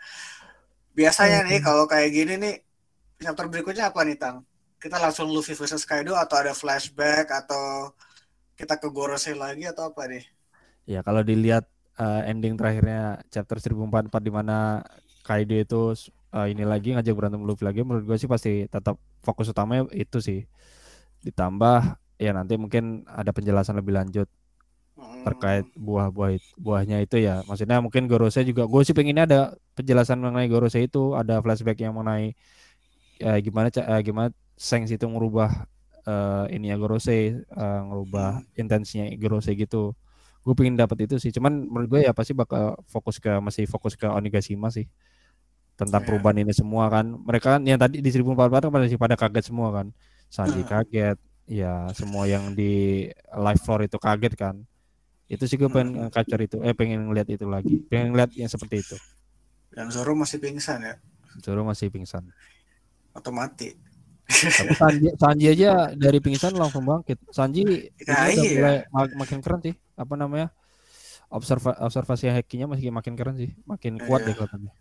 biasanya 0.94 1.46
nih 1.46 1.62
kalau 1.62 1.86
kayak 1.86 2.10
gini 2.10 2.34
nih 2.38 2.54
chapter 3.22 3.46
berikutnya 3.46 3.94
apa 3.94 4.02
nih 4.02 4.18
Tang? 4.18 4.42
Kita 4.82 4.98
langsung 4.98 5.30
Luffy 5.30 5.54
versus 5.54 5.86
Kaido 5.86 6.12
atau 6.18 6.36
ada 6.36 6.52
flashback 6.52 7.30
atau 7.30 7.94
kita 8.54 8.78
ke 8.78 8.88
Gorosei 8.90 9.34
lagi 9.34 9.66
atau 9.66 9.90
apa 9.90 10.06
nih? 10.06 10.24
Ya 10.84 11.00
kalau 11.02 11.22
dilihat 11.26 11.66
uh, 11.98 12.22
ending 12.26 12.54
terakhirnya 12.58 13.22
chapter 13.30 13.58
1044 13.58 14.10
di 14.22 14.32
mana 14.32 14.82
Kaido 15.24 15.56
itu 15.56 15.80
uh, 16.34 16.46
ini 16.46 16.66
lagi 16.66 16.92
ngajak 16.92 17.14
berantem 17.14 17.42
Luffy 17.46 17.64
lagi 17.64 17.80
menurut 17.80 18.04
gue 18.04 18.16
sih 18.18 18.28
pasti 18.28 18.68
tetap 18.68 19.00
fokus 19.24 19.48
utamanya 19.48 19.88
itu 19.94 20.20
sih 20.20 20.44
ditambah 21.24 21.96
ya 22.20 22.36
nanti 22.36 22.60
mungkin 22.60 23.08
ada 23.08 23.32
penjelasan 23.32 23.80
lebih 23.80 23.96
lanjut 23.96 24.28
terkait 25.24 25.66
hmm. 25.66 25.80
buah-buah 25.80 26.38
buahnya 26.60 27.02
itu 27.02 27.18
ya 27.18 27.42
maksudnya 27.48 27.80
mungkin 27.80 28.06
Gorose 28.06 28.44
juga 28.46 28.68
gue 28.68 28.82
sih 28.84 28.94
pengennya 28.94 29.24
ada 29.26 29.40
penjelasan 29.74 30.20
mengenai 30.20 30.46
Gorose 30.46 30.78
itu 30.84 31.16
ada 31.16 31.40
flashback 31.40 31.80
yang 31.80 31.96
mengenai 31.96 32.36
ya, 33.18 33.40
gimana 33.40 33.72
uh, 33.72 34.00
gimana 34.04 34.28
Sengs 34.54 34.94
itu 34.94 35.02
merubah 35.10 35.66
uh, 36.08 36.44
ini 36.52 36.70
ya 36.70 36.76
Gorose 36.76 37.44
uh, 37.52 37.80
ngerubah 37.88 38.40
hmm. 38.40 38.60
intensinya 38.60 39.06
Gorose 39.18 39.52
gitu. 39.56 39.96
Gue 40.44 40.52
pengen 40.52 40.76
dapat 40.76 41.08
itu 41.08 41.16
sih 41.16 41.32
cuman 41.32 41.64
menurut 41.64 41.88
gue 41.88 42.00
ya 42.04 42.12
pasti 42.12 42.36
bakal 42.36 42.76
fokus 42.84 43.16
ke 43.16 43.32
masih 43.40 43.64
fokus 43.64 43.96
ke 43.96 44.04
Onigashima 44.04 44.68
sih. 44.68 44.88
Tentang 45.74 46.04
yeah. 46.04 46.08
perubahan 46.08 46.38
ini 46.44 46.52
semua 46.52 46.86
kan. 46.92 47.16
Mereka 47.16 47.58
kan 47.58 47.62
yang 47.64 47.80
tadi 47.80 47.98
di 48.04 48.10
1044 48.12 48.68
kan 48.68 48.70
masih 48.70 49.00
pada 49.00 49.16
kaget 49.16 49.44
semua 49.50 49.68
kan. 49.72 49.86
Sanji 50.28 50.62
kaget 50.62 51.18
ya 51.44 51.92
semua 51.92 52.24
yang 52.24 52.56
di 52.56 53.08
live 53.32 53.60
floor 53.64 53.88
itu 53.88 53.96
kaget 53.96 54.34
kan. 54.36 54.56
Itu 55.24 55.48
sih 55.48 55.56
gue 55.56 55.72
pengen 55.72 56.12
kacar 56.12 56.36
itu 56.44 56.60
eh 56.60 56.76
pengen 56.76 57.08
ngeliat 57.08 57.28
itu 57.32 57.48
lagi. 57.48 57.80
Pengen 57.88 58.12
ngeliat 58.12 58.30
yang 58.36 58.52
seperti 58.52 58.84
itu. 58.84 58.96
Dan 59.74 59.90
Zoro 59.90 60.14
masih 60.14 60.38
pingsan 60.38 60.84
ya? 60.84 60.94
Zoro 61.42 61.66
masih 61.66 61.90
pingsan. 61.90 62.30
Atau 63.10 63.34
mati 63.34 63.74
tapi 64.28 64.72
Sanji, 64.74 65.08
Sanji 65.20 65.46
aja 65.52 65.92
dari 65.92 66.18
pingsan 66.18 66.56
langsung 66.56 66.84
bangkit 66.88 67.20
Sanji 67.28 67.92
ya, 68.00 68.32
iya. 68.32 68.52
mulai 68.56 68.76
mak 68.88 69.12
makin 69.20 69.38
keren 69.44 69.60
sih 69.60 69.74
apa 70.00 70.14
namanya 70.16 70.48
observa 71.28 71.76
observasi 71.84 72.32
hackingnya 72.32 72.64
masih 72.64 72.88
makin 72.88 73.14
keren 73.14 73.36
sih 73.36 73.52
makin 73.68 74.00
kuat 74.00 74.24
iya. 74.24 74.26
deh 74.32 74.34
kelihatannya 74.34 74.72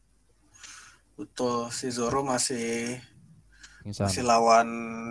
betul 1.20 1.68
si 1.70 1.91
Zoro 1.91 2.24
masih 2.24 2.98
Misal. 3.84 4.08
Masih 4.08 4.24
lawan 4.24 4.68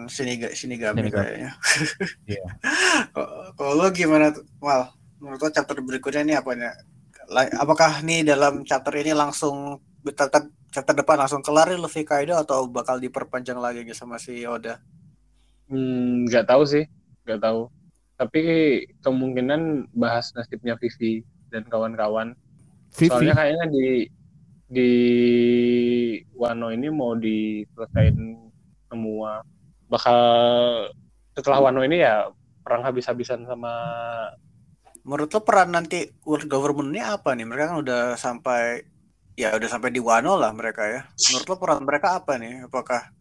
Shiniga, 0.09 0.49
Shinigami, 0.57 1.05
Shinigami. 1.05 1.13
kayaknya. 1.13 1.53
Iya. 2.33 2.47
Kalau 3.53 3.73
lo 3.77 3.93
gimana 3.93 4.33
tuh? 4.33 4.49
Mal, 4.65 4.89
menurut 5.21 5.45
lo 5.45 5.49
chapter 5.53 5.77
berikutnya 5.85 6.25
ini 6.25 6.35
apa 6.41 6.57
nih? 6.57 6.73
Apakah 7.61 8.01
nih 8.01 8.25
dalam 8.25 8.65
chapter 8.65 8.97
ini 8.97 9.13
langsung 9.13 9.77
chapter, 10.17 10.49
chapter 10.73 10.97
depan 10.97 11.21
langsung 11.21 11.45
kelar 11.45 11.69
nih 11.69 11.79
Luffy 11.79 12.03
Kaido 12.03 12.35
atau 12.41 12.65
bakal 12.67 12.97
diperpanjang 12.97 13.61
lagi 13.61 13.85
sama 13.93 14.17
si 14.17 14.43
Oda? 14.49 14.81
Hmm, 15.69 16.25
nggak 16.27 16.49
tahu 16.49 16.65
sih, 16.65 16.85
nggak 17.29 17.41
tahu. 17.45 17.69
Tapi 18.17 18.41
kemungkinan 19.05 19.93
bahas 19.93 20.33
nasibnya 20.33 20.81
Vivi 20.81 21.21
dan 21.53 21.69
kawan-kawan. 21.69 22.33
Soalnya 22.97 23.37
kayaknya 23.37 23.67
di 23.69 23.87
di 24.73 24.91
Wano 26.33 26.73
ini 26.73 26.89
mau 26.89 27.13
diselesaikan 27.13 28.49
semua 28.89 29.45
bakal 29.93 30.21
setelah 31.37 31.69
Wano 31.69 31.85
ini 31.85 32.01
ya 32.01 32.33
perang 32.65 32.81
habis-habisan 32.81 33.45
sama 33.45 33.73
menurut 35.05 35.29
lo 35.29 35.41
peran 35.45 35.77
nanti 35.77 36.09
world 36.25 36.49
government 36.49 36.97
ini 36.97 37.05
apa 37.05 37.37
nih 37.37 37.45
mereka 37.45 37.77
kan 37.77 37.79
udah 37.85 38.03
sampai 38.17 38.89
ya 39.37 39.57
udah 39.57 39.69
sampai 39.69 39.91
di 39.93 40.01
Wano 40.01 40.37
lah 40.37 40.53
mereka 40.53 40.85
ya. 40.85 41.01
Menurut 41.31 41.47
lo 41.49 41.57
peran 41.57 41.83
mereka 41.85 42.09
apa 42.21 42.37
nih? 42.37 42.69
Apakah 42.69 43.13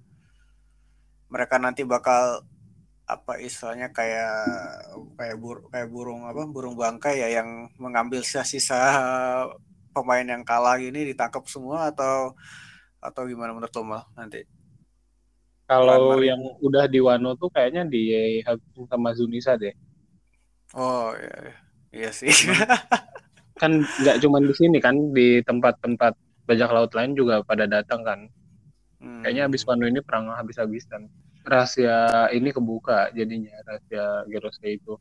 mereka 1.31 1.55
nanti 1.55 1.87
bakal 1.87 2.43
apa 3.07 3.39
istilahnya 3.43 3.91
kayak 3.91 4.35
kayak 5.19 5.35
bur 5.35 5.67
kayak 5.67 5.87
burung 5.91 6.23
apa 6.27 6.47
burung 6.47 6.79
bangkai 6.79 7.19
ya 7.19 7.43
yang 7.43 7.67
mengambil 7.75 8.23
sisa-sisa 8.23 8.79
pemain 9.91 10.23
yang 10.23 10.43
kalah 10.47 10.79
ini 10.79 11.11
ditangkap 11.11 11.43
semua 11.47 11.91
atau 11.91 12.31
atau 13.03 13.23
gimana 13.27 13.51
menurut 13.51 13.73
lo 13.75 13.83
mal 13.83 14.03
nanti? 14.15 14.43
Kalau 15.67 16.19
yang 16.19 16.39
udah 16.59 16.83
di 16.87 16.99
Wano 16.99 17.35
tuh 17.39 17.47
kayaknya 17.47 17.87
di 17.87 18.11
sama 18.91 19.15
Zunisa 19.15 19.55
deh. 19.55 19.71
Oh 20.75 21.15
iya, 21.15 21.35
iya, 21.47 21.55
iya 21.91 22.09
sih. 22.11 22.31
kan 23.61 23.85
nggak 23.85 24.17
cuma 24.25 24.41
di 24.41 24.53
sini 24.57 24.81
kan 24.81 25.13
di 25.13 25.37
tempat-tempat 25.45 26.17
bajak 26.49 26.69
laut 26.73 26.91
lain 26.97 27.13
juga 27.13 27.45
pada 27.45 27.69
datang 27.69 28.01
kan. 28.01 28.19
Hmm. 28.97 29.21
Kayaknya 29.21 29.43
habis 29.45 29.61
Wano 29.69 29.85
ini 29.85 30.01
perang 30.01 30.33
habis-habisan. 30.33 31.05
Rahasia 31.45 32.29
ini 32.33 32.49
kebuka 32.49 33.13
jadinya 33.13 33.53
rahasia 33.65 34.25
Gerose 34.25 34.65
itu. 34.65 34.97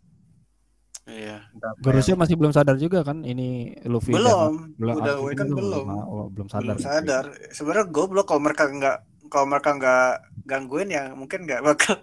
Iya. 1.08 1.40
Gerose 1.80 2.12
masih 2.12 2.36
belum 2.36 2.52
sadar 2.52 2.76
juga 2.76 3.00
kan 3.00 3.24
ini 3.24 3.72
Luffy. 3.88 4.12
Belum. 4.12 4.76
Belum. 4.76 5.00
Udah 5.00 5.16
kan 5.32 5.48
belum. 5.48 5.84
Belum, 5.88 5.88
oh, 5.88 6.26
belum 6.28 6.48
sadar. 6.52 6.76
Belum 6.76 6.84
sadar. 6.84 7.24
Sebenarnya 7.56 7.86
goblok 7.88 8.28
kalau 8.28 8.44
mereka 8.44 8.68
nggak 8.68 8.98
kalau 9.32 9.46
mereka 9.48 9.70
nggak 9.76 10.12
gangguin 10.44 10.92
ya 10.92 11.16
mungkin 11.16 11.48
nggak 11.48 11.64
bakal. 11.64 11.96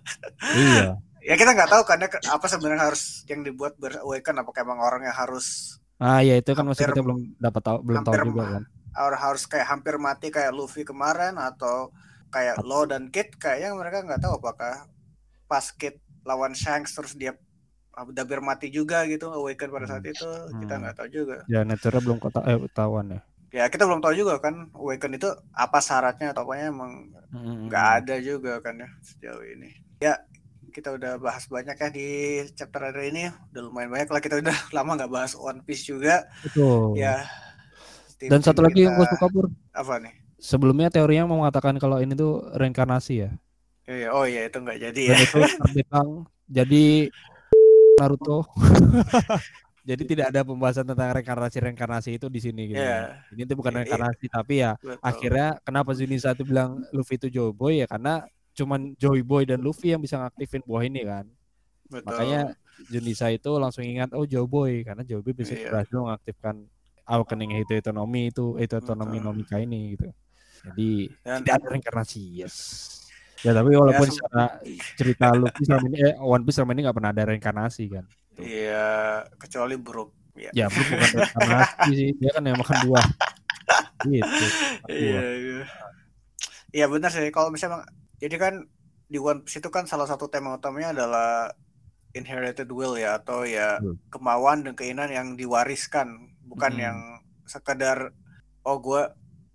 Iya. 0.57 0.97
ya 1.33 1.35
kita 1.35 1.51
nggak 1.53 1.69
tahu 1.69 1.83
karena 1.85 2.07
apa 2.07 2.45
sebenarnya 2.45 2.83
harus 2.87 3.25
yang 3.27 3.43
dibuat 3.43 3.75
berawaken 3.75 4.41
apakah 4.41 4.63
emang 4.63 4.79
orang 4.79 5.01
yang 5.03 5.17
harus 5.17 5.77
ah 5.97 6.21
ya 6.21 6.37
itu 6.37 6.53
kan 6.53 6.65
masih 6.65 6.89
kita 6.89 7.01
belum 7.01 7.37
dapat 7.41 7.61
tahu 7.61 7.77
belum 7.81 8.01
tahu 8.05 8.13
juga 8.33 8.43
kan 8.57 8.63
harus 9.17 9.43
kayak 9.45 9.67
hampir 9.69 9.97
mati 10.01 10.33
kayak 10.33 10.53
Luffy 10.53 10.81
kemarin 10.81 11.37
atau 11.37 11.93
kayak 12.33 12.61
Lo 12.65 12.85
dan 12.85 13.09
Kit 13.13 13.37
kayaknya 13.37 13.73
mereka 13.77 14.05
nggak 14.05 14.21
tahu 14.21 14.41
apakah 14.41 14.89
pas 15.45 15.65
Kit 15.73 16.01
lawan 16.25 16.53
Shanks 16.53 16.93
terus 16.93 17.13
dia 17.15 17.33
udah 17.97 18.23
biar 18.29 18.45
mati 18.45 18.69
juga 18.69 19.09
gitu 19.09 19.33
awaken 19.33 19.73
pada 19.73 19.85
saat 19.89 20.05
hmm. 20.05 20.13
itu 20.13 20.29
hmm. 20.29 20.59
kita 20.61 20.73
nggak 20.77 20.95
tahu 21.01 21.09
juga 21.09 21.37
ya 21.49 21.65
nature 21.65 21.97
belum 21.97 22.21
kota 22.21 22.45
eh 22.45 22.57
ketahuan 22.69 23.17
ya 23.17 23.21
ya 23.49 23.65
kita 23.73 23.89
belum 23.89 24.03
tahu 24.05 24.13
juga 24.13 24.37
kan 24.37 24.69
awaken 24.75 25.17
itu 25.17 25.29
apa 25.55 25.79
syaratnya 25.81 26.35
atau 26.35 26.45
pokoknya 26.45 26.69
emang 26.69 27.09
hmm, 27.33 27.71
nggak 27.71 27.85
hmm. 27.89 27.97
ada 28.03 28.15
juga 28.21 28.53
kan 28.61 28.75
ya 28.77 28.89
sejauh 29.01 29.41
ini 29.41 29.69
ya 29.97 30.13
kita 30.71 30.95
udah 30.95 31.17
bahas 31.17 31.47
banyak 31.47 31.75
ya 31.75 31.89
di 31.89 32.07
chapter 32.53 32.91
hari 32.91 33.09
ini 33.11 33.31
udah 33.53 33.61
lumayan 33.67 33.89
banyak 33.91 34.09
lah 34.11 34.21
kita 34.21 34.35
udah 34.39 34.57
lama 34.75 34.97
nggak 34.99 35.11
bahas 35.11 35.33
One 35.35 35.63
Piece 35.63 35.87
juga 35.87 36.27
Betul. 36.43 36.97
ya 36.99 37.25
dan 38.17 38.41
satu 38.41 38.65
lagi 38.65 38.85
yang 38.85 38.97
gue 38.97 39.07
suka 39.13 39.27
pur 39.29 39.45
apa 39.73 40.01
nih 40.01 40.13
sebelumnya 40.41 40.89
teorinya 40.89 41.29
mau 41.29 41.45
mengatakan 41.45 41.77
kalau 41.77 42.01
ini 42.01 42.17
tuh 42.17 42.49
reinkarnasi 42.57 43.13
ya 43.27 43.31
Iya, 43.87 44.11
oh 44.11 44.27
iya 44.27 44.51
itu 44.51 44.59
nggak 44.59 44.79
jadi 44.83 45.01
ya. 45.07 45.15
itu 45.15 45.39
terbitang 45.63 46.27
jadi 46.51 47.07
Naruto. 47.97 48.45
jadi 49.87 50.03
tidak 50.03 50.25
ada 50.35 50.43
pembahasan 50.43 50.83
tentang 50.83 51.15
reinkarnasi 51.15 51.57
reinkarnasi 51.63 52.09
itu 52.19 52.27
di 52.27 52.43
sini 52.43 52.75
gitu. 52.75 52.83
Yeah. 52.83 53.23
Ini 53.31 53.47
tuh 53.47 53.55
bukan 53.55 53.71
iya, 53.71 53.75
iya. 53.79 53.83
reinkarnasi 53.87 54.25
yeah. 54.27 54.35
tapi 54.35 54.53
ya 54.59 54.71
Betul. 54.75 54.99
akhirnya 54.99 55.47
kenapa 55.63 55.89
Zunisa 55.95 56.35
itu 56.35 56.43
bilang 56.43 56.83
Luffy 56.91 57.15
itu 57.15 57.31
Joy 57.31 57.55
Boy 57.55 57.79
ya 57.79 57.87
karena 57.87 58.27
cuman 58.57 58.97
Joy 58.97 59.21
Boy 59.21 59.45
dan 59.45 59.61
Luffy 59.61 59.93
yang 59.93 60.01
bisa 60.01 60.17
ngaktifin 60.17 60.65
buah 60.65 60.83
ini 60.89 61.05
kan. 61.05 61.29
Betul. 61.87 62.09
Makanya 62.09 62.41
Junisa 62.89 63.29
itu 63.29 63.51
langsung 63.61 63.85
ingat 63.85 64.17
oh 64.17 64.25
Joy 64.25 64.45
Boy 64.49 64.81
karena 64.81 65.05
Joy 65.05 65.21
Boy 65.21 65.37
bisa 65.37 65.53
yeah. 65.53 65.69
berhasil 65.69 65.97
mengaktifkan 66.01 66.65
awakening 67.07 67.63
itu 67.63 67.73
ekonomi 67.77 68.33
itu 68.33 68.57
itu 68.57 68.73
ekonomi 68.73 69.21
nomika 69.21 69.61
ini 69.61 69.93
gitu. 69.93 70.09
Jadi 70.65 70.89
Dan, 71.21 71.45
tidak 71.45 71.55
ada 71.61 71.67
reinkarnasi. 71.77 72.23
Yes. 72.41 72.55
Ya 73.45 73.53
tapi 73.53 73.77
walaupun 73.77 74.09
ya, 74.09 74.13
secara 74.17 74.45
cerita 74.97 75.25
Luffy 75.37 75.63
sama 75.69 75.85
ini 75.85 75.97
eh, 76.01 76.15
One 76.17 76.43
Piece 76.43 76.57
sama 76.57 76.73
ini 76.73 76.81
nggak 76.89 76.97
pernah 76.97 77.11
ada 77.13 77.23
reinkarnasi 77.29 77.83
kan. 77.93 78.05
Iya, 78.37 78.89
kecuali 79.37 79.77
Brook. 79.77 80.33
Ya, 80.33 80.49
ya 80.53 80.65
Brook 80.69 80.89
bukan 80.89 81.09
reinkarnasi 81.21 81.89
sih, 81.93 82.09
dia 82.17 82.29
kan 82.33 82.41
yang 82.41 82.57
makan 82.57 82.77
buah. 82.89 83.07
gitu. 84.09 84.45
Iya, 84.89 85.21
iya. 85.37 85.61
Iya 86.73 86.85
benar 86.91 87.09
sih 87.09 87.31
kalau 87.31 87.49
misalnya 87.49 87.87
jadi 88.17 88.35
kan 88.37 88.53
di 89.07 89.17
One 89.21 89.45
Piece 89.47 89.63
itu 89.63 89.69
kan 89.71 89.87
salah 89.87 90.05
satu 90.09 90.27
tema 90.27 90.57
utamanya 90.57 90.91
adalah 90.91 91.53
inherited 92.11 92.67
will 92.73 92.97
ya 92.97 93.21
atau 93.21 93.47
ya 93.47 93.79
hmm. 93.79 94.11
kemauan 94.11 94.65
dan 94.65 94.73
keinginan 94.73 95.11
yang 95.11 95.27
diwariskan 95.39 96.33
bukan 96.47 96.73
hmm. 96.75 96.83
yang 96.83 96.97
sekedar 97.47 98.11
oh 98.67 98.77
gue 98.83 99.07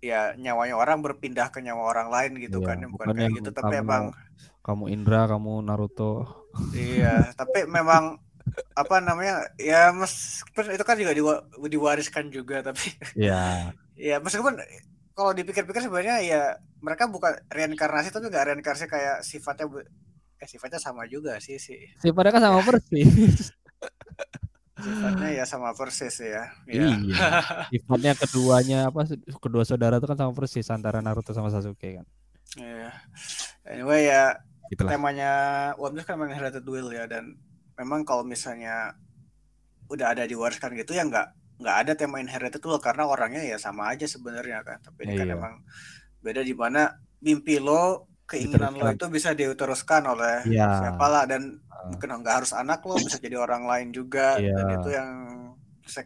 ya 0.03 0.35
nyawanya 0.35 0.75
orang 0.75 0.99
berpindah 0.99 1.47
ke 1.53 1.63
nyawa 1.63 1.95
orang 1.95 2.09
lain 2.11 2.31
gitu 2.43 2.59
iya, 2.59 2.67
kan 2.67 2.77
bukan, 2.91 3.07
bukan 3.07 3.07
kayak 3.15 3.31
gitu 3.39 3.49
tapi 3.55 3.75
kamu, 3.79 3.83
emang 3.87 4.03
kamu 4.59 4.83
Indra 4.91 5.21
kamu 5.31 5.63
Naruto 5.63 6.13
iya 6.75 7.31
tapi 7.39 7.63
memang 7.69 8.19
apa 8.75 8.99
namanya 8.99 9.47
ya 9.55 9.95
mas 9.95 10.43
itu 10.51 10.83
kan 10.83 10.99
juga 10.99 11.15
diwariskan 11.63 12.27
juga 12.27 12.59
tapi 12.59 12.91
ya 13.15 13.71
ya 14.11 14.19
meskipun 14.19 14.59
kalau 15.13 15.31
dipikir-pikir 15.33 15.85
sebenarnya 15.85 16.17
ya 16.25 16.41
mereka 16.81 17.05
bukan 17.05 17.37
reinkarnasi 17.49 18.09
tapi 18.09 18.27
nggak 18.33 18.53
reinkarnasi 18.53 18.89
kayak 18.89 19.21
sifatnya 19.21 19.69
eh 20.41 20.47
sifatnya 20.49 20.81
sama 20.81 21.07
juga 21.07 21.37
sih 21.39 21.55
sih 21.61 21.79
sifatnya 22.01 22.31
kan 22.35 22.43
sama 22.51 22.59
persis. 22.65 23.53
Sifatnya 24.73 25.29
ya 25.31 25.43
sama 25.47 25.71
persis 25.71 26.11
ya, 26.19 26.49
ya. 26.67 26.83
iya. 26.91 27.27
Sifatnya 27.71 28.19
keduanya 28.19 28.91
apa 28.91 29.07
kedua 29.39 29.63
saudara 29.63 29.95
itu 30.01 30.07
kan 30.09 30.19
sama 30.19 30.33
persis 30.35 30.67
antara 30.67 30.99
Naruto 30.99 31.31
sama 31.31 31.47
Sasuke 31.47 32.01
kan. 32.01 32.05
Iya. 32.59 32.91
Anyway 33.63 34.11
ya 34.11 34.43
Itulah. 34.67 34.91
temanya 34.97 35.31
One 35.79 35.95
Piece 35.95 36.03
kan 36.03 36.19
memang 36.19 36.35
Inherited 36.35 36.65
Will 36.67 36.91
ya 36.91 37.07
dan 37.07 37.37
memang 37.79 38.03
kalau 38.03 38.27
misalnya 38.27 38.97
udah 39.87 40.17
ada 40.17 40.27
diwariskan 40.27 40.73
gitu 40.75 40.97
ya 40.97 41.05
nggak 41.07 41.31
nggak 41.61 41.77
ada 41.85 41.91
tema 41.93 42.17
inherited 42.17 42.59
tuh 42.59 42.81
karena 42.81 43.05
orangnya 43.05 43.43
ya 43.45 43.57
sama 43.61 43.93
aja 43.93 44.09
sebenarnya 44.09 44.65
kan 44.65 44.81
tapi 44.81 45.05
ini 45.05 45.13
kan 45.15 45.27
iya. 45.29 45.35
emang 45.37 45.53
beda 46.23 46.41
di 46.41 46.55
mana 46.55 46.89
mimpi 47.21 47.61
lo 47.61 48.09
keinginan 48.25 48.73
lo 48.79 48.89
itu 48.89 49.05
bisa 49.11 49.35
diteruskan 49.35 50.07
oleh 50.09 50.47
ya. 50.49 50.81
siapa 50.81 51.05
lah 51.05 51.23
dan 51.29 51.61
uh. 51.69 51.93
mungkin 51.93 52.09
nggak 52.23 52.35
harus 52.43 52.51
anak 52.55 52.81
lo 52.83 52.97
bisa 52.97 53.21
jadi 53.21 53.37
orang 53.37 53.67
lain 53.67 53.93
juga 53.93 54.41
ya. 54.41 54.55
dan 54.55 54.65
itu 54.81 54.89
yang 54.91 55.09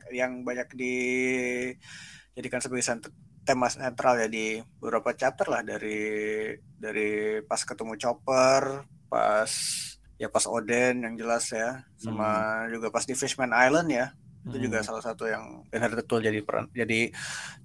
yang 0.10 0.32
banyak 0.42 0.68
dijadikan 0.74 2.60
sebagai 2.60 2.98
tema 3.48 3.72
sentral 3.72 4.20
ya 4.20 4.28
di 4.28 4.60
beberapa 4.82 5.16
chapter 5.16 5.48
lah 5.48 5.64
dari 5.64 6.52
dari 6.76 7.40
pas 7.48 7.64
ketemu 7.64 7.96
Chopper 7.96 8.84
pas 9.08 9.52
ya 10.20 10.28
pas 10.28 10.44
Oden 10.50 11.08
yang 11.08 11.16
jelas 11.16 11.48
ya 11.54 11.88
sama 11.96 12.66
hmm. 12.68 12.76
juga 12.76 12.88
pas 12.92 13.08
di 13.08 13.16
Fishman 13.16 13.56
Island 13.56 13.88
ya 13.88 14.12
itu 14.48 14.58
juga 14.68 14.80
hmm. 14.82 14.88
salah 14.88 15.04
satu 15.04 15.28
yang 15.28 15.68
benar 15.68 15.92
betul 15.94 16.24
jadi 16.24 16.40
peran 16.42 16.72
jadi 16.72 17.12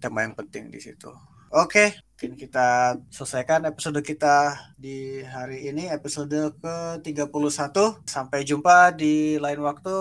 tema 0.03 0.27
yang 0.27 0.35
penting 0.35 0.69
di 0.69 0.83
situ. 0.83 1.11
Oke 1.53 1.95
mungkin 2.23 2.39
kita 2.39 2.95
selesaikan 3.11 3.67
episode 3.67 3.99
kita 4.07 4.55
di 4.79 5.27
hari 5.27 5.67
ini 5.67 5.91
episode 5.91 6.55
ke 6.63 7.03
31 7.03 7.35
sampai 8.07 8.47
jumpa 8.47 8.95
di 8.95 9.43
lain 9.43 9.59
waktu. 9.59 9.99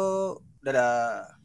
Dadah 0.62 1.41